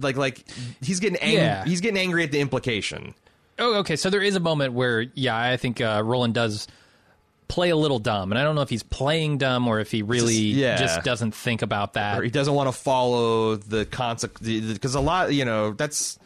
[0.01, 0.43] like like
[0.81, 1.41] he's getting angry.
[1.43, 1.65] Yeah.
[1.65, 3.13] He's getting angry at the implication.
[3.59, 3.95] Oh, okay.
[3.95, 6.67] So there is a moment where, yeah, I think uh, Roland does
[7.47, 10.01] play a little dumb, and I don't know if he's playing dumb or if he
[10.01, 10.77] really Just- yeah.
[10.77, 12.19] just doesn't think about that.
[12.19, 16.17] or he doesn't want to follow the consequence because a lot you know that's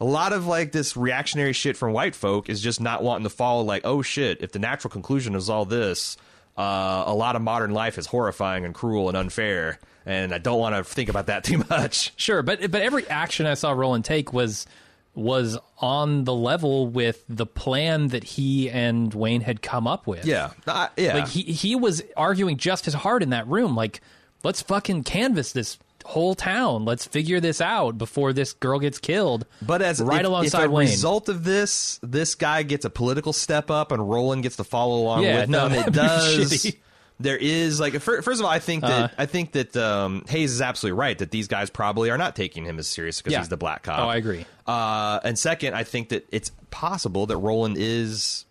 [0.00, 3.30] a lot of like this reactionary shit from white folk is just not wanting to
[3.30, 6.16] follow like oh shit if the natural conclusion is all this
[6.60, 10.58] uh, a lot of modern life is horrifying and cruel and unfair and i don't
[10.58, 14.04] want to think about that too much Sure, but but every action I saw Roland
[14.04, 14.66] take was
[15.14, 20.24] was on the level with the plan that he and Wayne had come up with.
[20.24, 23.74] yeah uh, yeah Like he he was arguing just as hard in that room.
[23.74, 24.00] Like,
[24.44, 25.78] let's fucking canvas this
[26.10, 26.84] whole town.
[26.84, 29.46] Let's figure this out before this girl gets killed.
[29.62, 30.88] But as right if, alongside if a Wayne.
[30.88, 34.98] result of this, this guy gets a political step up, and Roland gets to follow
[35.00, 35.88] along Yeah, with no, them.
[35.88, 36.76] It does.
[37.20, 39.14] There is like first of all, I think that Uh.
[39.18, 42.64] I think that um, Hays is absolutely right that these guys probably are not taking
[42.64, 43.40] him as serious because Yeah.
[43.40, 43.98] he's the black cop.
[43.98, 44.46] Oh, I agree.
[44.66, 48.46] Uh, and second, I think that it's possible that Roland is,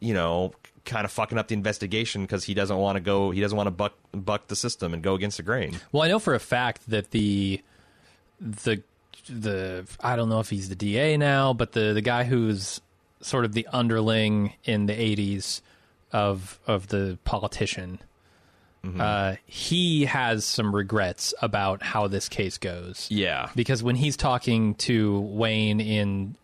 [0.00, 0.52] you know,
[0.86, 3.30] kind of fucking up the investigation because he doesn't want to go.
[3.30, 5.78] He doesn't want to buck buck the system and go against the grain.
[5.92, 7.60] Well, I know for a fact that the
[8.40, 8.82] the
[9.28, 12.80] the I don't know if he's the DA now, but the the guy who's
[13.20, 15.60] sort of the underling in the '80s
[16.12, 17.98] of of the politician,
[19.00, 23.08] uh, he has some regrets about how this case goes.
[23.10, 23.50] Yeah.
[23.56, 26.36] because when he's talking to Wayne in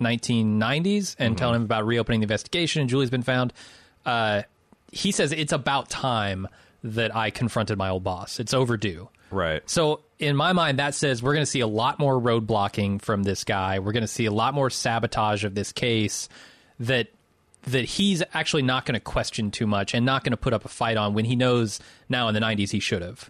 [0.00, 3.54] 1990s and telling him about reopening the investigation and Julie's been found,
[4.06, 4.42] uh,
[4.90, 6.48] he says it's about time
[6.82, 8.40] that I confronted my old boss.
[8.40, 9.08] It's overdue.
[9.30, 9.68] Right.
[9.68, 12.98] So in my mind, that says we're going to see a lot more road blocking
[12.98, 13.80] from this guy.
[13.80, 16.28] We're going to see a lot more sabotage of this case
[16.80, 17.08] that
[17.62, 20.64] that he's actually not going to question too much and not going to put up
[20.64, 23.28] a fight on when he knows now in the 90s he should have.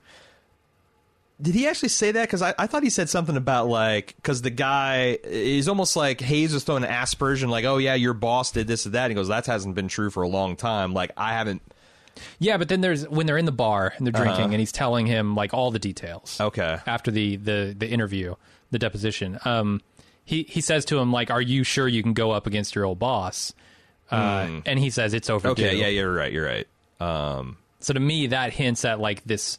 [1.40, 2.22] Did he actually say that?
[2.22, 6.20] Because I, I thought he said something about like because the guy is almost like
[6.20, 9.14] Hays was throwing an aspersion, like, "Oh yeah, your boss did this and that." He
[9.14, 10.94] goes, "That hasn't been true for a long time.
[10.94, 11.60] Like I haven't."
[12.38, 15.04] Yeah, but then there's when they're in the bar and they're drinking, and he's telling
[15.04, 16.40] him like all the details.
[16.40, 16.78] Okay.
[16.86, 18.34] After the the the interview,
[18.70, 19.82] the deposition, um,
[20.24, 22.86] he he says to him like, "Are you sure you can go up against your
[22.86, 23.52] old boss?"
[24.10, 25.66] uh, and he says it's overdue.
[25.66, 26.32] Okay, yeah, you're right.
[26.32, 26.66] You're right.
[26.98, 29.58] Um, So to me, that hints at like this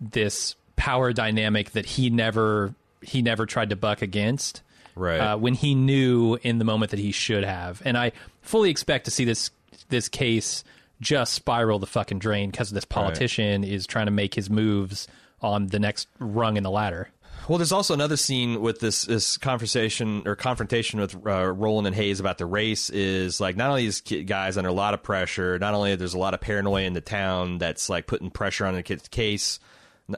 [0.00, 4.62] this power dynamic that he never he never tried to buck against.
[4.96, 5.20] Right.
[5.20, 9.04] Uh, when he knew in the moment that he should have, and I fully expect
[9.04, 9.50] to see this
[9.90, 10.64] this case
[11.02, 15.06] just spiral the fucking drain because this politician is trying to make his moves
[15.42, 17.10] on the next rung in the ladder.
[17.46, 21.96] Well, there's also another scene with this this conversation or confrontation with uh, Roland and
[21.96, 22.88] Hays about the race.
[22.88, 26.18] Is like not only these guys under a lot of pressure, not only there's a
[26.18, 29.60] lot of paranoia in the town that's like putting pressure on the kid's case,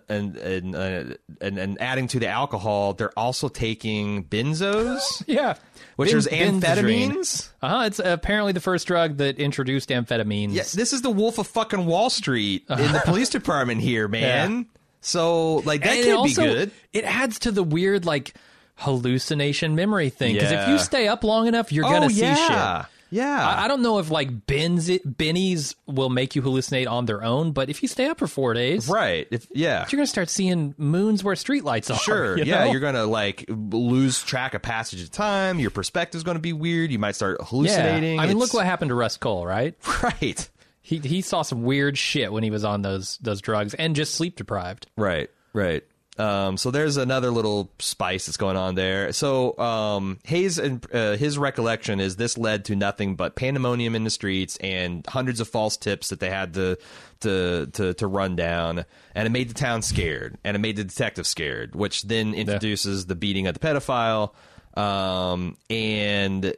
[0.09, 5.55] and and, uh, and and adding to the alcohol, they're also taking benzos, Yeah,
[5.97, 7.49] which is amphetamines.
[7.61, 7.83] Uh huh.
[7.87, 10.53] It's apparently the first drug that introduced amphetamines.
[10.53, 14.67] Yeah, this is the Wolf of fucking Wall Street in the police department here, man.
[15.01, 16.71] So like that And it could also- be good.
[16.93, 18.35] It adds to the weird like
[18.77, 22.83] hallucination memory thing because if you stay up long enough, you're gonna oh see yeah,
[22.83, 22.91] shit.
[23.13, 23.47] Yeah.
[23.47, 27.53] I, I don't know if like bins bennies will make you hallucinate on their own,
[27.53, 29.29] but if you stay up for four days, right.
[29.31, 29.87] If yeah.
[29.91, 31.99] you're gonna start seeing moons where streetlights are.
[31.99, 32.39] Sure.
[32.39, 32.73] you yeah, know?
[32.73, 35.59] you're gonna like lose track of passage of time.
[35.61, 36.91] Your perspective's gonna be weird.
[36.91, 37.47] You might start Yeah.
[37.47, 38.19] hallucinating.
[38.19, 39.77] I mean, look what happened to Rust Cohle, right?
[40.03, 40.49] Right.
[40.81, 44.15] He he saw some weird shit when he was on those those drugs and just
[44.15, 44.89] sleep deprived.
[44.97, 45.31] Right.
[45.53, 45.85] Right.
[46.19, 49.13] Um, so there's another little spice that's going on there.
[49.13, 54.05] So um, Hays and uh, his recollection is this led to nothing but pandemonium in
[54.05, 56.77] the streets and hundreds of false tips that they had to
[57.21, 58.85] to to, to run down,
[59.15, 63.07] and it made the town scared, and it made the detective scared, which then introduces
[63.07, 64.33] the beating of the pedophile,
[64.77, 66.55] um, and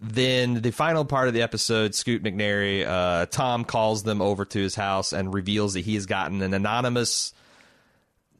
[0.00, 4.58] then the final part of the episode, Scoot McNairy, uh, Tom calls them over to
[4.58, 7.32] his house and reveals that he has gotten an anonymous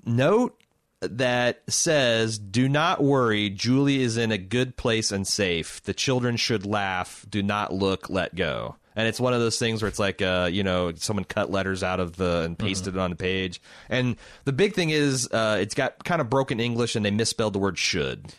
[0.05, 0.61] note
[1.01, 5.83] that says, "Do not worry, Julie is in a good place and safe.
[5.83, 7.25] The children should laugh.
[7.29, 8.11] Do not look.
[8.11, 11.23] Let go." And it's one of those things where it's like, uh, you know, someone
[11.25, 13.63] cut letters out of the and pasted it on the page.
[13.89, 17.53] And the big thing is, uh, it's got kind of broken English, and they misspelled
[17.53, 18.35] the word "should."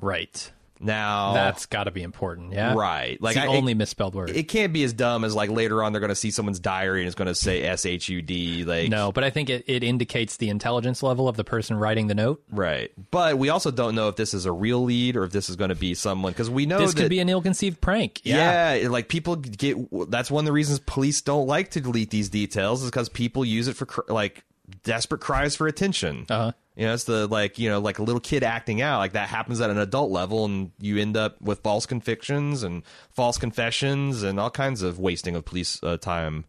[0.00, 0.50] Right.
[0.80, 2.52] Now That's got to be important.
[2.52, 2.74] Yeah.
[2.74, 3.20] right.
[3.20, 4.30] Like Like the I, only misspelled word.
[4.30, 7.00] it can't be as dumb as like later on they're going to see someone's diary
[7.00, 8.64] and it's going to say S H U D.
[8.64, 12.06] Like no, but I think it, it indicates the intelligence level of the person writing
[12.06, 12.42] the note.
[12.50, 12.90] right.
[13.10, 15.56] But we also don't know if this is a real lead or if this is
[15.56, 18.20] going to be someone because we know This that could be an ill-conceived prank.
[18.24, 18.86] yeah.
[18.90, 19.76] like people get.
[20.10, 23.44] That's one of the reasons police don't like to delete these details is because people
[23.44, 24.44] use it for cr- like
[24.84, 26.26] desperate cries for attention.
[26.28, 26.52] Uh-huh.
[26.78, 28.98] You know, it's the like you know like a little kid acting out.
[28.98, 32.84] Like that happens at an adult level, and you end up with false convictions and
[33.10, 36.44] false confessions and all kinds of wasting of police uh, time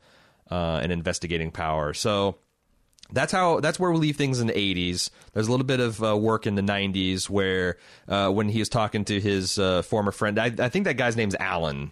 [0.51, 1.95] uh, and investigating power.
[1.95, 2.35] So
[3.11, 6.03] that's how that's where we leave things in the 80s there's a little bit of
[6.03, 7.77] uh, work in the 90s where
[8.07, 11.17] uh, when he was talking to his uh, former friend I, I think that guy's
[11.17, 11.89] name's alan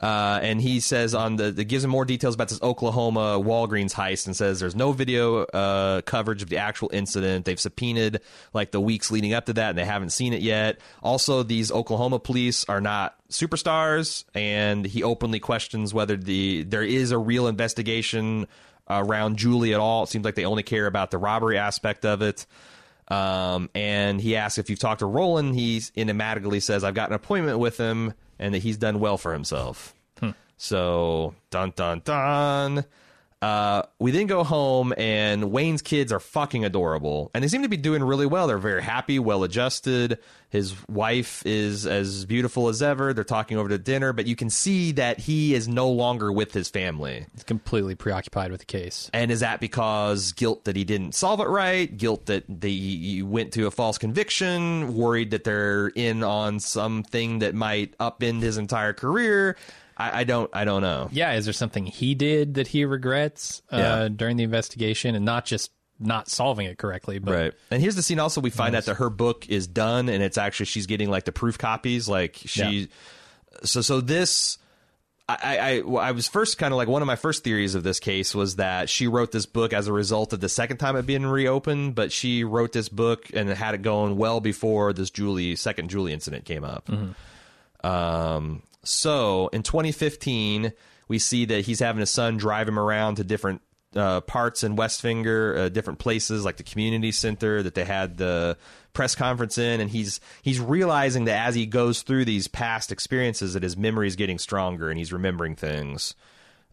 [0.00, 3.92] uh, and he says on the, the gives him more details about this Oklahoma Walgreens
[3.92, 7.44] heist and says there's no video uh, coverage of the actual incident.
[7.44, 8.20] They've subpoenaed
[8.52, 10.78] like the weeks leading up to that, and they haven't seen it yet.
[11.02, 17.10] Also, these Oklahoma police are not superstars, and he openly questions whether the there is
[17.10, 18.46] a real investigation
[18.88, 20.04] around Julie at all.
[20.04, 22.46] It seems like they only care about the robbery aspect of it.
[23.10, 25.54] Um, and he asks if you've talked to Roland.
[25.54, 29.32] He enigmatically says, I've got an appointment with him and that he's done well for
[29.32, 29.94] himself.
[30.60, 32.84] So, dun dun dun.
[33.40, 37.68] Uh, we then go home, and Wayne's kids are fucking adorable, and they seem to
[37.68, 38.48] be doing really well.
[38.48, 40.18] They're very happy, well adjusted.
[40.50, 43.12] His wife is as beautiful as ever.
[43.12, 46.52] They're talking over to dinner, but you can see that he is no longer with
[46.52, 47.26] his family.
[47.34, 49.10] He's completely preoccupied with the case.
[49.12, 53.22] And is that because guilt that he didn't solve it right, guilt that they he
[53.22, 58.56] went to a false conviction, worried that they're in on something that might upend his
[58.56, 59.54] entire career?
[59.98, 61.08] I, I don't, I don't know.
[61.12, 64.08] Yeah, is there something he did that he regrets uh, Yeah.
[64.08, 65.70] during the investigation, and not just
[66.00, 67.52] not solving it correctly, but Right.
[67.72, 70.38] And here's the scene also we find out that her book is done and it's
[70.38, 72.08] actually she's getting like the proof copies.
[72.08, 72.86] Like she Yeah.
[73.64, 74.58] so so this
[75.28, 77.98] I, I, I was first kind of like one of my first theories of this
[77.98, 81.04] case was that she wrote this book as a result of the second time it
[81.04, 85.56] being reopened, but she wrote this book and had it going well before this Julie
[85.56, 86.88] second Julie incident came up.
[87.84, 90.72] Um, so in 2015,
[91.08, 93.62] we see that he's having his son drive him around to different
[93.96, 98.18] uh, parts in West Finger, uh, different places like the community center that they had
[98.18, 98.56] the
[98.92, 103.54] press conference in, and he's he's realizing that as he goes through these past experiences,
[103.54, 106.14] that his memory is getting stronger and he's remembering things.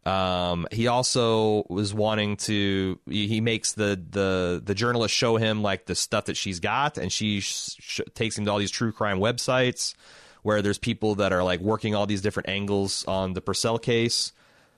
[0.06, 3.00] Um, he also was wanting to.
[3.10, 6.98] He he makes the the the journalist show him like the stuff that she's got,
[6.98, 9.96] and she sh- sh- takes him to all these true crime websites
[10.46, 14.32] where there's people that are like working all these different angles on the Purcell case.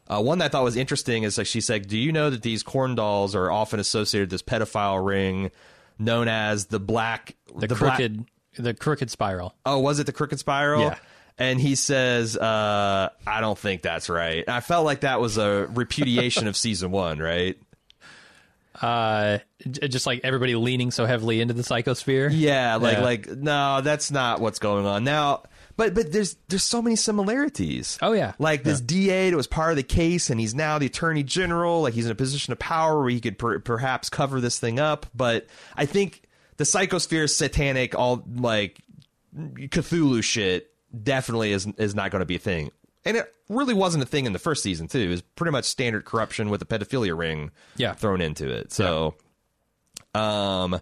[0.07, 2.41] Uh, one that I thought was interesting is like she said, "Do you know that
[2.41, 5.51] these corn dolls are often associated with this pedophile ring
[5.99, 8.25] known as the black The, black- crooked
[8.57, 9.53] the crooked spiral.
[9.65, 10.81] oh, was it the crooked spiral?
[10.83, 10.97] Yeah.
[11.37, 15.37] And he says, uh, "I don't think that's right." And I felt like that was
[15.37, 17.57] a repudiation of season one, right?
[18.81, 19.39] Uh,
[19.89, 22.29] just like everybody leaning so heavily into the psychosphere.
[22.31, 23.03] Yeah, like Yeah.
[23.03, 25.43] like no, that's not what's going on now.
[25.77, 27.97] But but there's there's so many similarities.
[28.01, 28.33] Oh, yeah.
[28.39, 31.83] like this DA that was part of the case, and he's now the attorney general.
[31.83, 34.79] Like he's in a position of power where he could per- perhaps cover this thing
[34.79, 35.05] up.
[35.15, 35.45] But
[35.75, 36.23] I think
[36.57, 38.81] the psychosphere, satanic, all like
[39.37, 40.71] Cthulhu shit,
[41.03, 42.71] definitely is is not going to be a thing.
[43.05, 44.99] And it really wasn't a thing in the first season too.
[44.99, 47.93] It was pretty much standard corruption with a pedophilia ring Yeah.
[47.93, 48.73] thrown into it.
[48.73, 49.13] So,
[50.13, 50.81] um,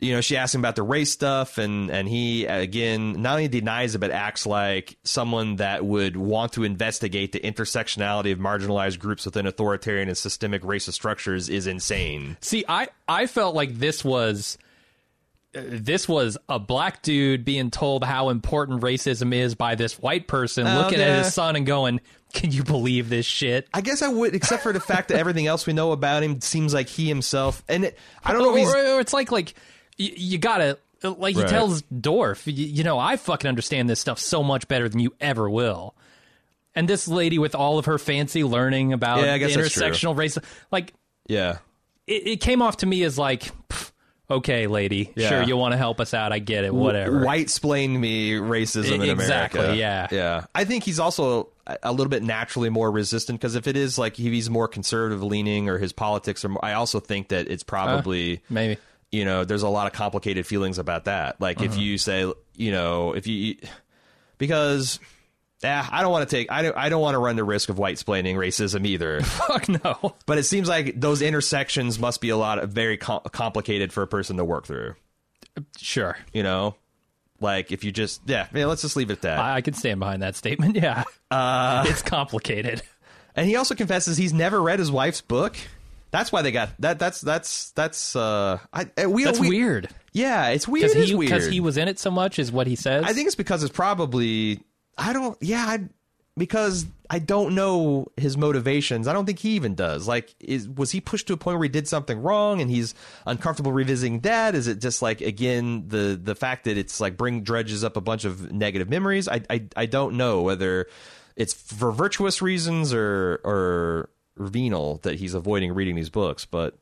[0.00, 3.48] you know, she asked him about the race stuff, and and he again not only
[3.48, 8.98] denies it, but acts like someone that would want to investigate the intersectionality of marginalized
[8.98, 12.36] groups within authoritarian and systemic racist structures is insane.
[12.40, 14.56] See, I I felt like this was
[15.52, 20.64] this was a black dude being told how important racism is by this white person
[20.64, 21.06] looking yeah.
[21.06, 22.00] at his son and going,
[22.32, 25.46] "Can you believe this shit?" I guess I would, except for the fact that everything
[25.46, 28.58] else we know about him seems like he himself, and it, I don't know or,
[28.58, 29.54] if he's or- or it's like like
[29.96, 31.50] you, you gotta like he Right.
[31.50, 35.14] tells Dorff, you, you know, I fucking understand this stuff so much better than you
[35.20, 35.94] ever will.
[36.74, 40.38] And this lady with all of her fancy learning about Yeah, intersectional race,
[40.70, 40.92] like
[41.26, 41.58] yeah.
[42.06, 43.50] it, it came off to me as like,
[44.30, 45.28] okay, lady, Yeah.
[45.28, 47.24] sure, you want to help us out, I get it, whatever.
[47.24, 49.78] White splained me racism in exactly, America.
[49.78, 50.06] yeah.
[50.12, 50.44] yeah.
[50.54, 53.96] I think he's also a a little bit naturally more resistant because if it is
[53.96, 57.62] like he's more conservative leaning or his politics are, more, I also think that it's
[57.62, 58.78] uh, probably Maybe.
[59.12, 61.40] You know there's a lot of complicated feelings about that.
[61.40, 63.56] Like if you say you know if you
[64.38, 64.98] because.
[65.62, 66.50] Yeah, I don't want to take.
[66.50, 66.74] I don't.
[66.74, 69.20] I don't want to run the risk of white splaining racism either.
[69.20, 70.14] Fuck no.
[70.24, 74.02] But it seems like those intersections must be a lot of very com- complicated for
[74.02, 74.94] a person to work through.
[75.76, 76.16] Sure.
[76.32, 76.76] You know,
[77.40, 79.38] like if you just yeah, yeah let's just leave it at that.
[79.38, 80.76] I, I can stand behind that statement.
[80.80, 81.04] Yeah.
[81.30, 82.82] Uh, it's complicated.
[83.36, 85.56] and he also confesses he's never read his wife's book.
[86.10, 86.98] That's why they got that.
[86.98, 89.88] That's that's that's uh, I, uh, we That's we, weird.
[90.12, 90.90] Yeah, it's weird.
[90.92, 91.30] Because he, weird.
[91.30, 93.04] 'cause he was in it so much, is what he says.
[93.04, 94.60] I think it's because it's probably
[94.98, 95.38] I don't.
[95.40, 95.88] Yeah, I,
[96.36, 99.06] because I don't know his motivations.
[99.06, 100.08] I don't think he even does.
[100.08, 102.94] Like, is was he pushed to a point where he did something wrong and he's
[103.26, 104.56] uncomfortable revisiting that?
[104.56, 108.00] Is it just like again the the fact that it's like bring dredges up a
[108.00, 109.28] bunch of negative memories?
[109.28, 110.86] I I, I don't know whether
[111.36, 114.10] it's for virtuous reasons or or
[114.40, 116.76] venal that he's avoiding reading these books, but.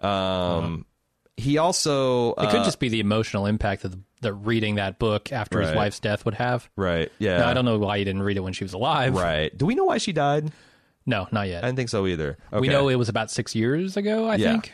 [0.00, 0.86] Um,
[1.36, 4.98] he also it could uh, just be the emotional impact that the, the reading that
[4.98, 6.68] book after his wife's death would have.
[6.76, 9.14] right, yeah, Now, I don't know why he didn't read it when she was alive.
[9.14, 9.56] right.
[9.56, 10.52] Do we know why she died?
[11.06, 11.64] No, not yet.
[11.64, 12.36] I didn't think so either.
[12.52, 12.60] Okay.
[12.60, 14.52] We know it was about six years ago, I Yeah.
[14.52, 14.72] think.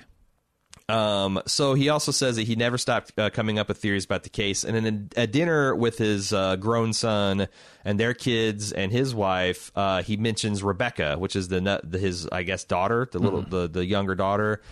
[0.89, 4.23] Um, so he also says that he never stopped uh, coming up with theories about
[4.23, 4.65] the case.
[4.65, 7.48] And in a, a dinner with his uh, grown son
[7.85, 12.43] and their kids and his wife, uh, he mentions Rebecca, which is the, his I
[12.43, 14.62] guess daughter, the little the the younger daughter.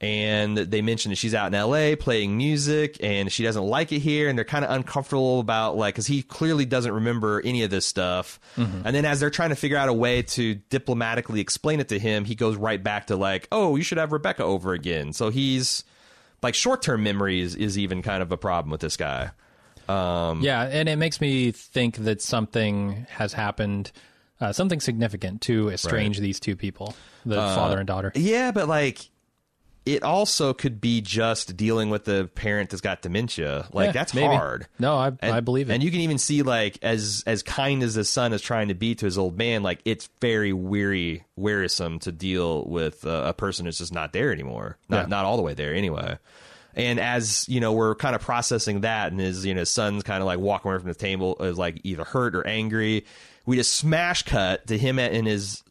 [0.00, 1.96] And they mention that she's out in L.A.
[1.96, 5.94] playing music, and she doesn't like it here, and they're kind of uncomfortable about like
[5.94, 8.38] because he clearly doesn't remember any of this stuff.
[8.56, 11.98] And then as they're trying to figure out a way to diplomatically explain it to
[11.98, 15.30] him, he goes right back to like, "Oh, you should have Rebecca over again." So
[15.30, 15.82] he's
[16.42, 19.30] like short term memory is, is even kind of a problem with this guy.
[19.88, 23.92] Um, Yeah, and it makes me think that something has happened,
[24.40, 26.94] uh, something significant to estrange these two people,
[27.24, 28.12] the Uh, father and daughter.
[28.14, 29.08] Yeah, but like
[29.86, 33.66] it also could be just dealing with the parent that's got dementia.
[33.72, 34.34] Like Yeah, that's maybe.
[34.34, 34.66] hard.
[34.78, 35.74] No, I, And, I believe it.
[35.74, 38.74] And you can even see like as as kind as the son is trying to
[38.74, 43.32] be to his old man, like it's very weary, wearisome to deal with uh, a
[43.32, 44.76] person who's just not there anymore.
[44.88, 45.06] Not Yeah.
[45.06, 46.18] not all the way there anyway.
[46.74, 50.20] And as you know, we're kind of processing that, and his you know son's kind
[50.20, 53.06] of like walking away from the table, is like either hurt or angry.
[53.46, 55.62] We just smash cut to him at, in his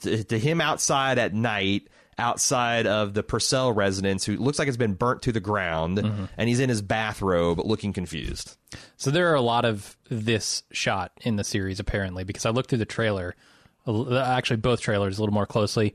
[0.00, 1.86] to, to him outside at night
[2.18, 6.48] outside of the Purcell residence who looks like it's been burnt to the ground and
[6.48, 8.56] he's in his bathrobe looking confused.
[8.96, 12.70] So there are a lot of this shot in the series apparently because I looked
[12.70, 13.34] through the trailer,
[13.86, 15.94] actually both trailers a little more closely.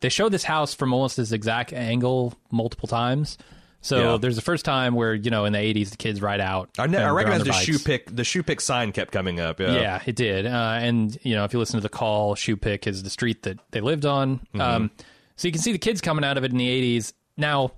[0.00, 3.36] They show this house from almost this exact angle multiple times.
[3.80, 4.18] So Yeah.
[4.18, 6.68] there's the first time where you know in the 80s the kids ride out.
[6.78, 9.60] I, ne- I recognize the shoe pick the shoe pick sign kept coming up.
[9.60, 9.72] Yeah.
[9.74, 10.46] Yeah, it did.
[10.46, 13.44] Uh, and you know, if you listen to the call, Shoe Pick is the street
[13.44, 14.38] that they lived on.
[14.38, 14.60] Mm-hmm.
[14.60, 14.90] Um,
[15.38, 17.14] so you can see the kids coming out of it in the '80s.
[17.38, 17.72] Now,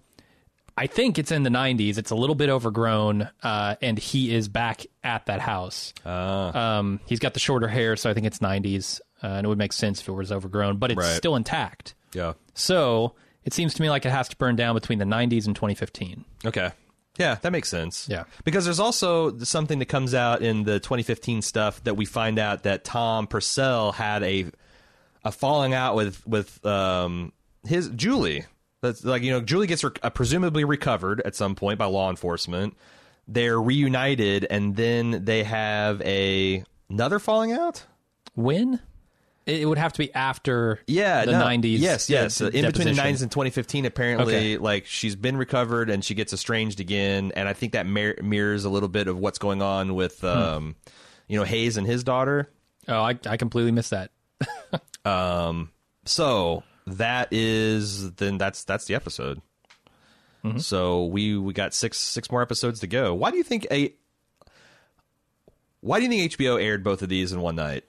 [0.76, 1.98] I think it's in the 90s.
[1.98, 5.92] It's a little bit overgrown, uh, and he is back at that house.
[6.06, 6.78] Ah.
[6.78, 9.58] Um, he's got the shorter hair, so I think it's 90s, uh, and it would
[9.58, 11.16] make sense if it was overgrown, but it's Right.
[11.16, 11.94] still intact.
[12.14, 12.32] Yeah.
[12.54, 13.14] So
[13.44, 16.24] it seems to me like it has to burn down between the 90s and 2015.
[16.46, 16.70] Okay.
[17.18, 18.06] Yeah, that makes sense.
[18.08, 18.24] Yeah.
[18.44, 22.62] Because there's also something that comes out in the 2015 stuff that we find out
[22.62, 24.46] that Tom Purcell had a
[25.22, 27.32] a falling out with with um
[27.66, 28.46] his Julie.
[28.82, 32.08] That's like you know Julie gets re- uh, presumably recovered at some point by law
[32.10, 32.76] enforcement.
[33.28, 37.84] They're reunited and then they have a another falling out.
[38.34, 38.80] When?
[39.46, 41.78] It would have to be after Yeah, the no, 90s.
[41.80, 42.40] Yes, yes.
[42.40, 44.58] Uh, in between the 90s and 2015, apparently, Okay.
[44.58, 48.64] like she's been recovered and she gets estranged again, and I think that mir- mirrors
[48.64, 49.94] a little bit of what's going on Hmm.
[49.94, 50.76] with, um,
[51.26, 52.48] you know, Hays and his daughter.
[52.86, 54.10] Oh, I, I completely missed that.
[55.04, 55.70] Um,
[56.04, 59.40] so that is then that's that's the episode.
[60.44, 60.59] Mm-hmm.
[60.59, 63.15] So we we got six six more episodes to go.
[63.15, 63.94] Why do you think a
[65.81, 67.85] why do you think HBO aired both of these in one night?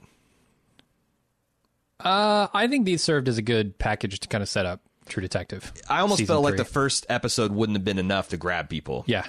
[1.99, 5.21] Uh, I think these served as a good package to kind of set up True
[5.21, 5.71] Detective.
[5.89, 9.03] I almost felt like the first episode wouldn't have been enough to grab people.
[9.07, 9.25] Yeah.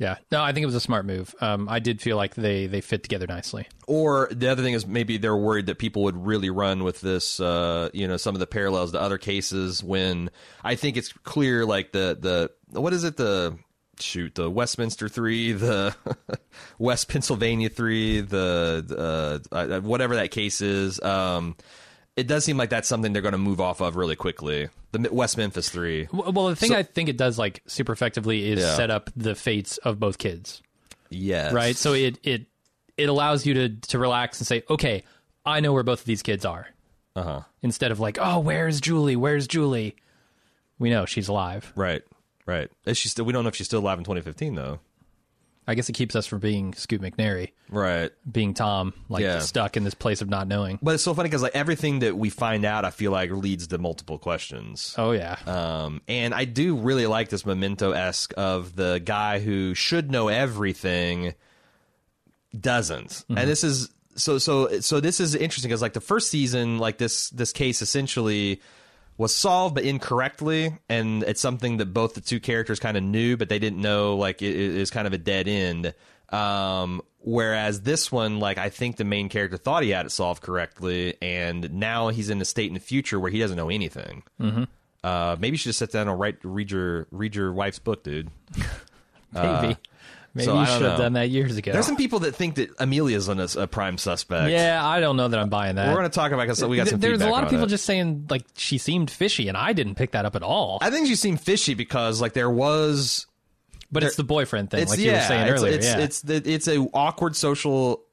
[0.00, 0.16] Yeah.
[0.32, 1.34] No, I think it was a smart move.
[1.42, 3.68] Um, I did feel like they, they fit together nicely.
[3.86, 7.38] Or the other thing is maybe they're worried that people would really run with this,
[7.38, 9.84] uh, you know, some of the parallels to other cases.
[9.84, 10.30] When
[10.64, 13.58] I think it's clear, like the the what is it the
[14.00, 15.94] shoot the Westminster three, the
[16.78, 20.98] West Pennsylvania three, the uh, whatever that case is.
[21.02, 21.56] Um,
[22.16, 24.68] it does seem like that's something they're going to move off of really quickly.
[24.92, 26.08] The West Memphis three.
[26.12, 28.74] Well, the thing So- I think it does like super effectively is Yeah.
[28.76, 30.62] set up the fates of both kids,
[31.10, 31.52] Yes.
[31.52, 31.76] right?
[31.76, 32.46] So it it
[32.96, 35.04] it allows you to to relax and say, okay,
[35.46, 36.68] I know where both of these kids are,
[37.16, 37.40] Uh huh.
[37.62, 39.16] instead of like, oh, where's Julie?
[39.16, 39.94] Where's Julie?
[40.78, 41.72] We know she's alive.
[41.76, 42.02] Right.
[42.46, 42.68] Right.
[42.84, 43.24] Is she still?
[43.24, 44.80] We don't know if she's still alive in 2015 though.
[45.70, 48.10] I guess it keeps us from being Scoot McNairy, Right.
[48.30, 49.38] being Tom, like Yeah.
[49.38, 50.78] stuck in this place of not knowing.
[50.82, 53.66] But it's so funny because like everything that we find out, I feel like leads
[53.68, 54.94] to multiple questions.
[54.98, 59.74] Oh yeah, Um, and I do really like this memento esque of the guy who
[59.74, 61.34] should know everything
[62.58, 63.24] doesn't.
[63.28, 66.98] And this is so so so this is interesting because like the first season, like
[66.98, 68.60] this this case essentially
[69.20, 73.36] was solved but incorrectly, and it's something that both the two characters kind of knew,
[73.36, 75.92] but they didn't know like it, it is kind of a dead end.
[76.30, 80.42] Um, whereas this one, like I think the main character thought he had it solved
[80.42, 84.22] correctly, and now he's in a state in the future where he doesn't know anything.
[84.40, 84.64] Mm-hmm.
[85.04, 88.02] Uh, maybe you should just sit down and write read your read your wife's book,
[88.02, 88.30] dude.
[89.34, 89.76] maybe.
[90.32, 91.72] Maybe so you should have done that years ago.
[91.72, 94.50] There's some people that think that Amelia's on a, a prime suspect.
[94.50, 95.88] yeah, I don't know that I'm buying that.
[95.88, 97.00] we're going to talk about because we got some.
[97.00, 97.70] There's a lot of people it.
[97.70, 100.78] just saying like she seemed fishy, and I didn't pick that up at all.
[100.80, 103.26] I think she seemed fishy because like there was
[103.92, 105.74] but it's the boyfriend thing, like yeah, you were saying it's, earlier.
[105.74, 108.04] It's yeah, it's the, it's a awkward social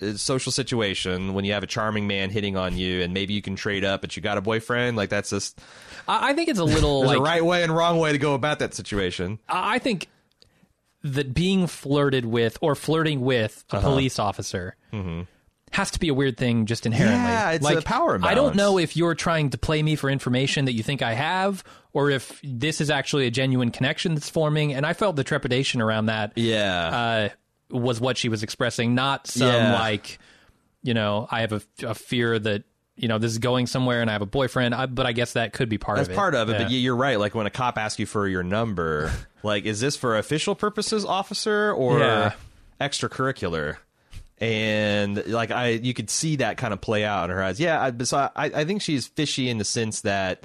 [0.00, 3.42] uh, social situation when you have a charming man hitting on you and maybe you
[3.42, 4.96] can trade up, but you got a boyfriend.
[4.96, 5.60] Like that's just
[6.06, 8.18] I, I think it's a little there's like a right way and wrong way to
[8.18, 9.38] go about that situation.
[9.48, 10.08] I think
[11.04, 13.88] that being flirted with or flirting with a Uh-huh.
[13.88, 14.74] police officer
[15.72, 17.18] has to be a weird thing just inherently.
[17.18, 17.26] Mm-hmm.
[17.28, 20.08] Yeah, it's like, a power I don't know if you're trying to play me for
[20.08, 24.30] information that you think I have, or if this is actually a genuine connection that's
[24.30, 24.72] forming.
[24.72, 26.32] And I felt the trepidation around that.
[26.36, 27.28] Yeah, uh,
[27.76, 29.72] was what she was expressing, not some Yeah.
[29.80, 30.18] like,
[30.82, 32.62] you know, I have a, a fear that
[32.96, 34.74] you know this is going somewhere and I have a boyfriend.
[34.74, 36.16] I, but I guess that could be part That's of it.
[36.16, 36.62] part of it, Yeah.
[36.64, 37.18] but you're right.
[37.18, 39.12] Like when a cop asks you for your number,
[39.42, 42.32] like is this for official purposes, officer, or Yeah.
[42.80, 43.76] extracurricular?
[44.38, 47.60] And like I, you could see that kind of play out in her eyes.
[47.60, 50.44] Yeah, I, so I, I think she's fishy in the sense that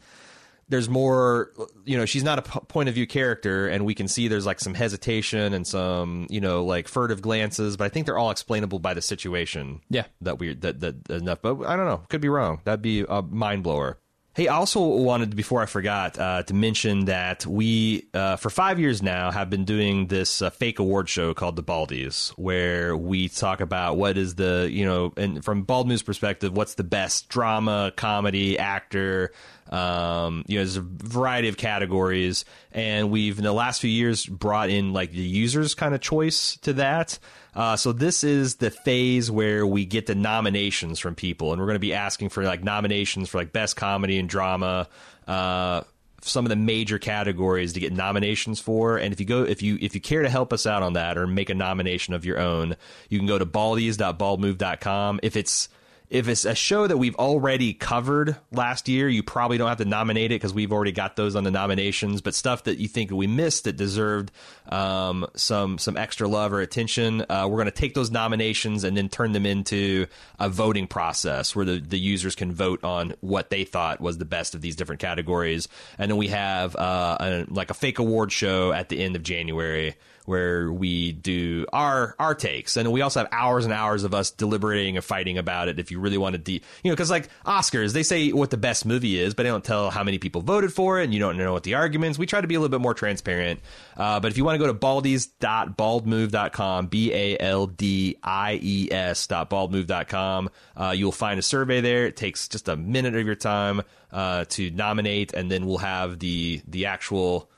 [0.70, 1.52] there's more,
[1.84, 4.46] you know, she's not a p- point of view character, and we can see there's
[4.46, 8.32] like some hesitation and some, you know, like furtive glances, but I think they're all
[8.32, 9.82] explainable by the situation.
[9.90, 10.06] Yeah.
[10.22, 12.62] that we that that enough, but I don't know, could be wrong.
[12.64, 13.98] That'd be a mind blower.
[14.36, 18.80] Hey, I also wanted, before I forgot, uh, to mention that we, uh, for five
[18.80, 23.28] years now, have been doing this uh, fake award show called The Baldies, where we
[23.28, 27.28] talk about what is the, you know, and from Bald Move's perspective, what's the best
[27.28, 29.32] drama, comedy, actor,
[29.72, 32.46] um, you know, there's a variety of categories.
[32.72, 36.56] And we've, in the last few years, brought in like the users kind of choice
[36.58, 37.18] to that.
[37.56, 41.68] Uh, so this is the phase where we get the nominations from people, and we're
[41.68, 44.88] going to be asking for like nominations for like best comedy and drama,
[45.28, 45.82] uh,
[46.22, 48.98] some of the major categories to get nominations for.
[48.98, 51.18] And if you go, if you if you care to help us out on that
[51.18, 52.76] or make a nomination of your own,
[53.10, 55.20] you can go to baldies.baldmove.com.
[55.24, 55.70] If it's
[56.10, 59.86] if it's a show that we've already covered last year, you probably don't have to
[59.86, 62.22] nominate it because we've already got those on the nominations.
[62.22, 64.32] But stuff that you think we missed that deserved
[64.70, 68.98] um, some some extra love or attention, uh, we're going to take those nominations and
[68.98, 70.08] then turn them into
[70.40, 74.26] a voting process where the, the users can vote on what they thought was the
[74.26, 75.68] best of these different categories.
[76.00, 79.22] And then we have uh, a, like a fake award show at the end of
[79.22, 79.96] January
[80.30, 84.30] where we do our our takes, and we also have hours and hours of us
[84.30, 85.80] deliberating and fighting about it.
[85.80, 88.58] If you really want to, de- you know, because like Oscars, they say what the
[88.58, 91.20] best movie is, but they don't tell how many people voted for it, and you
[91.20, 92.20] don't know what the arguments.
[92.20, 93.60] We try to be a little bit more transparent.
[93.98, 98.88] Uh, but if you want to go to baldies.baldmove.com, b a l d i e
[98.92, 102.06] s dot baldmove.com, uh, you'll find a survey there.
[102.06, 103.82] It takes just a minute of your time
[104.12, 107.50] uh, to nominate, and then we'll have the the actual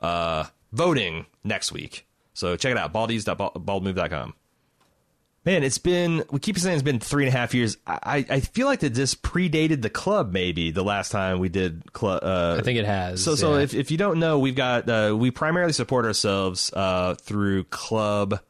[0.00, 2.05] uh, voting next week.
[2.36, 4.34] So check it out, baldies.baldmove.com.
[5.46, 7.76] Man, it's been, we keep saying it's been three and a half years.
[7.86, 11.92] I, I feel like that this predated the club, maybe the last time we did
[11.92, 12.24] club.
[12.24, 13.22] Uh, I think it has.
[13.22, 17.14] so, so if, if you don't know, we've got, uh, we primarily support ourselves uh,
[17.14, 18.40] through club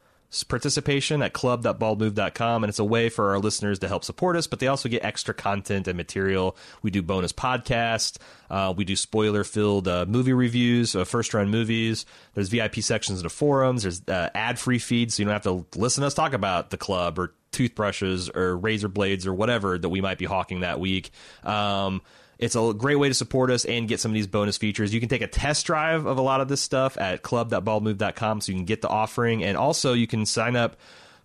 [0.44, 4.58] participation at club.baldmove.com and it's a way for our listeners to help support us but
[4.58, 6.56] they also get extra content and material.
[6.82, 8.18] We do bonus podcasts.
[8.50, 12.06] Uh, we do spoiler filled uh, movie reviews uh, first run movies.
[12.34, 13.82] There's vip sections in the forums.
[13.82, 16.70] There's uh, ad free feeds so you don't have to listen to us talk about
[16.70, 20.78] the club or toothbrushes or razor blades or whatever that we might be hawking that
[20.78, 21.10] week.
[21.42, 22.02] Um,
[22.38, 24.92] it's a great way to support us and get some of these bonus features.
[24.92, 28.52] You can take a test drive of a lot of this stuff at club.baldmove.com so
[28.52, 29.42] you can get the offering.
[29.42, 30.76] And also, you can sign up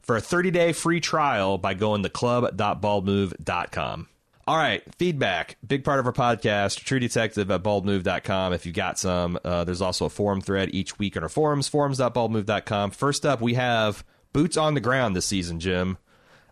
[0.01, 4.07] for a 30 day free trial by going to club.baldmove.com.
[4.47, 5.57] All right, feedback.
[5.65, 8.53] Big part of our podcast, True Detective at baldmove.com.
[8.53, 11.67] If you've got some, uh, there's also a forum thread each week on our forums,
[11.67, 12.91] forums.baldmove.com.
[12.91, 15.97] First up, we have boots on the ground this season, Jim.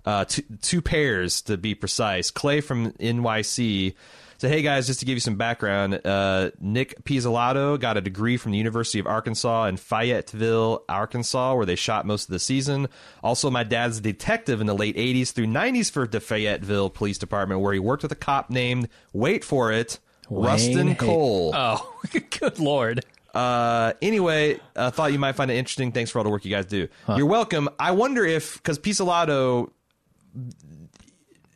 [0.05, 2.29] Uh, two, two pairs to be precise.
[2.31, 3.95] Clay from NYC
[4.39, 8.37] so, hey guys, just to give you some background, uh, Nick Pizzolatto got a degree
[8.37, 12.87] from the University of Arkansas in Fayetteville, Arkansas, where they shot most of the season.
[13.21, 17.17] Also, my dad's a detective in the late 80s through 90s for the Fayetteville Police
[17.17, 19.99] Department, where he worked with a cop named, wait for it,
[20.29, 21.51] Wayne Rustin Hay- Cole.
[21.53, 21.99] Oh,
[22.39, 23.03] good lord.
[23.33, 25.91] Uh, anyway, uh, thought you might find it interesting.
[25.91, 26.87] Thanks for all the work you guys do.
[27.13, 27.67] You're welcome.
[27.77, 29.71] I wonder if because Pizzolatto,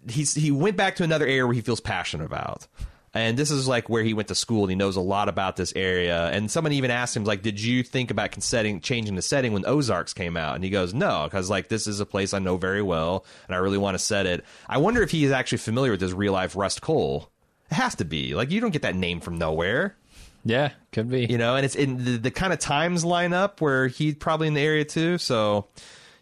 [0.10, 2.68] he's he went back to another area where he feels passionate about.
[3.16, 5.56] And this is like where he went to school and he knows a lot about
[5.56, 6.30] this area.
[6.30, 9.68] And someone even asked him, like, did you think about setting, changing the setting when
[9.68, 10.56] Ozarks came out?
[10.56, 13.54] And he goes, no, because like this is a place I know very well and
[13.54, 14.44] I really want to set it.
[14.68, 17.30] I wonder if he is actually familiar with his real life Rust Cohle.
[17.70, 18.34] It has to be.
[18.34, 19.96] Like, you don't get that name from nowhere
[20.44, 21.28] Yeah, could be.
[21.28, 24.48] you know, and it's in the, the kind of times line up where he's probably
[24.48, 25.20] in the area too.
[25.20, 25.68] So,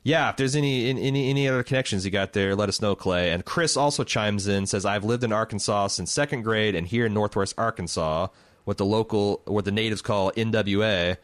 [0.04, 3.32] yeah, if there's any any any other connections you got there, let us know, Clay.
[3.32, 7.06] And Chris also chimes in, says, "I've lived in Arkansas since second grade, and here
[7.06, 8.28] in Northwest Arkansas,
[8.64, 11.18] what the local what the natives call NWA."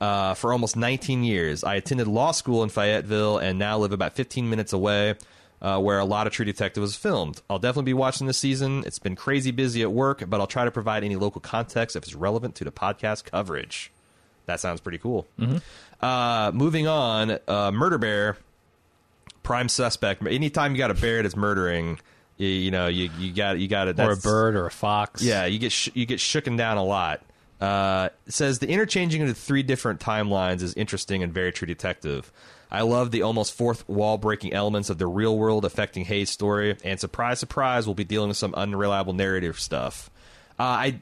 [0.00, 4.16] Uh, for almost 19 years, I attended law school in Fayetteville and now live about
[4.16, 5.14] 15 minutes away,
[5.60, 7.40] uh, where a lot of True Detective was filmed.
[7.48, 8.82] I'll definitely be watching this season.
[8.84, 12.02] It's been crazy busy at work, but I'll try to provide any local context if
[12.02, 13.92] it's relevant to the podcast coverage.
[14.46, 15.28] That sounds pretty cool.
[16.02, 18.36] Uh, moving on, uh, Murder Bear,
[19.42, 20.26] prime suspect.
[20.26, 22.00] Anytime you got a bear that's murdering,
[22.38, 24.00] you, you know you you got you got it.
[24.00, 25.22] or a bird or a fox.
[25.22, 27.22] Yeah, you get sh- you get shooken down a lot.
[27.60, 31.66] Uh, it says the interchanging of the three different timelines is interesting and very true
[31.66, 32.32] detective.
[32.72, 36.76] I love the almost fourth wall breaking elements of the real world affecting Hays' story,
[36.82, 40.10] and surprise, surprise, we'll be dealing with some unreliable narrative stuff.
[40.58, 41.00] Uh, I,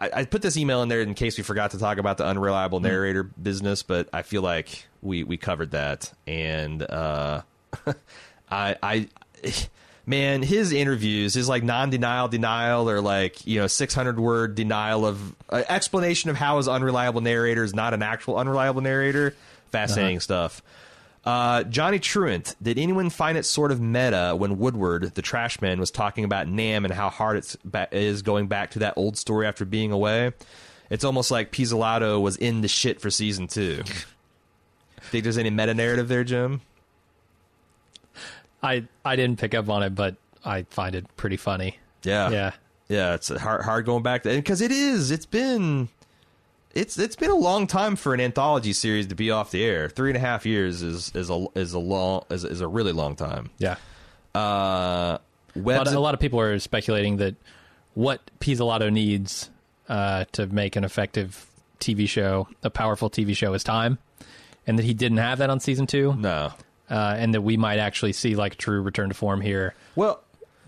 [0.00, 2.24] I I put this email in there in case we forgot to talk about the
[2.24, 7.42] unreliable narrator business, but I feel like we we covered that, and uh,
[8.50, 9.08] I I
[10.06, 15.34] man, his interviews, his like non-denial denial or like you know 600 word denial of
[15.50, 19.34] uh, explanation of how his unreliable narrator is not an actual unreliable narrator.
[19.70, 20.62] Fascinating stuff.
[21.24, 25.78] Uh, Johnny Truant, did anyone find it sort of meta when Woodward, the trash man,
[25.78, 29.18] was talking about Nam and how hard it's ba- is going back to that old
[29.18, 30.32] story after being away?
[30.88, 33.82] It's almost like Pizzolatto was in the shit for season two.
[35.02, 36.62] Think there's any meta narrative there, Jim?
[38.62, 41.78] I I didn't pick up on it, but I find it pretty funny.
[42.02, 42.50] Yeah, Yeah.
[42.88, 43.14] yeah.
[43.14, 45.10] It's hard, hard going back because it is.
[45.10, 45.88] It's been,
[46.74, 49.88] it's it's been a long time for an anthology series to be off the air.
[49.88, 52.92] Three and a half years is is a is a long is, is a really
[52.92, 53.50] long time.
[53.58, 53.76] Yeah.
[54.34, 55.18] Uh,
[55.56, 57.34] A lot, of, a lot of people are speculating that
[57.94, 59.50] what Pizzolatto needs
[59.88, 61.46] uh, to make an effective
[61.80, 63.98] TV show, a powerful TV show, is time,
[64.66, 66.52] and that he didn't have that on season two, no.
[66.88, 69.74] uh, and that we might actually see like a true return to form here.
[69.96, 70.22] Well,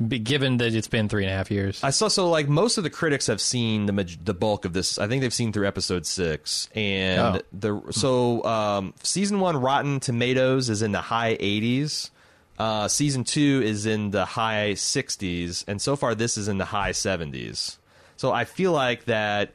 [0.09, 1.83] Given that it's been three and a half years.
[1.85, 4.99] I saw so like most of the critics have seen the the bulk of this.
[4.99, 7.41] I think they've seen through episode six, and Oh.
[7.53, 12.11] the so um, season one Rotten Tomatoes is in the high eighties.
[12.59, 16.65] Uh, season two is in the high sixties, and so far this is in the
[16.67, 17.79] high seventies.
[18.17, 19.53] So I feel like that.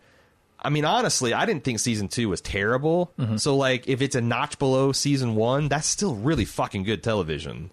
[0.60, 3.12] I mean, honestly, I didn't think season two was terrible.
[3.38, 7.70] So like, if it's a notch below season one, that's still really fucking good television.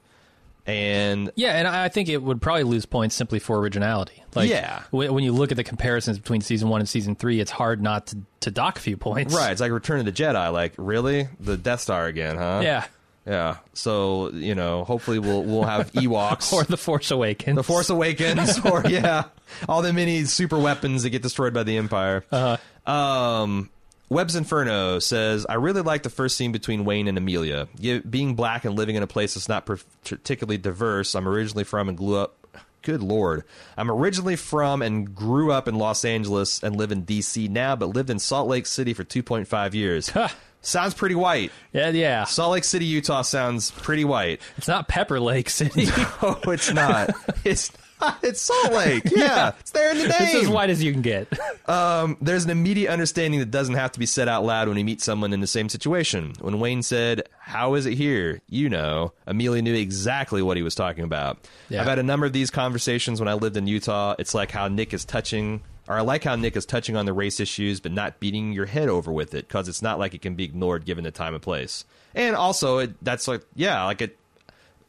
[0.67, 4.23] And Yeah, and I think it would probably lose points simply for originality.
[4.35, 4.81] Like, Yeah.
[4.91, 7.83] wh- when you look at the comparisons between season one and season three, it's hard
[7.83, 9.35] not to, to dock a few points.
[9.35, 10.53] Right, it's like Return of the Jedi.
[10.53, 12.61] Like, really, the Death Star again, huh?
[12.65, 12.85] Yeah.
[13.27, 13.57] yeah.
[13.75, 17.57] So you know, hopefully we'll we'll have Ewoks Or The Force Awakens.
[17.57, 19.25] the Force Awakens, or yeah,
[19.69, 22.25] all the mini super weapons that get destroyed by the Empire.
[22.33, 22.91] Uh-huh.
[22.91, 23.71] Um,
[24.15, 27.67] Webb's Inferno says, I really like the first scene between Wayne and Amelia.
[28.09, 31.99] Being black and living in a place that's not particularly diverse, I'm originally from and
[31.99, 32.37] grew up.
[32.83, 33.43] Good lord.
[33.77, 37.49] I'm originally from and grew up in Los Angeles and live in D.C.
[37.49, 40.13] now, but lived in Salt Lake City for 2.5 years.
[40.61, 41.51] Sounds pretty white.
[41.73, 42.25] Yeah, yeah.
[42.25, 44.41] Salt Lake City, Utah sounds pretty white.
[44.57, 45.89] It's not Pepper Lake City.
[46.23, 47.11] Oh, it's not.
[47.45, 47.71] it's
[48.23, 49.05] It's Salt Lake.
[49.15, 50.17] Yeah, it's there in the name.
[50.21, 51.29] it's as white as you can get.
[51.67, 54.85] Um, there's an immediate understanding that doesn't have to be said out loud when you
[54.85, 56.35] meet someone in the same situation.
[56.41, 58.43] When Wayne said, How is it here?
[58.51, 61.39] You know, Amelia knew exactly what he was talking about.
[61.71, 61.81] Yeah.
[61.81, 64.15] I've had a number of these conversations when I lived in Utah.
[64.19, 67.15] It's like how Nick is touching, or I like how Nick is touching on the
[67.15, 70.21] race issues, but not beating your head over with it, because it's not like it
[70.21, 71.87] can be ignored given the time and place.
[72.15, 74.19] And also, it, that's like, yeah, like it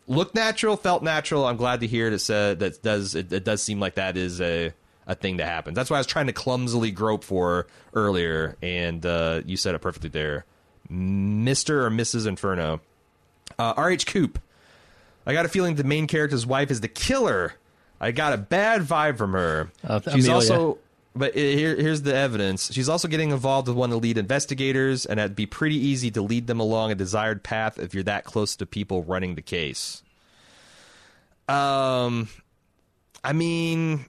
[0.08, 1.46] looked natural, felt natural.
[1.46, 4.42] I'm glad to hear it said that does it, it does seem like that is
[4.42, 4.74] a
[5.08, 5.76] a thing that happens.
[5.76, 9.80] That's why I was trying to clumsily grope for earlier, and uh, you said it
[9.80, 10.46] perfectly there,
[10.90, 12.28] Mister or Mrs.
[12.28, 12.82] Inferno.
[13.60, 14.08] Uh, R.H.
[14.08, 14.40] Coop.
[15.28, 17.54] I got a feeling the main character's wife is the killer.
[18.00, 19.72] I got a bad vibe from her.
[19.84, 20.34] Uh, She's Amelia.
[20.34, 20.78] also,
[21.16, 22.72] but here, here's the evidence.
[22.74, 26.12] She's also getting involved with one of the lead investigators, and it'd be pretty easy
[26.12, 29.42] to lead them along a desired path if you're that close to people running the
[29.42, 30.04] case.
[31.48, 32.28] Um,
[33.24, 34.06] I mean,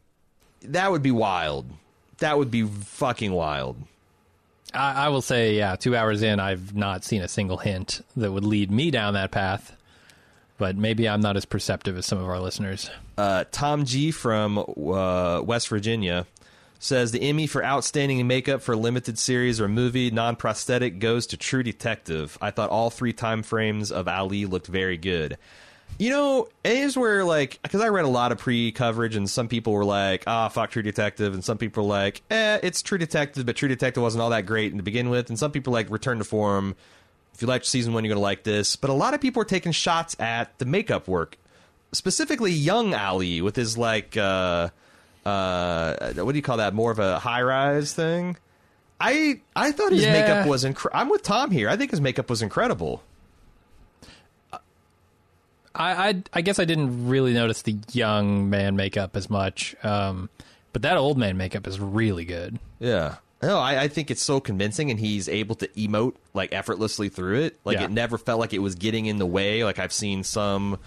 [0.63, 1.71] that would be wild.
[2.19, 3.77] That would be fucking wild.
[4.75, 8.33] I, I will say, yeah, two hours in, I've not seen a single hint that
[8.33, 9.77] would lead me down that path.
[10.59, 12.91] But maybe I'm not as perceptive as some of our listeners.
[13.19, 16.27] uh, Tom G from uh, West Virginia
[16.79, 21.37] says the Emmy for outstanding makeup for a limited series or movie non-prosthetic goes to
[21.37, 22.37] True Detective.
[22.41, 25.39] I thought all three time frames of Ali looked very good.
[25.99, 29.49] You know, it is where like because I read a lot of pre-coverage and some
[29.49, 32.99] people were like, "Ah, fuck True Detective," and some people were like, "Eh, it's True
[32.99, 35.89] Detective," but True Detective wasn't all that great to begin with, and some people like
[35.91, 36.75] return to form.
[37.35, 38.77] If you liked season one, you're gonna like this.
[38.77, 41.39] But a lot of people are taking shots at the makeup work
[41.93, 44.69] specifically young Ali with his like uh
[45.27, 48.37] uh what do you call that more of a high rise thing
[49.01, 50.13] I I thought his Yeah.
[50.13, 53.03] makeup was incre- I'm with Tom here I think his makeup was incredible
[55.75, 59.77] I, I, I guess I didn't really notice the young man makeup as much.
[59.85, 60.31] Um,
[60.73, 62.59] but that old man makeup is really good.
[62.79, 67.11] yeah no I, I think it's so convincing and he's able to emote like effortlessly
[67.11, 67.85] through it like Yeah.
[67.85, 70.79] it never felt like it was getting in the way like I've seen some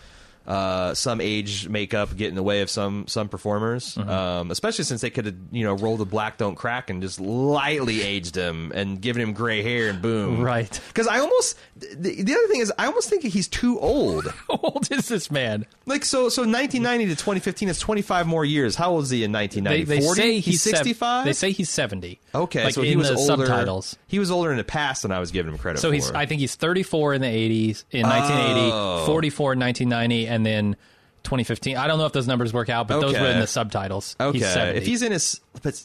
[0.50, 4.10] uh, some age makeup get in the way of some some performers, Mm-hmm.
[4.10, 7.20] um, especially since they could have you know rolled the black don't crack and just
[7.20, 10.82] lightly aged him and given him gray hair and boom, Right.
[10.88, 14.26] Because I almost the, the other thing is I almost think he's too old.
[14.50, 15.66] How old is this man?
[15.86, 18.76] Like so, so 1990 to 2015 is 25 more years.
[18.76, 19.86] How old is he in 1990?
[19.86, 20.22] they 40?
[20.22, 21.26] say he's, sev- 65.
[21.26, 22.20] They say he's 70.
[22.34, 23.46] okay, like so he was older.
[23.46, 23.98] subtitles.
[24.08, 25.94] He was older in the past than I was giving him credit So for.
[25.94, 29.06] he's I think he's 34 in the 80s in 1980, Oh.
[29.06, 30.76] 44 in 1990 and then
[31.24, 31.78] 2015.
[31.78, 34.16] I don't know if those numbers work out, but those were in the subtitles.
[34.20, 34.78] Okay, He's 70.
[34.78, 35.84] if he's in his, but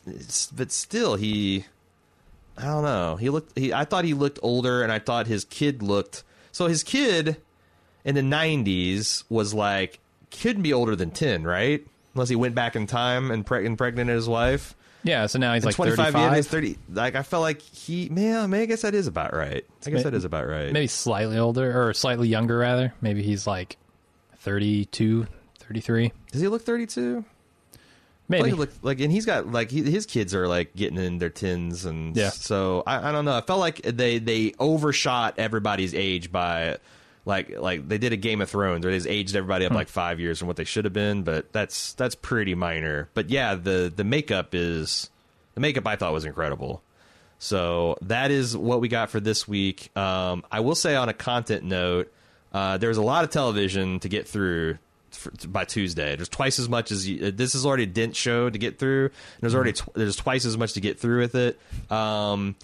[0.57, 1.65] but still, he,
[2.57, 3.17] I don't know.
[3.17, 3.59] He looked.
[3.59, 6.23] He, I thought he looked older, and I thought his kid looked.
[6.53, 7.37] So his kid
[8.05, 9.99] in the '90s was like
[10.31, 11.85] couldn't be older than ten, right?
[12.15, 14.77] Unless he went back in time and preg- impregnated his wife.
[15.03, 16.33] yeah, so now he's And like 25 35.
[16.33, 16.79] years, 30.
[16.93, 18.37] Like I felt like he, man.
[18.41, 19.65] I, mean, I guess that is about right.
[19.85, 20.73] I guess may- that is about right.
[20.73, 22.95] maybe slightly older or slightly younger rather.
[23.01, 23.77] Maybe he's like
[24.45, 25.27] 32,
[25.59, 26.13] 33.
[26.33, 27.25] Does he look 32?
[28.29, 28.53] Maybe.
[28.53, 31.85] Like, like, and he's got like he, his kids are like getting in their tins,
[31.85, 32.31] and Yeah.
[32.31, 33.37] So I, I don't know.
[33.37, 36.79] I felt like they they overshot everybody's age by
[37.27, 39.77] like like they did a Game of Thrones where they just aged everybody up Hmm.
[39.77, 41.23] like five years from what they should have been.
[41.23, 43.11] But that's that's pretty minor.
[43.13, 45.11] But yeah, the the makeup is
[45.55, 46.83] the makeup I thought was incredible.
[47.39, 49.95] So that is what we got for this week.
[49.97, 52.11] Um, I will say on a content note,
[52.55, 54.79] uh, there was a lot of television to get through
[55.11, 56.15] for, by Tuesday.
[56.17, 58.79] There's twice as much as you, uh, this is already a dense show to get
[58.79, 59.11] through.
[59.41, 61.59] There's already tw- there's twice as much to get through with it.
[61.91, 62.55] Um,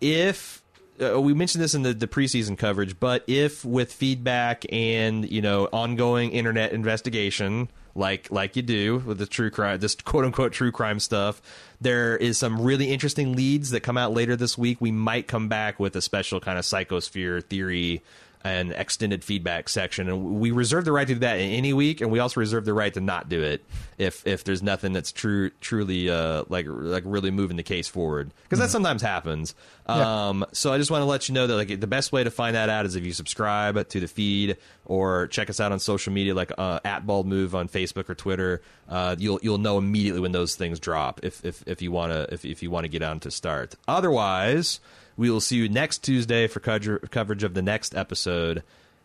[0.00, 0.62] if
[1.00, 5.42] uh, we mentioned this in the, the preseason coverage, but if with feedback and you
[5.42, 10.52] know ongoing internet investigation, like like you do with the true crime, this quote unquote
[10.52, 11.40] true crime stuff,
[11.80, 14.80] there is some really interesting leads that come out later this week.
[14.80, 18.02] We might come back with a special kind of psychosphere theory
[18.46, 22.00] and extended feedback section, and we reserve the right to do that in any week,
[22.00, 23.64] and we also reserve the right to not do it
[23.98, 28.32] if if there's nothing that's true truly uh, like like really moving the case forward
[28.44, 29.54] because that sometimes happens.
[29.88, 30.28] Yeah.
[30.28, 32.30] Um, so I just want to let you know that like the best way to
[32.30, 35.78] find that out is if you subscribe to the feed or check us out on
[35.78, 38.62] social media like uh, at Bald Move on Facebook or Twitter.
[38.88, 42.32] Uh, you'll you'll know immediately when those things drop if if, if you want to
[42.32, 43.74] if, if you want to get on to start.
[43.88, 44.80] Otherwise,
[45.16, 48.62] we will see you next Tuesday for coverage of the next episode.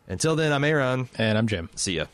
[0.07, 1.09] Until then, I'm Aaron.
[1.17, 1.69] And I'm Jim.
[1.75, 2.05] See ya.